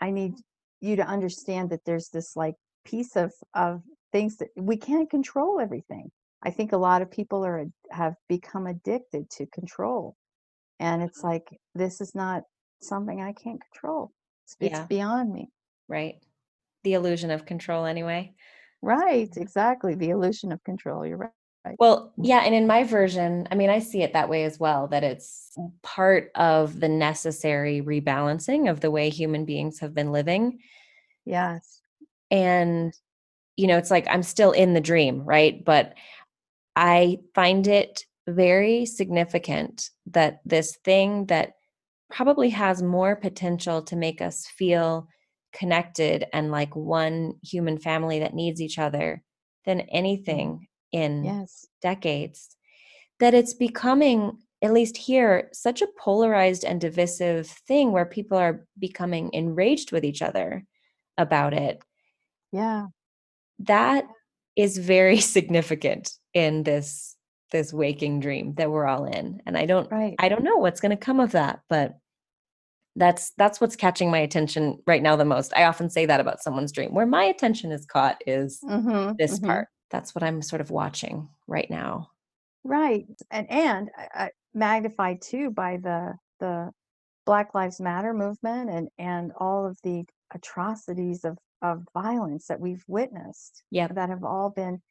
I 0.00 0.10
need 0.10 0.34
you 0.80 0.96
to 0.96 1.02
understand 1.02 1.70
that 1.70 1.80
there's 1.84 2.10
this 2.10 2.36
like 2.36 2.54
piece 2.84 3.16
of 3.16 3.32
of 3.54 3.80
things 4.12 4.36
that 4.36 4.48
we 4.56 4.76
can't 4.76 5.10
control 5.10 5.60
everything. 5.60 6.10
I 6.42 6.50
think 6.50 6.72
a 6.72 6.78
lot 6.78 7.02
of 7.02 7.10
people 7.10 7.44
are 7.44 7.64
have 7.90 8.14
become 8.28 8.66
addicted 8.66 9.30
to 9.30 9.46
control. 9.46 10.16
And 10.78 11.02
it's 11.02 11.24
like 11.24 11.48
this 11.74 12.00
is 12.00 12.14
not 12.14 12.42
something 12.80 13.20
I 13.20 13.32
can't 13.32 13.60
control. 13.72 14.12
It's, 14.44 14.56
it's 14.60 14.80
beyond 14.88 15.32
me. 15.32 15.48
Right. 15.88 16.16
The 16.84 16.94
illusion 16.94 17.30
of 17.30 17.44
control, 17.44 17.84
anyway. 17.84 18.34
Right, 18.82 19.30
exactly. 19.36 19.94
The 19.94 20.10
illusion 20.10 20.52
of 20.52 20.62
control. 20.64 21.06
You're 21.06 21.18
right. 21.18 21.30
Well, 21.78 22.14
yeah, 22.16 22.38
and 22.38 22.54
in 22.54 22.66
my 22.66 22.84
version, 22.84 23.46
I 23.50 23.54
mean, 23.54 23.68
I 23.68 23.80
see 23.80 24.02
it 24.02 24.14
that 24.14 24.30
way 24.30 24.44
as 24.44 24.58
well, 24.58 24.88
that 24.88 25.04
it's 25.04 25.50
mm. 25.58 25.70
part 25.82 26.30
of 26.34 26.80
the 26.80 26.88
necessary 26.88 27.82
rebalancing 27.82 28.70
of 28.70 28.80
the 28.80 28.90
way 28.90 29.10
human 29.10 29.44
beings 29.44 29.78
have 29.80 29.94
been 29.94 30.10
living. 30.10 30.60
Yes. 31.26 31.82
And, 32.30 32.94
you 33.56 33.66
know, 33.66 33.76
it's 33.76 33.90
like 33.90 34.06
I'm 34.08 34.22
still 34.22 34.52
in 34.52 34.72
the 34.72 34.80
dream, 34.80 35.22
right? 35.22 35.62
But 35.62 35.94
I 36.76 37.18
find 37.34 37.66
it 37.66 38.06
very 38.26 38.86
significant 38.86 39.90
that 40.06 40.40
this 40.46 40.78
thing 40.82 41.26
that 41.26 41.52
probably 42.10 42.50
has 42.50 42.82
more 42.82 43.16
potential 43.16 43.82
to 43.82 43.96
make 43.96 44.22
us 44.22 44.46
feel 44.46 45.08
connected 45.52 46.26
and 46.32 46.50
like 46.50 46.74
one 46.76 47.34
human 47.42 47.78
family 47.78 48.20
that 48.20 48.34
needs 48.34 48.60
each 48.60 48.78
other 48.78 49.22
than 49.66 49.78
mm. 49.80 49.86
anything 49.90 50.66
in 50.92 51.24
Yes. 51.24 51.66
decades 51.82 52.56
that 53.20 53.34
it's 53.34 53.54
becoming 53.54 54.38
at 54.62 54.72
least 54.72 54.96
here 54.96 55.48
such 55.52 55.82
a 55.82 55.88
polarized 55.98 56.64
and 56.64 56.80
divisive 56.80 57.46
thing 57.46 57.92
where 57.92 58.04
people 58.06 58.36
are 58.36 58.66
becoming 58.78 59.30
enraged 59.32 59.92
with 59.92 60.04
each 60.04 60.22
other 60.22 60.64
about 61.16 61.54
it 61.54 61.82
Yeah. 62.52 62.86
that 63.60 64.04
is 64.56 64.78
very 64.78 65.20
significant 65.36 66.12
in 66.34 66.62
this 66.62 67.16
this 67.52 67.72
waking 67.72 68.20
dream 68.20 68.54
that 68.54 68.70
we're 68.70 68.86
all 68.86 69.04
in 69.04 69.40
and 69.46 69.56
i 69.58 69.66
don't 69.66 69.90
Right. 69.90 70.14
i 70.18 70.28
don't 70.28 70.44
know 70.44 70.56
what's 70.58 70.80
going 70.80 70.96
to 70.96 70.96
come 71.04 71.20
of 71.20 71.32
that 71.32 71.60
but 71.68 71.94
that's 73.00 73.32
that's 73.38 73.60
what's 73.60 73.76
catching 73.76 74.10
my 74.10 74.18
attention 74.18 74.78
right 74.86 75.02
now 75.02 75.16
the 75.16 75.24
most 75.24 75.52
i 75.56 75.64
often 75.64 75.90
say 75.90 76.06
that 76.06 76.20
about 76.20 76.40
someone's 76.42 76.72
dream 76.72 76.92
where 76.94 77.06
my 77.06 77.24
attention 77.24 77.72
is 77.72 77.86
caught 77.86 78.20
is 78.26 78.66
Mhm, 78.68 79.18
this 79.18 79.38
mhm. 79.40 79.40
part 79.40 79.68
that's 79.90 80.14
what 80.14 80.22
i'm 80.24 80.42
sort 80.42 80.60
of 80.60 80.70
watching 80.70 81.28
right 81.48 81.70
now 81.70 82.10
Right. 82.64 83.06
And 83.30 83.50
and 83.50 83.90
I 83.96 84.30
magnified 84.54 85.22
too 85.22 85.50
by 85.50 85.78
the 85.78 86.14
the 86.40 86.72
Black 87.26 87.54
Lives 87.54 87.80
Matter 87.80 88.14
movement 88.14 88.70
and 88.70 88.88
and 88.98 89.32
all 89.38 89.66
of 89.66 89.78
the 89.82 90.04
atrocities 90.34 91.24
of 91.24 91.38
of 91.62 91.84
violence 91.94 92.46
that 92.48 92.60
we've 92.60 92.84
witnessed 92.88 93.64
Yep. 93.70 93.90
that 93.90 94.08
have 94.10 94.24
all 94.24 94.50
been 94.50 94.82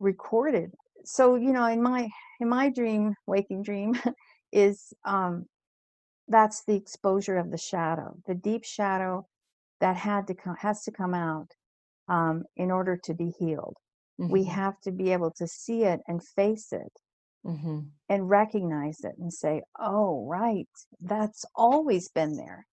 recorded. 0.00 0.74
So, 1.04 1.36
you 1.36 1.52
know, 1.52 1.66
in 1.66 1.82
my 1.82 2.10
in 2.40 2.48
my 2.50 2.70
dream, 2.70 3.14
waking 3.26 3.62
dream 3.64 3.94
is 4.52 4.92
um 5.04 5.46
that's 6.30 6.64
the 6.64 6.76
exposure 6.76 7.38
of 7.38 7.52
the 7.52 7.58
shadow, 7.58 8.16
the 8.26 8.34
deep 8.36 8.64
shadow 8.64 9.28
that 9.80 9.96
had 9.98 10.26
to 10.28 10.34
come 10.36 10.56
has 10.56 10.84
to 10.84 10.92
come 10.92 11.14
out 11.14 11.52
um 12.08 12.44
in 12.56 12.70
order 12.72 12.96
to 12.96 13.14
be 13.14 13.30
healed. 13.30 13.78
We 14.28 14.44
Mhm, 14.44 14.60
have 14.60 14.80
to 14.82 14.92
be 14.92 15.12
able 15.12 15.32
to 15.32 15.48
see 15.48 15.84
it 15.84 16.00
and 16.08 16.24
face 16.24 16.72
it 16.72 16.92
mhm. 17.44 17.90
and 18.08 18.28
recognize 18.28 18.98
it 19.04 19.14
and 19.18 19.32
say, 19.32 19.62
oh, 19.78 20.26
right, 20.26 20.68
that's 21.00 21.44
always 21.54 22.10
been 22.10 22.36
there. 22.36 22.66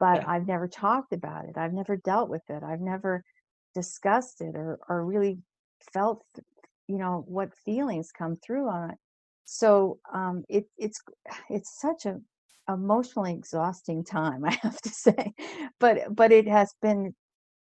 But 0.00 0.22
Yeah. 0.22 0.26
I've 0.26 0.46
never 0.46 0.68
talked 0.68 1.12
about 1.12 1.46
it. 1.46 1.58
I've 1.58 1.72
never 1.74 1.96
dealt 1.96 2.30
with 2.30 2.42
it. 2.50 2.62
I've 2.62 2.80
never 2.80 3.24
discussed 3.74 4.40
it 4.42 4.56
or, 4.56 4.78
or 4.88 5.06
really 5.06 5.42
felt, 5.94 6.24
you 6.88 6.98
know, 6.98 7.24
what 7.28 7.54
feelings 7.64 8.10
come 8.12 8.36
through 8.36 8.68
on 8.68 8.92
it. 8.92 8.98
So 9.46 10.00
um, 10.12 10.44
it, 10.48 10.66
it's 10.78 11.00
it's 11.50 11.78
such 11.80 12.06
a 12.06 12.20
emotionally 12.68 13.34
exhausting 13.34 14.04
time, 14.04 14.44
I 14.46 14.52
have 14.62 14.80
to 14.82 14.88
say. 14.90 15.34
But 15.80 16.14
but 16.14 16.32
it 16.32 16.48
has 16.48 16.72
been 16.82 17.14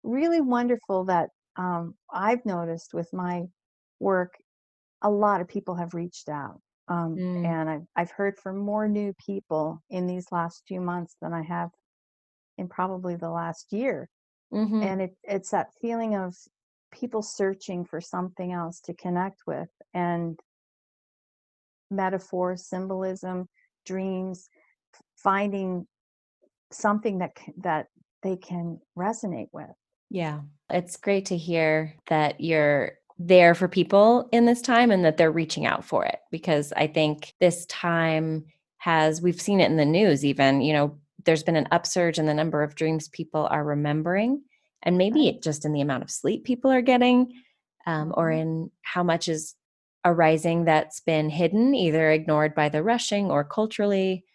really 0.03 0.41
wonderful 0.41 1.05
that 1.05 1.29
um, 1.57 1.95
I've 2.11 2.45
noticed 2.45 2.93
with 2.93 3.09
my 3.13 3.43
work 3.99 4.33
a 5.01 5.09
lot 5.09 5.41
of 5.41 5.47
people 5.47 5.75
have 5.75 5.93
reached 5.93 6.29
out. 6.29 6.61
Um, 6.87 7.21
Mm, 7.21 7.43
and 7.43 7.69
I've, 7.69 7.83
I've 7.95 8.11
heard 8.11 8.37
from 8.39 8.57
more 8.57 8.87
new 8.87 9.13
people 9.25 9.79
in 9.89 10.07
these 10.07 10.27
last 10.31 10.63
few 10.67 10.81
months 10.81 11.15
than 11.21 11.33
I 11.33 11.43
have 11.43 11.71
in 12.57 12.67
probably 12.69 13.15
the 13.15 13.29
last 13.29 13.71
year. 13.71 14.09
mhm. 14.51 14.83
And 14.83 15.01
it, 15.01 15.17
it's 15.23 15.51
that 15.51 15.73
feeling 15.81 16.15
of 16.15 16.35
people 16.91 17.21
searching 17.21 17.85
for 17.85 18.01
something 18.01 18.53
else 18.53 18.79
to 18.81 18.93
connect 18.93 19.41
with 19.47 19.69
and 19.93 20.39
metaphor, 21.89 22.57
symbolism, 22.57 23.47
dreams, 23.85 24.49
finding 25.23 25.87
something 26.71 27.19
that, 27.19 27.31
that 27.57 27.87
they 28.23 28.35
can 28.35 28.79
resonate 28.97 29.49
with. 29.51 29.69
Yeah. 30.09 30.41
It's 30.69 30.97
great 30.97 31.25
to 31.27 31.37
hear 31.37 31.95
that 32.07 32.41
you're 32.41 32.93
there 33.19 33.55
for 33.55 33.67
people 33.67 34.27
in 34.31 34.45
this 34.45 34.61
time 34.61 34.91
and 34.91 35.05
that 35.05 35.17
they're 35.17 35.31
reaching 35.31 35.65
out 35.65 35.85
for 35.85 36.05
it 36.05 36.19
because 36.31 36.73
I 36.75 36.87
think 36.87 37.33
this 37.39 37.65
time 37.67 38.45
has, 38.77 39.21
we've 39.21 39.39
seen 39.41 39.59
it 39.59 39.69
in 39.69 39.77
the 39.77 39.85
news 39.85 40.25
even, 40.25 40.61
you 40.61 40.73
know, 40.73 40.97
there's 41.25 41.43
been 41.43 41.55
an 41.55 41.67
upsurge 41.71 42.19
in 42.19 42.25
the 42.25 42.33
number 42.33 42.63
of 42.63 42.75
dreams 42.75 43.07
people 43.07 43.47
are 43.49 43.63
remembering. 43.63 44.41
And 44.81 44.97
maybe 44.97 45.39
just 45.41 45.63
in 45.63 45.71
the 45.71 45.81
amount 45.81 46.03
of 46.03 46.11
sleep 46.11 46.43
people 46.43 46.69
are 46.71 46.81
getting 46.81 47.31
um, 47.85 48.13
or 48.17 48.29
Mhm. 48.29 48.41
in 48.41 48.71
how 48.81 49.03
much 49.03 49.29
is 49.29 49.55
arising 50.03 50.65
that's 50.65 50.99
been 50.99 51.29
hidden, 51.29 51.73
either 51.73 52.11
ignored 52.11 52.53
by 52.53 52.67
the 52.67 52.83
rushing 52.83 53.31
or 53.31 53.43
culturally 53.43 54.25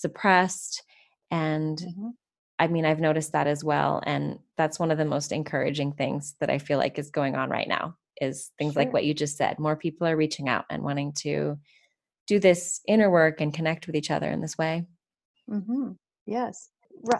suppressed. 0.00 0.82
And 1.30 1.80
Mhm. 1.80 2.12
I 2.58 2.68
mean, 2.68 2.84
I've 2.84 3.00
noticed 3.00 3.32
that 3.32 3.46
as 3.46 3.64
well, 3.64 4.02
and 4.06 4.38
that's 4.56 4.78
one 4.78 4.90
of 4.90 4.98
the 4.98 5.04
most 5.04 5.32
encouraging 5.32 5.92
things 5.92 6.36
that 6.40 6.50
I 6.50 6.58
feel 6.58 6.78
like 6.78 6.98
is 6.98 7.10
going 7.10 7.34
on 7.36 7.50
right 7.50 7.68
now 7.68 7.96
is 8.20 8.52
things 8.58 8.76
like 8.76 8.92
what 8.92 9.04
you 9.04 9.14
just 9.14 9.36
said. 9.38 9.58
More 9.58 9.76
people 9.76 10.06
are 10.06 10.16
reaching 10.16 10.48
out 10.48 10.66
and 10.70 10.82
wanting 10.82 11.12
to 11.20 11.58
do 12.26 12.38
this 12.40 12.80
inner 12.88 13.10
work 13.10 13.40
and 13.40 13.54
connect 13.54 13.86
with 13.86 13.96
each 13.96 14.10
other 14.10 14.30
in 14.30 14.40
this 14.40 14.58
way. 14.58 14.86
hmm 15.48 15.92
Yes, 16.26 16.70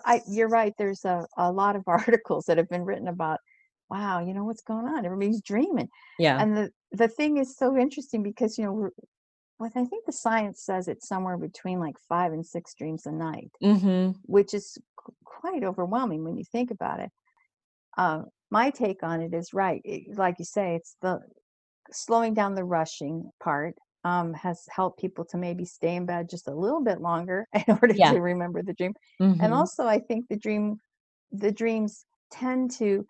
I, 0.05 0.23
you're 0.29 0.49
right. 0.49 0.73
There's 0.79 1.05
a, 1.05 1.27
a 1.37 1.51
lot 1.51 1.75
of 1.75 1.83
articles 1.89 2.45
that 2.47 2.59
have 2.59 2.69
been 2.69 2.85
written 2.85 3.09
about, 3.09 3.41
wow, 3.89 4.25
you 4.25 4.35
know 4.35 4.45
what's 4.45 4.63
going 4.63 4.87
on? 4.87 5.05
Everybody's 5.05 5.43
dreaming. 5.43 5.89
Yeah. 6.19 6.39
And 6.39 6.57
the, 6.57 6.71
the 6.93 7.09
thing 7.09 7.39
is 7.39 7.57
so 7.57 7.77
interesting 7.77 8.23
because, 8.23 8.57
you 8.57 8.65
know, 8.65 8.91
we're, 9.61 9.69
I 9.77 9.87
think 9.87 10.07
the 10.07 10.13
science 10.13 10.65
says 10.65 10.89
it's 10.89 11.09
somewhere 11.09 11.39
between 11.39 11.81
like 11.81 11.99
five 12.09 12.33
and 12.33 12.47
six 12.47 12.75
dreams 12.75 13.07
a 13.07 13.13
night, 13.13 13.53
Mhm. 13.63 14.15
which 14.23 14.55
is 14.55 14.79
quite 15.25 15.65
overwhelming 15.65 16.25
when 16.25 16.39
you 16.39 16.45
think 16.45 16.71
about 16.71 17.01
it. 17.01 17.11
Uh, 17.97 18.23
my 18.51 18.71
take 18.71 19.03
on 19.03 19.21
it 19.21 19.35
is 19.35 19.53
right. 19.53 19.81
It, 19.85 20.17
like 20.17 20.37
you 20.39 20.45
say, 20.45 20.75
it's 20.77 20.97
the 21.03 21.21
slowing 21.93 22.35
down 22.35 22.55
the 22.55 22.65
rushing 22.65 23.31
part 23.43 23.77
um, 24.05 24.35
has 24.35 24.65
helped 24.71 25.01
people 25.01 25.25
to 25.27 25.39
maybe 25.39 25.65
stay 25.65 25.97
in 25.97 26.07
bed 26.07 26.29
just 26.31 26.49
a 26.49 26.55
little 26.55 26.83
bit 26.83 27.01
longer 27.01 27.47
in 27.55 27.79
order 27.83 27.95
Yeah. 27.95 28.13
to 28.13 28.21
remember 28.21 28.63
the 28.63 28.75
dream. 28.75 28.95
And 29.41 29.53
Mhm. 29.53 29.55
also, 29.55 29.87
I 29.87 30.01
think 30.01 30.29
the 30.29 30.39
dream, 30.39 30.77
the 31.33 31.53
dreams 31.53 32.07
tend 32.33 32.71
to 32.73 33.07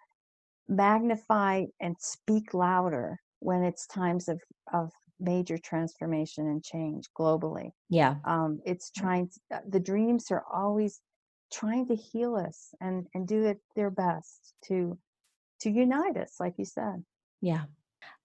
magnify 0.68 1.64
and 1.80 1.96
speak 2.00 2.54
louder 2.54 3.18
when 3.40 3.62
it's 3.64 3.86
times 3.86 4.28
of 4.28 4.40
of 4.72 4.92
major 5.20 5.58
transformation 5.58 6.46
and 6.46 6.62
change 6.64 7.08
globally. 7.18 7.70
Yeah. 7.88 8.16
Um, 8.24 8.60
it's 8.64 8.90
trying. 8.90 9.28
To, 9.28 9.56
uh, 9.56 9.60
the 9.68 9.80
dreams 9.80 10.30
are 10.30 10.44
always 10.52 11.00
trying 11.52 11.86
to 11.88 11.96
heal 11.96 12.36
us 12.36 12.74
and 12.80 13.06
and 13.14 13.26
do 13.26 13.44
it 13.44 13.58
their 13.76 13.90
best 13.90 14.54
to 14.66 14.98
to 15.60 15.70
unite 15.70 16.16
us, 16.16 16.36
like 16.40 16.54
you 16.58 16.64
said. 16.64 17.04
Yeah. 17.40 17.64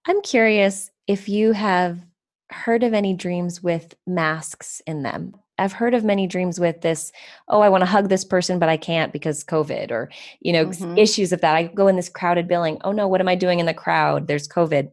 I'm 0.07 0.21
curious 0.21 0.91
if 1.07 1.27
you 1.27 1.51
have 1.51 2.05
heard 2.51 2.83
of 2.83 2.93
any 2.93 3.13
dreams 3.13 3.61
with 3.63 3.95
masks 4.05 4.81
in 4.85 5.03
them. 5.03 5.35
I've 5.57 5.73
heard 5.73 5.93
of 5.93 6.03
many 6.03 6.27
dreams 6.27 6.59
with 6.59 6.81
this, 6.81 7.11
oh, 7.47 7.61
I 7.61 7.69
want 7.69 7.81
to 7.81 7.85
hug 7.87 8.09
this 8.09 8.23
person, 8.23 8.59
but 8.59 8.69
I 8.69 8.77
can't 8.77 9.11
because 9.11 9.43
COVID 9.43 9.89
or, 9.89 10.09
you 10.41 10.53
know, 10.53 10.67
Mhm. 10.67 10.97
issues 10.97 11.31
of 11.31 11.41
that. 11.41 11.55
I 11.55 11.63
go 11.63 11.87
in 11.87 11.95
this 11.95 12.09
crowded 12.09 12.47
building. 12.47 12.77
Oh 12.83 12.91
no, 12.91 13.07
what 13.07 13.21
am 13.21 13.27
I 13.27 13.35
doing 13.35 13.59
in 13.59 13.65
the 13.65 13.73
crowd? 13.73 14.27
There's 14.27 14.47
COVID. 14.47 14.91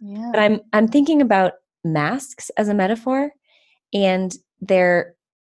Yeah. 0.00 0.30
But 0.32 0.40
I'm 0.40 0.60
I'm 0.72 0.88
thinking 0.88 1.20
about 1.22 1.54
masks 1.84 2.50
as 2.56 2.68
a 2.68 2.74
metaphor 2.74 3.32
and 3.92 4.34
they're 4.60 5.14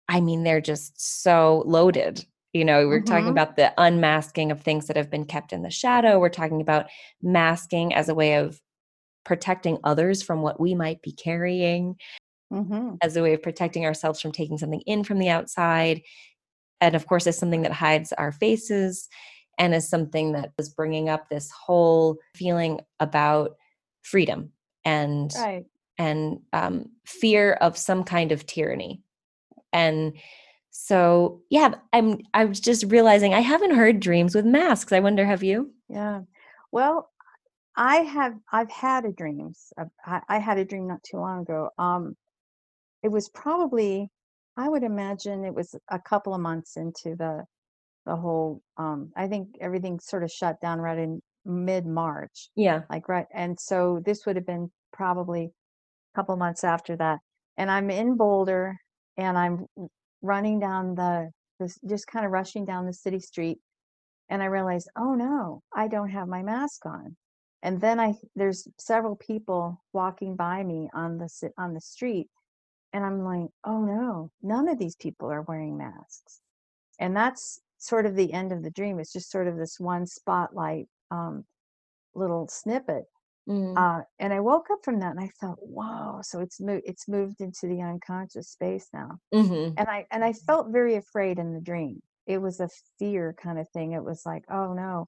I 0.09 0.21
mean, 0.21 0.43
they're 0.43 0.61
just 0.61 1.21
so 1.23 1.63
loaded. 1.65 2.25
You 2.53 2.63
know, 2.65 2.87
we're 2.87 3.01
talking 3.01 3.25
Mhm. 3.27 3.31
about 3.31 3.55
the 3.57 3.73
unmasking 3.77 4.51
of 4.51 4.61
things 4.61 4.87
that 4.87 4.95
have 4.95 5.09
been 5.09 5.25
kept 5.25 5.51
in 5.53 5.63
the 5.63 5.69
shadow. 5.69 6.17
We're 6.19 6.29
talking 6.29 6.61
about 6.61 6.87
masking 7.21 7.93
as 7.93 8.07
a 8.09 8.15
way 8.15 8.35
of 8.35 8.61
protecting 9.25 9.77
others 9.83 10.23
from 10.23 10.41
what 10.41 10.59
we 10.59 10.73
might 10.75 11.01
be 11.01 11.11
carrying. 11.11 11.97
hmm 12.49 12.95
as 13.01 13.17
a 13.17 13.21
way 13.23 13.33
of 13.33 13.43
protecting 13.43 13.85
ourselves 13.85 14.21
from 14.21 14.31
taking 14.31 14.57
something 14.57 14.81
in 14.87 15.03
from 15.03 15.19
the 15.19 15.29
outside. 15.29 16.01
And 16.81 16.95
of 16.95 17.07
course, 17.07 17.27
as 17.27 17.37
something 17.37 17.63
that 17.63 17.73
hides 17.73 18.13
our 18.13 18.31
faces 18.31 19.09
and 19.57 19.75
as 19.75 19.89
something 19.89 20.31
that 20.33 20.51
is 20.57 20.69
bringing 20.69 21.09
up 21.09 21.27
this 21.29 21.51
whole 21.51 22.17
feeling 22.35 22.79
about 23.01 23.57
freedom 24.07 24.51
and 24.85 25.33
Right. 25.35 25.65
and 25.97 26.39
um, 26.53 26.91
fear 27.05 27.53
of 27.53 27.77
some 27.77 28.03
kind 28.03 28.31
of 28.31 28.45
tyranny. 28.45 29.03
And 29.73 30.17
so, 30.71 31.41
yeah, 31.49 31.75
I'm 31.93 32.19
I 32.33 32.45
was 32.45 32.59
just 32.59 32.85
realizing 32.85 33.33
I 33.33 33.41
haven't 33.41 33.75
heard 33.75 33.99
dreams 33.99 34.35
with 34.35 34.45
masks. 34.45 34.91
I 34.93 34.99
wonder, 34.99 35.25
have 35.25 35.43
you? 35.43 35.73
Yeah. 35.89 36.21
Well, 36.71 37.09
I 37.77 37.97
have 37.97 38.35
I've 38.51 38.71
had 38.71 39.05
a 39.05 39.11
dreams. 39.13 39.73
I, 40.05 40.21
I 40.29 40.39
had 40.39 40.57
a 40.59 40.65
dream 40.65 40.87
not 40.87 41.03
too 41.03 41.17
long 41.17 41.41
ago. 41.43 41.71
Um, 41.77 42.15
it 43.03 43.09
was 43.09 43.29
probably 43.29 44.09
I 44.57 44.69
would 44.69 44.83
imagine 44.83 45.45
it 45.45 45.53
was 45.55 45.75
a 45.89 45.99
couple 45.99 46.33
of 46.33 46.41
months 46.41 46.77
into 46.77 47.15
the 47.15 47.45
the 48.05 48.15
whole. 48.17 48.63
Um, 48.77 49.13
I 49.17 49.27
think 49.29 49.57
everything 49.61 49.99
sort 49.99 50.23
of 50.23 50.31
shut 50.31 50.61
down 50.61 50.79
right 50.81 50.99
in 50.99 51.21
mid 51.47 51.85
March, 51.85 52.49
Yeah. 52.55 52.81
like 52.89 53.09
right. 53.09 53.25
And 53.33 53.59
so 53.59 54.01
this 54.05 54.25
would 54.25 54.35
have 54.35 54.45
been 54.45 54.71
probably 54.93 55.45
a 55.45 56.15
couple 56.15 56.35
months 56.37 56.63
after 56.63 56.95
that. 56.97 57.19
And 57.57 57.71
I'm 57.71 57.89
in 57.89 58.17
Boulder, 58.17 58.77
and 59.17 59.37
I'm 59.37 59.65
running 60.21 60.59
down 60.59 60.95
the 60.95 61.31
this 61.59 61.79
just 61.89 62.07
kind 62.07 62.25
of 62.25 62.31
rushing 62.31 62.65
down 62.65 62.85
the 62.85 62.93
city 62.93 63.19
street 63.19 63.59
and 64.29 64.43
I 64.43 64.45
realized, 64.45 64.89
oh 64.97 65.15
no, 65.15 65.61
I 65.75 65.87
don't 65.87 66.09
have 66.09 66.27
my 66.27 66.43
mask 66.43 66.85
on. 66.85 67.15
And 67.63 67.81
then 67.81 67.99
I 67.99 68.13
there's 68.35 68.67
several 68.77 69.15
people 69.15 69.81
walking 69.93 70.35
by 70.35 70.63
me 70.63 70.89
on 70.93 71.17
the 71.17 71.29
on 71.57 71.73
the 71.73 71.81
street, 71.81 72.27
and 72.93 73.03
I'm 73.05 73.23
like, 73.23 73.49
oh 73.63 73.81
no, 73.83 74.31
none 74.43 74.67
of 74.69 74.77
these 74.77 74.95
people 74.95 75.31
are 75.31 75.41
wearing 75.41 75.77
masks. 75.77 76.41
And 76.99 77.15
that's 77.15 77.59
sort 77.79 78.05
of 78.05 78.15
the 78.15 78.33
end 78.33 78.51
of 78.51 78.63
the 78.63 78.71
dream. 78.71 78.99
It's 78.99 79.13
just 79.13 79.31
sort 79.31 79.47
of 79.47 79.57
this 79.57 79.79
one 79.79 80.05
spotlight 80.05 80.87
um, 81.11 81.45
little 82.15 82.47
snippet. 82.47 83.05
Mm. 83.47 83.77
Uh, 83.77 84.03
and 84.19 84.33
I 84.33 84.41
woke 84.41 84.67
up 84.71 84.79
from 84.83 84.99
that 84.99 85.11
and 85.11 85.19
I 85.21 85.29
thought, 85.39 85.57
whoa, 85.61 86.19
so 86.21 86.41
it's 86.41 86.59
moved 86.59 86.83
it's 86.85 87.07
moved 87.07 87.39
into 87.39 87.67
the 87.67 87.81
unconscious 87.81 88.49
space 88.49 88.89
now. 88.93 89.19
Hmm 89.33 89.69
and 89.77 89.87
i 89.87 90.05
and 90.11 90.23
i 90.23 90.33
felt 90.33 90.69
very 90.69 90.95
afraid 90.95 91.39
in 91.39 91.53
the 91.53 91.61
dream. 91.61 92.01
It 92.25 92.39
was 92.39 92.59
a 92.59 92.69
fear 92.99 93.33
kind 93.41 93.57
of 93.57 93.69
thing. 93.69 93.93
It 93.93 94.03
was 94.03 94.23
like 94.25 94.43
oh 94.51 94.73
no. 94.73 95.07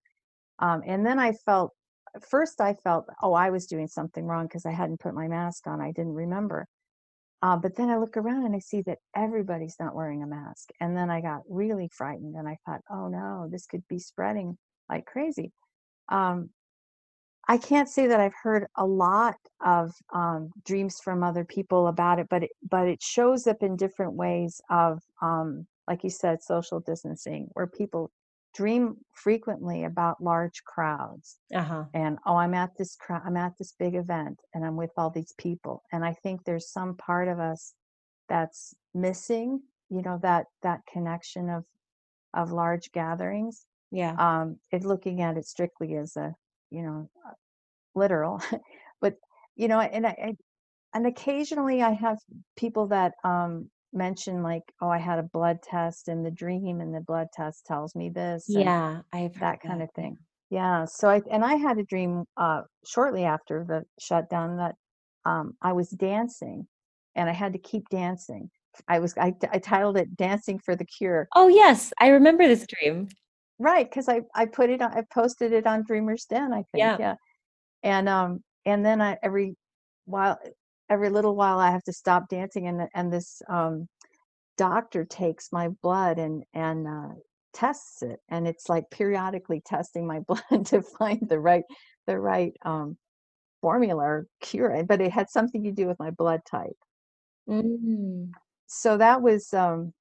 Um 0.59 0.83
and 0.85 1.05
then 1.05 1.19
i 1.19 1.33
felt 1.33 1.73
first 2.29 2.61
i 2.61 2.73
felt 2.75 3.07
oh 3.21 3.33
i 3.33 3.49
was 3.49 3.67
doing 3.67 3.87
something 3.87 4.25
wrong 4.25 4.45
because 4.45 4.65
i 4.65 4.71
hadn't 4.71 5.01
put 5.01 5.13
my 5.13 5.27
mask 5.27 5.67
on. 5.67 5.81
I 5.81 5.91
didn't 5.91 6.13
remember. 6.13 6.65
Uh, 7.41 7.57
but 7.57 7.75
then 7.75 7.89
i 7.89 7.97
look 7.97 8.15
around 8.15 8.45
and 8.45 8.55
i 8.55 8.59
see 8.59 8.81
that 8.83 8.99
everybody's 9.17 9.75
not 9.81 9.95
wearing 9.95 10.23
a 10.23 10.27
mask. 10.27 10.69
And 10.79 10.95
then 10.95 11.09
i 11.09 11.19
got 11.19 11.41
really 11.49 11.89
frightened 11.91 12.35
and 12.37 12.47
i 12.47 12.57
thought 12.65 12.81
oh 12.89 13.09
no 13.09 13.49
this 13.51 13.65
could 13.65 13.83
be 13.89 13.99
spreading 13.99 14.57
like 14.89 15.05
crazy 15.05 15.51
um 16.09 16.49
I 17.47 17.57
can't 17.57 17.89
say 17.89 18.05
that 18.07 18.19
I've 18.19 18.35
heard 18.43 18.67
a 18.75 18.85
lot 18.85 19.35
of 19.65 19.91
um, 20.13 20.51
dreams 20.65 20.99
from 21.03 21.23
other 21.23 21.43
people 21.43 21.87
about 21.87 22.19
it, 22.19 22.27
but 22.29 22.43
it, 22.43 22.51
but 22.69 22.87
it 22.87 23.01
shows 23.01 23.47
up 23.47 23.63
in 23.63 23.75
different 23.75 24.13
ways 24.13 24.61
of, 24.69 25.01
um, 25.19 25.65
like 25.87 26.03
you 26.03 26.11
said, 26.11 26.43
social 26.43 26.79
distancing, 26.79 27.49
where 27.53 27.65
people 27.65 28.11
dream 28.53 28.97
frequently 29.13 29.83
about 29.83 30.21
large 30.21 30.63
crowds 30.63 31.39
Uh-huh. 31.53 31.85
and 31.93 32.19
oh, 32.25 32.35
I'm 32.35 32.53
at 32.53 32.77
this 32.77 32.95
crowd, 32.95 33.23
I'm 33.25 33.37
at 33.37 33.57
this 33.57 33.73
big 33.79 33.95
event, 33.95 34.39
and 34.53 34.63
I'm 34.63 34.75
with 34.75 34.91
all 34.95 35.09
these 35.09 35.33
people, 35.39 35.81
and 35.91 36.05
I 36.05 36.13
think 36.13 36.43
there's 36.43 36.71
some 36.71 36.95
part 36.97 37.27
of 37.27 37.39
us 37.39 37.73
that's 38.27 38.75
missing, 38.93 39.61
you 39.89 40.03
know, 40.03 40.19
that 40.21 40.45
that 40.61 40.81
connection 40.91 41.49
of 41.49 41.65
of 42.35 42.51
large 42.51 42.91
gatherings 42.91 43.65
Yeah. 43.91 44.17
um, 44.17 44.59
if 44.71 44.83
looking 44.83 45.21
at 45.21 45.37
it 45.37 45.45
strictly 45.45 45.95
as 45.95 46.15
a, 46.17 46.33
you 46.71 46.83
know, 46.83 47.09
uh, 47.27 47.33
literal, 47.95 48.41
but 49.01 49.15
you 49.55 49.67
know, 49.67 49.79
and 49.79 50.07
I, 50.07 50.11
I 50.11 50.37
and 50.93 51.07
occasionally 51.07 51.81
I 51.83 51.91
have 51.91 52.17
people 52.57 52.87
that 52.87 53.13
um 53.23 53.69
mention 53.93 54.43
like, 54.43 54.63
oh, 54.81 54.89
I 54.89 54.99
had 54.99 55.19
a 55.19 55.23
blood 55.23 55.59
test 55.63 56.07
in 56.09 56.23
the 56.23 56.31
dream, 56.31 56.81
and 56.81 56.93
the 56.93 57.01
blood 57.01 57.27
test 57.33 57.65
tells 57.65 57.95
me 57.95 58.09
this, 58.09 58.47
Yeah. 58.47 59.01
I've 59.13 59.33
that 59.39 59.61
kind 59.61 59.81
that. 59.81 59.89
of 59.89 59.91
thing. 59.95 60.17
Yeah. 60.49 60.85
So 60.85 61.09
I 61.09 61.21
and 61.31 61.43
I 61.45 61.55
had 61.55 61.77
a 61.77 61.83
dream 61.83 62.25
uh 62.37 62.63
shortly 62.85 63.23
after 63.25 63.65
the 63.67 63.83
shutdown 63.99 64.57
that 64.57 64.75
um 65.25 65.53
I 65.61 65.73
was 65.73 65.89
dancing, 65.89 66.67
and 67.15 67.29
I 67.29 67.33
had 67.33 67.53
to 67.53 67.59
keep 67.59 67.89
dancing. 67.89 68.49
I 68.87 68.99
was 68.99 69.15
I, 69.17 69.33
I 69.51 69.59
titled 69.59 69.97
it 69.97 70.15
"Dancing 70.17 70.59
for 70.59 70.75
the 70.75 70.85
Cure." 70.85 71.29
Oh, 71.35 71.47
yes. 71.47 71.91
I 71.99 72.07
remember 72.09 72.47
this 72.47 72.65
dream. 72.67 73.09
Right, 73.59 73.85
because 73.89 74.07
I 74.07 74.21
I 74.33 74.45
put 74.45 74.69
it 74.69 74.81
on 74.81 74.93
I 74.93 75.03
posted 75.13 75.51
it 75.51 75.67
on 75.67 75.83
Dreamer's 75.83 76.25
Den, 76.25 76.53
I 76.53 76.63
think, 76.71 76.93
Yeah. 76.93 76.97
yeah. 76.97 77.15
And, 77.83 78.09
um, 78.09 78.43
and 78.65 78.85
then 78.85 79.01
I 79.01 79.17
every 79.23 79.55
while 80.05 80.39
every 80.89 81.09
little 81.09 81.35
while 81.35 81.59
I 81.59 81.71
have 81.71 81.83
to 81.85 81.93
stop 81.93 82.29
dancing 82.29 82.67
and 82.67 82.89
and 82.95 83.13
this, 83.13 83.41
um, 83.49 83.87
doctor 84.57 85.05
takes 85.05 85.51
my 85.53 85.69
blood 85.83 86.19
and 86.19 86.43
and, 86.53 86.87
uh, 86.87 87.15
tests 87.53 88.03
it, 88.03 88.19
and 88.29 88.47
it's 88.47 88.69
like 88.69 88.85
periodically 88.91 89.61
testing 89.65 90.07
my 90.07 90.19
blood 90.27 90.65
to 90.67 90.81
find 90.83 91.29
the 91.29 91.39
right 91.39 91.63
the 92.07 92.19
right, 92.19 92.53
um, 92.65 92.97
formula 93.61 94.03
or 94.03 94.27
cure, 94.41 94.83
but 94.85 95.01
it 95.01 95.11
had 95.13 95.29
something 95.29 95.63
to 95.65 95.71
do 95.73 95.87
with 95.87 95.99
my 95.99 96.11
blood 96.11 96.41
type. 96.49 96.77
Mm. 97.47 98.35
So 98.67 98.97
that 98.97 99.21
was, 99.21 99.53
um 99.53 99.93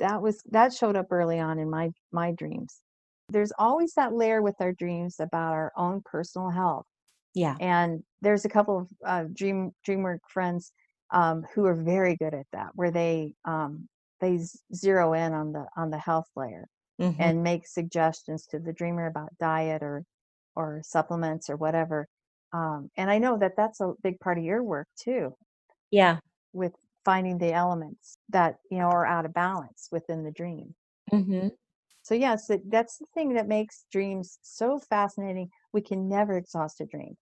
that 0.00 0.22
was 0.22 0.42
that 0.50 0.72
showed 0.74 0.96
up 0.96 1.08
early 1.12 1.38
on 1.40 1.58
in 1.60 1.70
my 1.70 1.90
my 2.12 2.32
dreams. 2.32 2.82
There's 3.30 3.52
always 3.58 3.94
that 3.94 4.14
layer 4.14 4.42
with 4.42 4.56
our 4.60 4.72
dreams 4.72 5.20
about 5.20 5.52
our 5.54 5.72
own 5.76 6.02
personal 6.04 6.50
health. 6.50 6.86
Yeah. 7.34 7.60
And 7.60 8.04
there's 8.22 8.44
a 8.44 8.48
couple 8.48 8.78
of 8.78 8.90
uh, 9.04 9.24
dream 9.32 9.72
DreamWork 9.86 10.20
friends 10.28 10.72
um, 11.10 11.44
who 11.54 11.66
are 11.66 11.74
very 11.74 12.16
good 12.16 12.34
at 12.34 12.46
that, 12.52 12.70
where 12.74 12.90
they 12.90 13.34
um, 13.44 13.88
they 14.20 14.38
zero 14.74 15.12
in 15.14 15.32
on 15.34 15.52
the 15.52 15.66
on 15.76 15.90
the 15.90 15.98
health 15.98 16.28
layer 16.36 16.66
Mhm. 16.98 17.30
and 17.30 17.42
make 17.42 17.66
suggestions 17.66 18.46
to 18.48 18.58
the 18.58 18.72
dreamer 18.72 19.06
about 19.06 19.36
diet 19.38 19.82
or 19.82 20.04
or 20.56 20.80
supplements 20.84 21.50
or 21.50 21.56
whatever. 21.56 22.08
Um, 22.52 22.90
and 22.96 23.10
I 23.10 23.18
know 23.18 23.38
that 23.38 23.54
that's 23.56 23.80
a 23.80 23.94
big 24.02 24.20
part 24.20 24.38
of 24.38 24.44
your 24.44 24.62
work 24.64 24.88
too, 24.98 25.36
Yeah. 25.90 26.20
with 26.52 26.74
finding 27.04 27.38
the 27.38 27.52
elements 27.52 28.18
that 28.28 28.56
you 28.70 28.78
know 28.78 28.88
are 28.88 29.06
out 29.06 29.26
of 29.26 29.32
balance 29.34 29.88
within 29.92 30.24
the 30.24 30.32
dream. 30.32 30.74
Mhm. 31.12 31.50
So 32.02 32.14
yes, 32.14 32.46
that 32.48 32.60
that's 32.70 32.98
the 32.98 33.06
thing 33.14 33.34
that 33.34 33.46
makes 33.48 33.84
dreams 33.92 34.38
so 34.42 34.78
fascinating. 34.78 35.50
We 35.72 35.82
can 35.82 36.08
never 36.08 36.36
exhaust 36.36 36.80
a 36.80 36.86
dream. 36.86 37.16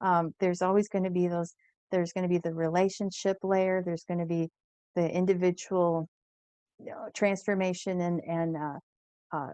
Um, 0.00 0.34
there's 0.40 0.62
always 0.62 0.88
going 0.88 1.04
to 1.04 1.10
be 1.10 1.28
those. 1.28 1.54
There's 1.90 2.12
going 2.12 2.24
to 2.24 2.28
be 2.28 2.38
the 2.38 2.54
relationship 2.54 3.38
layer. 3.42 3.82
There's 3.84 4.04
going 4.04 4.20
to 4.20 4.26
be 4.26 4.50
the 4.94 5.08
individual 5.10 6.08
you 6.78 6.86
know, 6.92 7.08
transformation 7.14 8.00
and 8.00 8.20
and 8.26 8.56
uh, 8.56 8.78
uh, 9.32 9.52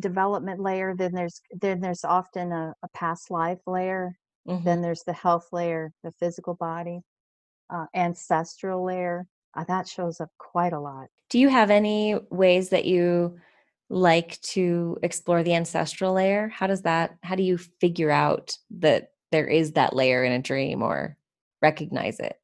development 0.00 0.60
layer. 0.60 0.94
Then 0.96 1.12
there's 1.14 1.40
then 1.52 1.80
there's 1.80 2.04
often 2.04 2.52
a, 2.52 2.74
a 2.82 2.88
past 2.94 3.30
life 3.30 3.60
layer. 3.66 4.12
Mhm. 4.46 4.64
Then 4.64 4.82
there's 4.82 5.04
the 5.04 5.12
health 5.14 5.48
layer, 5.52 5.92
the 6.02 6.12
physical 6.12 6.54
body, 6.54 7.00
uh, 7.70 7.86
ancestral 7.94 8.84
layer. 8.84 9.26
Uh, 9.56 9.64
that 9.64 9.86
shows 9.86 10.20
up 10.20 10.30
quite 10.38 10.72
a 10.72 10.80
lot. 10.80 11.08
Do 11.30 11.38
you 11.38 11.48
have 11.48 11.70
any 11.70 12.16
ways 12.30 12.70
that 12.70 12.84
you 12.84 13.38
like 13.88 14.40
to 14.40 14.98
explore 15.02 15.42
the 15.42 15.54
ancestral 15.54 16.14
layer? 16.14 16.48
How 16.48 16.66
does 16.66 16.82
that 16.82 17.16
how 17.22 17.34
do 17.34 17.42
you 17.42 17.58
figure 17.58 18.10
out 18.10 18.56
that 18.78 19.10
there 19.30 19.46
is 19.46 19.72
that 19.72 19.94
layer 19.94 20.24
in 20.24 20.32
a 20.32 20.42
dream 20.42 20.82
or 20.82 21.16
recognize 21.62 22.18
it? 22.18 22.36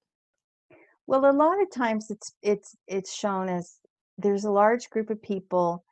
Well, 1.07 1.29
a 1.29 1.33
lot 1.33 1.61
of 1.61 1.71
times 1.73 2.11
it's 2.11 2.33
it's 2.43 2.77
it's 2.87 3.14
shown 3.14 3.49
as 3.49 3.77
there's 4.18 4.45
a 4.45 4.51
large 4.51 4.91
group 4.91 5.11
of 5.11 5.23
people 5.23 5.85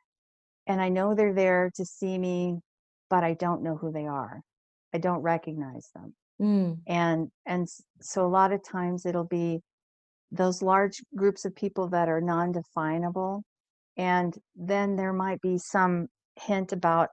and 0.67 0.79
I 0.79 0.89
know 0.89 1.15
they're 1.15 1.33
there 1.33 1.71
to 1.75 1.85
see 1.85 2.17
me, 2.17 2.59
but 3.09 3.23
I 3.23 3.33
don't 3.33 3.63
know 3.63 3.75
who 3.75 3.91
they 3.91 4.05
are. 4.05 4.41
I 4.93 4.99
don't 4.99 5.21
recognize 5.21 5.89
them. 5.95 6.13
Mm. 6.41 6.79
And 6.87 7.29
and 7.45 7.67
so 8.01 8.25
a 8.25 8.27
lot 8.27 8.53
of 8.53 8.63
times 8.63 9.05
it'll 9.05 9.25
be 9.25 9.61
those 10.31 10.61
large 10.61 11.01
groups 11.15 11.45
of 11.45 11.55
people 11.55 11.87
that 11.89 12.07
are 12.07 12.21
non-definable 12.21 13.43
and 13.97 14.37
then 14.55 14.95
there 14.95 15.13
might 15.13 15.41
be 15.41 15.57
some 15.57 16.07
hint 16.35 16.71
about 16.71 17.09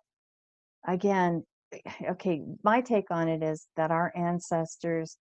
again 0.86 1.42
okay 2.08 2.42
my 2.62 2.80
take 2.80 3.10
on 3.10 3.28
it 3.28 3.42
is 3.42 3.66
that 3.76 3.90
our 3.90 4.12
ancestors 4.14 5.16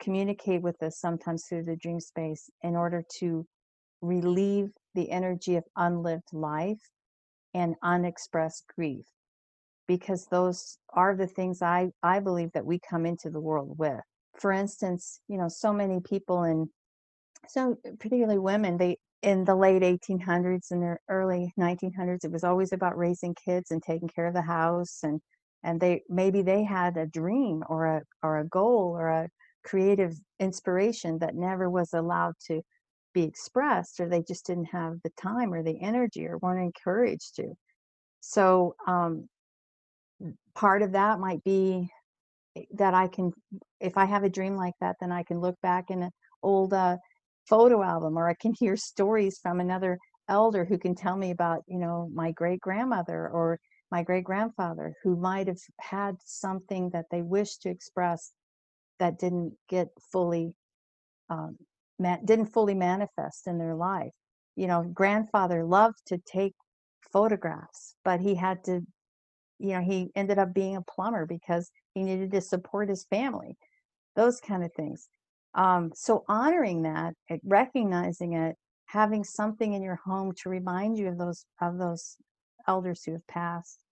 communicate 0.00 0.62
with 0.62 0.82
us 0.82 0.98
sometimes 0.98 1.44
through 1.48 1.64
the 1.64 1.76
dream 1.76 2.00
space 2.00 2.48
in 2.62 2.74
order 2.74 3.04
to 3.18 3.44
relieve 4.00 4.70
the 4.94 5.10
energy 5.10 5.56
of 5.56 5.64
unlived 5.76 6.32
life 6.32 6.88
and 7.52 7.74
unexpressed 7.82 8.64
grief 8.74 9.04
because 9.90 10.26
those 10.26 10.78
are 10.90 11.16
the 11.16 11.26
things 11.26 11.62
i 11.62 11.90
i 12.02 12.20
believe 12.20 12.52
that 12.52 12.64
we 12.64 12.78
come 12.78 13.04
into 13.06 13.30
the 13.30 13.40
world 13.40 13.76
with. 13.78 14.00
For 14.38 14.52
instance 14.52 15.20
you 15.28 15.36
know 15.38 15.48
so 15.48 15.72
many 15.72 16.00
people 16.00 16.44
in 16.44 16.68
so 17.48 17.76
particularly 17.98 18.38
women, 18.38 18.76
they 18.76 18.98
in 19.22 19.44
the 19.44 19.54
late 19.54 19.82
1800s 19.82 20.70
and 20.70 20.82
the 20.82 20.96
early 21.08 21.52
1900s, 21.58 22.24
it 22.24 22.32
was 22.32 22.44
always 22.44 22.72
about 22.72 22.96
raising 22.96 23.34
kids 23.34 23.70
and 23.70 23.82
taking 23.82 24.08
care 24.08 24.26
of 24.26 24.34
the 24.34 24.42
house 24.42 25.00
and 25.02 25.20
and 25.62 25.78
they 25.80 26.02
maybe 26.08 26.42
they 26.42 26.64
had 26.64 26.96
a 26.96 27.06
dream 27.06 27.62
or 27.68 27.86
a 27.86 28.02
or 28.22 28.38
a 28.38 28.48
goal 28.48 28.94
or 28.96 29.08
a 29.08 29.28
creative 29.64 30.14
inspiration 30.38 31.18
that 31.18 31.34
never 31.34 31.68
was 31.68 31.92
allowed 31.92 32.34
to 32.46 32.62
be 33.12 33.24
expressed 33.24 34.00
or 34.00 34.08
they 34.08 34.22
just 34.22 34.46
didn't 34.46 34.66
have 34.66 34.94
the 35.04 35.10
time 35.20 35.52
or 35.52 35.62
the 35.62 35.78
energy 35.82 36.26
or 36.26 36.38
weren't 36.38 36.64
encouraged 36.64 37.36
to. 37.36 37.52
So 38.20 38.74
um, 38.86 39.28
part 40.54 40.82
of 40.82 40.92
that 40.92 41.18
might 41.18 41.42
be 41.44 41.88
eh, 42.56 42.62
that 42.72 42.94
i 42.94 43.06
can 43.08 43.32
if 43.80 43.96
i 43.96 44.04
have 44.04 44.24
a 44.24 44.28
dream 44.28 44.56
like 44.56 44.74
that 44.80 44.96
then 45.00 45.12
i 45.12 45.22
can 45.22 45.40
look 45.40 45.56
back 45.62 45.90
in 45.90 46.02
an 46.02 46.10
old 46.42 46.72
uh, 46.72 46.96
photo 47.48 47.82
album 47.82 48.16
or 48.16 48.28
i 48.28 48.34
can 48.34 48.52
hear 48.58 48.76
stories 48.76 49.38
from 49.42 49.60
another 49.60 49.98
elder 50.28 50.64
who 50.64 50.78
can 50.78 50.94
tell 50.94 51.16
me 51.16 51.30
about 51.30 51.62
you 51.66 51.78
know 51.78 52.08
my 52.14 52.30
great 52.32 52.60
grandmother 52.60 53.28
or 53.28 53.58
my 53.90 54.02
great 54.02 54.24
grandfather 54.24 54.94
who 55.02 55.16
might 55.16 55.48
have 55.48 55.58
had 55.80 56.14
something 56.24 56.90
that 56.90 57.06
they 57.10 57.22
wished 57.22 57.62
to 57.62 57.68
express 57.68 58.32
that 59.00 59.18
didn't 59.18 59.52
get 59.68 59.88
fully 60.12 60.54
um, 61.28 61.56
didn't 62.24 62.52
fully 62.52 62.74
manifest 62.74 63.46
in 63.46 63.58
their 63.58 63.74
life. 63.74 64.12
You 64.56 64.66
know 64.68 64.82
grandfather 64.82 65.64
loved 65.64 65.98
to 66.06 66.18
take 66.18 66.54
photographs 67.12 67.96
but 68.04 68.20
he 68.20 68.34
had 68.34 68.62
to 68.64 68.80
you 69.60 69.72
know 69.72 69.80
he 69.80 70.10
ended 70.14 70.38
up 70.38 70.52
being 70.54 70.76
a 70.76 70.82
plumber 70.82 71.26
because 71.26 71.70
he 71.94 72.02
needed 72.02 72.30
to 72.32 72.40
support 72.40 72.88
his 72.88 73.04
family 73.04 73.56
those 74.16 74.40
kind 74.40 74.64
of 74.64 74.72
things 74.74 75.08
um, 75.54 75.90
so 75.94 76.24
honoring 76.28 76.82
that 76.82 77.14
recognizing 77.44 78.34
it 78.34 78.56
having 78.86 79.22
something 79.22 79.74
in 79.74 79.82
your 79.82 80.00
home 80.04 80.32
to 80.32 80.48
remind 80.48 80.98
you 80.98 81.08
of 81.08 81.18
those 81.18 81.44
of 81.60 81.78
those 81.78 82.16
elders 82.66 83.02
who 83.04 83.12
have 83.12 83.26
passed 83.28 83.84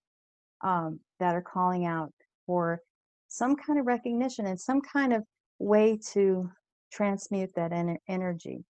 um, 0.62 1.00
that 1.20 1.34
are 1.34 1.42
calling 1.42 1.86
out 1.86 2.12
for 2.46 2.80
some 3.28 3.54
kind 3.56 3.78
of 3.78 3.86
recognition 3.86 4.46
and 4.46 4.60
some 4.60 4.80
kind 4.80 5.12
of 5.12 5.22
way 5.58 5.98
to 6.12 6.50
transmute 6.92 7.50
that 7.54 7.72
en- 7.72 7.98
energy. 8.08 8.64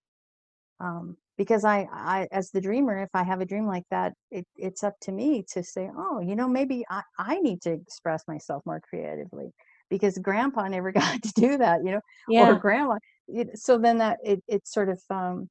Um, 0.80 1.16
because 1.39 1.64
I, 1.64 1.89
I, 1.93 2.28
as 2.32 2.51
the 2.51 2.61
dreamer, 2.61 3.01
if 3.01 3.11
I 3.14 3.22
have 3.22 3.41
a 3.41 3.47
dream 3.47 3.66
like 3.66 3.84
that, 3.91 4.12
it, 4.32 4.45
it's 4.57 4.82
up 4.82 4.95
to 5.03 5.12
me 5.12 5.45
to 5.53 5.62
say, 5.62 5.89
oh, 5.97 6.20
you 6.20 6.34
know, 6.34 6.49
maybe 6.49 6.84
I, 6.91 7.03
I 7.16 7.39
need 7.39 7.62
to 7.62 7.72
express 7.72 8.24
myself 8.26 8.66
more 8.66 8.80
creatively 8.80 9.53
because 9.89 10.18
grandpa 10.18 10.66
never 10.66 10.91
got 10.93 11.22
to 11.22 11.32
do 11.34 11.57
that, 11.59 11.84
you 11.84 11.93
know, 11.93 12.01
yeah. 12.28 12.51
or 12.51 12.57
grandma. 12.57 12.99
It, 13.28 13.57
so 13.57 13.78
then 13.78 13.99
that 13.99 14.18
it, 14.24 14.43
it 14.49 14.66
sort 14.66 14.89
of 14.89 15.01
um, 15.11 15.49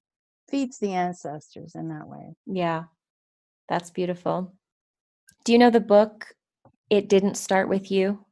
feeds 0.49 0.77
the 0.77 0.93
ancestors 0.93 1.73
in 1.73 1.87
that 1.89 2.07
way. 2.07 2.35
Yeah, 2.45 2.83
that's 3.69 3.89
beautiful. 3.89 4.53
Do 5.45 5.53
you 5.53 5.57
know 5.57 5.69
the 5.69 5.79
book 5.79 6.33
It 6.89 7.07
Didn't 7.07 7.35
Start 7.35 7.69
With 7.69 7.89
You? 7.89 8.25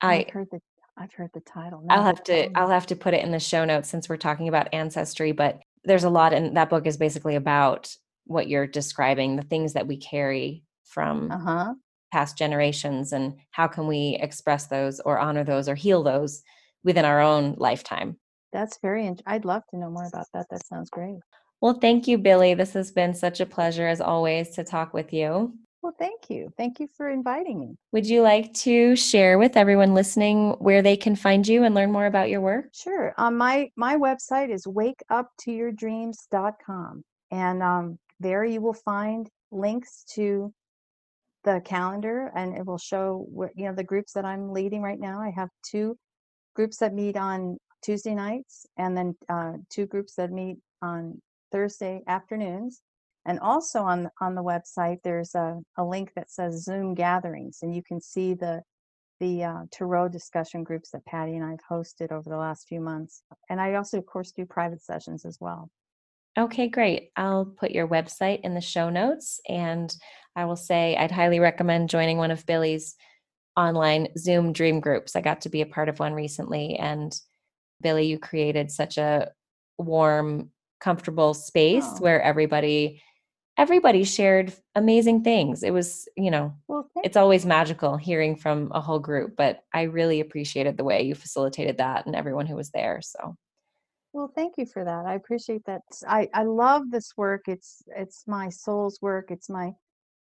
I 0.00 0.26
I've 0.26 0.30
heard 0.30 0.48
the 0.50 0.60
I've 0.96 1.12
heard 1.12 1.30
the 1.32 1.40
title. 1.40 1.84
I'll 1.88 2.02
have 2.02 2.24
to 2.24 2.50
I'll 2.58 2.70
have 2.70 2.86
to 2.86 2.96
put 2.96 3.14
it 3.14 3.22
in 3.22 3.30
the 3.30 3.38
show 3.38 3.64
notes 3.64 3.88
since 3.88 4.08
we're 4.08 4.16
talking 4.16 4.48
about 4.48 4.72
ancestry, 4.72 5.30
but 5.30 5.60
there's 5.84 6.04
a 6.04 6.10
lot 6.10 6.32
and 6.32 6.56
that 6.56 6.70
book 6.70 6.86
is 6.86 6.96
basically 6.96 7.36
about 7.36 7.94
what 8.24 8.48
you're 8.48 8.66
describing, 8.66 9.36
the 9.36 9.42
things 9.42 9.72
that 9.72 9.86
we 9.86 9.96
carry 9.96 10.62
from 10.84 11.30
uh-huh. 11.30 11.74
past 12.12 12.36
generations 12.36 13.12
and 13.12 13.34
how 13.50 13.66
can 13.66 13.86
we 13.86 14.18
express 14.20 14.66
those 14.66 15.00
or 15.00 15.18
honor 15.18 15.44
those 15.44 15.68
or 15.68 15.74
heal 15.74 16.02
those 16.02 16.42
within 16.84 17.04
our 17.04 17.20
own 17.20 17.54
lifetime. 17.58 18.16
That's 18.52 18.78
very 18.80 19.06
int- 19.06 19.22
I'd 19.26 19.44
love 19.44 19.62
to 19.70 19.78
know 19.78 19.90
more 19.90 20.06
about 20.06 20.26
that. 20.34 20.46
That 20.50 20.66
sounds 20.66 20.90
great. 20.90 21.18
Well, 21.60 21.78
thank 21.80 22.06
you, 22.06 22.18
billy 22.18 22.54
This 22.54 22.72
has 22.74 22.92
been 22.92 23.14
such 23.14 23.40
a 23.40 23.46
pleasure 23.46 23.88
as 23.88 24.00
always 24.00 24.50
to 24.50 24.64
talk 24.64 24.94
with 24.94 25.12
you. 25.12 25.54
Well, 25.82 25.94
thank 25.98 26.28
you. 26.28 26.52
Thank 26.56 26.78
you 26.80 26.88
for 26.96 27.08
inviting 27.08 27.60
me. 27.60 27.76
Would 27.92 28.06
you 28.06 28.22
like 28.22 28.52
to 28.54 28.96
share 28.96 29.38
with 29.38 29.56
everyone 29.56 29.94
listening 29.94 30.56
where 30.58 30.82
they 30.82 30.96
can 30.96 31.14
find 31.14 31.46
you 31.46 31.62
and 31.62 31.72
learn 31.74 31.92
more 31.92 32.06
about 32.06 32.30
your 32.30 32.40
work? 32.40 32.70
Sure. 32.72 33.14
Um, 33.16 33.36
my 33.36 33.70
my 33.76 33.96
website 33.96 34.50
is 34.50 34.66
wakeuptoyourdreams.com, 34.66 37.04
and 37.30 37.62
um, 37.62 37.98
there 38.18 38.44
you 38.44 38.60
will 38.60 38.74
find 38.74 39.30
links 39.52 40.04
to 40.14 40.52
the 41.44 41.62
calendar, 41.64 42.32
and 42.34 42.56
it 42.56 42.66
will 42.66 42.78
show 42.78 43.24
what 43.30 43.50
you 43.54 43.66
know 43.66 43.74
the 43.74 43.84
groups 43.84 44.14
that 44.14 44.24
I'm 44.24 44.52
leading 44.52 44.82
right 44.82 44.98
now. 44.98 45.20
I 45.20 45.30
have 45.30 45.50
two 45.62 45.96
groups 46.54 46.78
that 46.78 46.92
meet 46.92 47.16
on 47.16 47.56
Tuesday 47.82 48.16
nights, 48.16 48.66
and 48.76 48.96
then 48.96 49.14
uh, 49.28 49.52
two 49.70 49.86
groups 49.86 50.16
that 50.16 50.32
meet 50.32 50.56
on 50.82 51.22
Thursday 51.52 52.02
afternoons 52.08 52.82
and 53.28 53.38
also 53.40 53.82
on, 53.82 54.10
on 54.20 54.34
the 54.34 54.42
website, 54.42 54.98
there's 55.04 55.34
a, 55.34 55.60
a 55.76 55.84
link 55.84 56.12
that 56.16 56.30
says 56.30 56.64
Zoom 56.64 56.94
gatherings, 56.94 57.58
and 57.62 57.74
you 57.74 57.82
can 57.82 58.00
see 58.00 58.34
the 58.34 58.62
the 59.20 59.42
uh, 59.42 59.62
Tarot 59.72 60.08
discussion 60.08 60.62
groups 60.62 60.90
that 60.90 61.04
Patty 61.04 61.34
and 61.34 61.44
I 61.44 61.50
have 61.50 61.60
hosted 61.68 62.12
over 62.12 62.30
the 62.30 62.36
last 62.36 62.68
few 62.68 62.80
months. 62.80 63.22
And 63.50 63.60
I 63.60 63.74
also, 63.74 63.98
of 63.98 64.06
course, 64.06 64.30
do 64.30 64.46
private 64.46 64.80
sessions 64.80 65.24
as 65.24 65.38
well. 65.40 65.70
Okay, 66.38 66.68
great. 66.68 67.10
I'll 67.16 67.44
put 67.44 67.72
your 67.72 67.88
website 67.88 68.42
in 68.42 68.54
the 68.54 68.60
show 68.60 68.90
notes. 68.90 69.40
And 69.48 69.92
I 70.36 70.44
will 70.44 70.54
say 70.54 70.96
I'd 70.96 71.10
highly 71.10 71.40
recommend 71.40 71.90
joining 71.90 72.16
one 72.18 72.30
of 72.30 72.46
Billy's 72.46 72.94
online 73.56 74.06
Zoom 74.16 74.52
dream 74.52 74.78
groups. 74.78 75.16
I 75.16 75.20
got 75.20 75.40
to 75.40 75.48
be 75.48 75.62
a 75.62 75.66
part 75.66 75.88
of 75.88 75.98
one 75.98 76.14
recently. 76.14 76.76
And 76.76 77.12
Billy, 77.82 78.06
you 78.06 78.20
created 78.20 78.70
such 78.70 78.98
a 78.98 79.32
warm, 79.78 80.50
comfortable 80.80 81.34
space 81.34 81.86
oh. 81.88 81.96
where 81.98 82.22
everybody 82.22 83.02
everybody 83.58 84.04
shared 84.04 84.52
amazing 84.76 85.24
things. 85.24 85.62
It 85.62 85.72
was, 85.72 86.08
you 86.16 86.30
know, 86.30 86.54
well, 86.68 86.88
it's 87.02 87.16
always 87.16 87.44
magical 87.44 87.96
hearing 87.96 88.36
from 88.36 88.70
a 88.72 88.80
whole 88.80 89.00
group, 89.00 89.34
but 89.36 89.64
I 89.74 89.82
really 89.82 90.20
appreciated 90.20 90.76
the 90.76 90.84
way 90.84 91.02
you 91.02 91.14
facilitated 91.14 91.78
that 91.78 92.06
and 92.06 92.14
everyone 92.14 92.46
who 92.46 92.54
was 92.54 92.70
there. 92.70 93.00
So 93.02 93.36
well, 94.12 94.32
thank 94.34 94.54
you 94.56 94.64
for 94.64 94.84
that. 94.84 95.04
I 95.04 95.14
appreciate 95.14 95.64
that. 95.66 95.82
I, 96.06 96.28
I 96.32 96.44
love 96.44 96.90
this 96.90 97.12
work. 97.16 97.42
It's 97.46 97.82
it's 97.94 98.24
my 98.26 98.48
soul's 98.48 98.98
work. 99.02 99.30
It's 99.30 99.50
my 99.50 99.72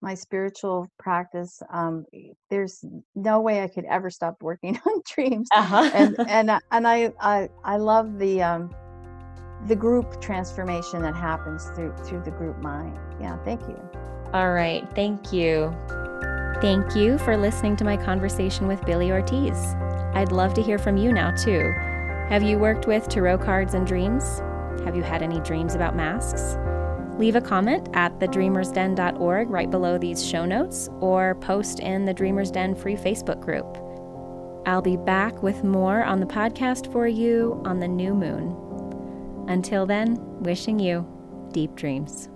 my 0.02 0.14
spiritual 0.14 0.88
practice. 1.00 1.62
Um, 1.74 2.06
there's 2.50 2.84
no 3.16 3.42
way 3.42 3.64
I 3.64 3.68
could 3.68 3.86
ever 3.86 4.10
stop 4.10 4.36
working 4.42 4.80
on 4.88 5.02
dreams. 5.14 5.50
Uh-huh. 5.56 5.90
and 5.94 6.16
and 6.28 6.52
and 6.72 6.88
I 6.88 7.12
I 7.20 7.50
I 7.64 7.78
love 7.78 8.20
the 8.20 8.42
um, 8.44 8.76
the 9.68 9.76
group 9.76 10.22
transformation 10.22 11.02
that 11.02 11.16
happens 11.16 11.66
through 11.76 11.94
through 12.04 12.22
the 12.22 12.32
group 12.32 12.58
mind. 12.60 12.98
Yeah, 13.20 13.38
thank 13.44 13.62
you. 13.68 13.80
All 14.34 14.54
right, 14.54 14.88
thank 14.96 15.34
you. 15.34 15.76
Thank 16.62 16.96
you 16.96 17.18
for 17.18 17.38
listening 17.38 17.76
to 17.78 17.84
my 17.84 17.98
conversation 17.98 18.68
with 18.68 18.86
Billy 18.86 19.12
Ortiz. 19.12 19.58
I'd 20.14 20.32
love 20.32 20.54
to 20.56 20.62
hear 20.62 20.78
from 20.78 20.98
you 20.98 21.12
now 21.12 21.36
too. 21.36 21.72
Have 22.30 22.44
you 22.44 22.58
worked 22.58 22.88
with 22.88 23.10
tarot 23.10 23.40
cards 23.40 23.74
and 23.74 23.86
dreams? 23.86 24.40
Have 24.86 24.96
you 24.96 25.04
had 25.04 25.22
any 25.22 25.40
dreams 25.42 25.76
about 25.76 25.96
masks? 25.96 26.56
Leave 27.18 27.36
a 27.36 27.42
comment 27.42 27.90
at 27.94 28.18
thedreamersden.org 28.20 29.50
right 29.50 29.70
below 29.70 29.98
these 29.98 30.26
show 30.26 30.46
notes 30.46 30.90
or 31.02 31.36
post 31.36 31.80
in 31.80 32.06
the 32.06 32.14
Dreamers 32.14 32.52
Den 32.52 32.74
free 32.74 32.96
Facebook 32.96 33.42
group. 33.42 33.78
I'll 34.66 34.82
be 34.82 34.98
back 34.98 35.44
with 35.44 35.64
more 35.64 36.04
on 36.04 36.20
the 36.20 36.26
podcast 36.26 36.92
for 36.92 37.08
you 37.08 37.62
on 37.66 37.80
the 37.80 37.88
new 37.88 38.14
moon. 38.14 38.71
Until 39.48 39.86
then, 39.86 40.18
wishing 40.40 40.80
you 40.80 41.06
deep 41.52 41.76
dreams. 41.76 42.31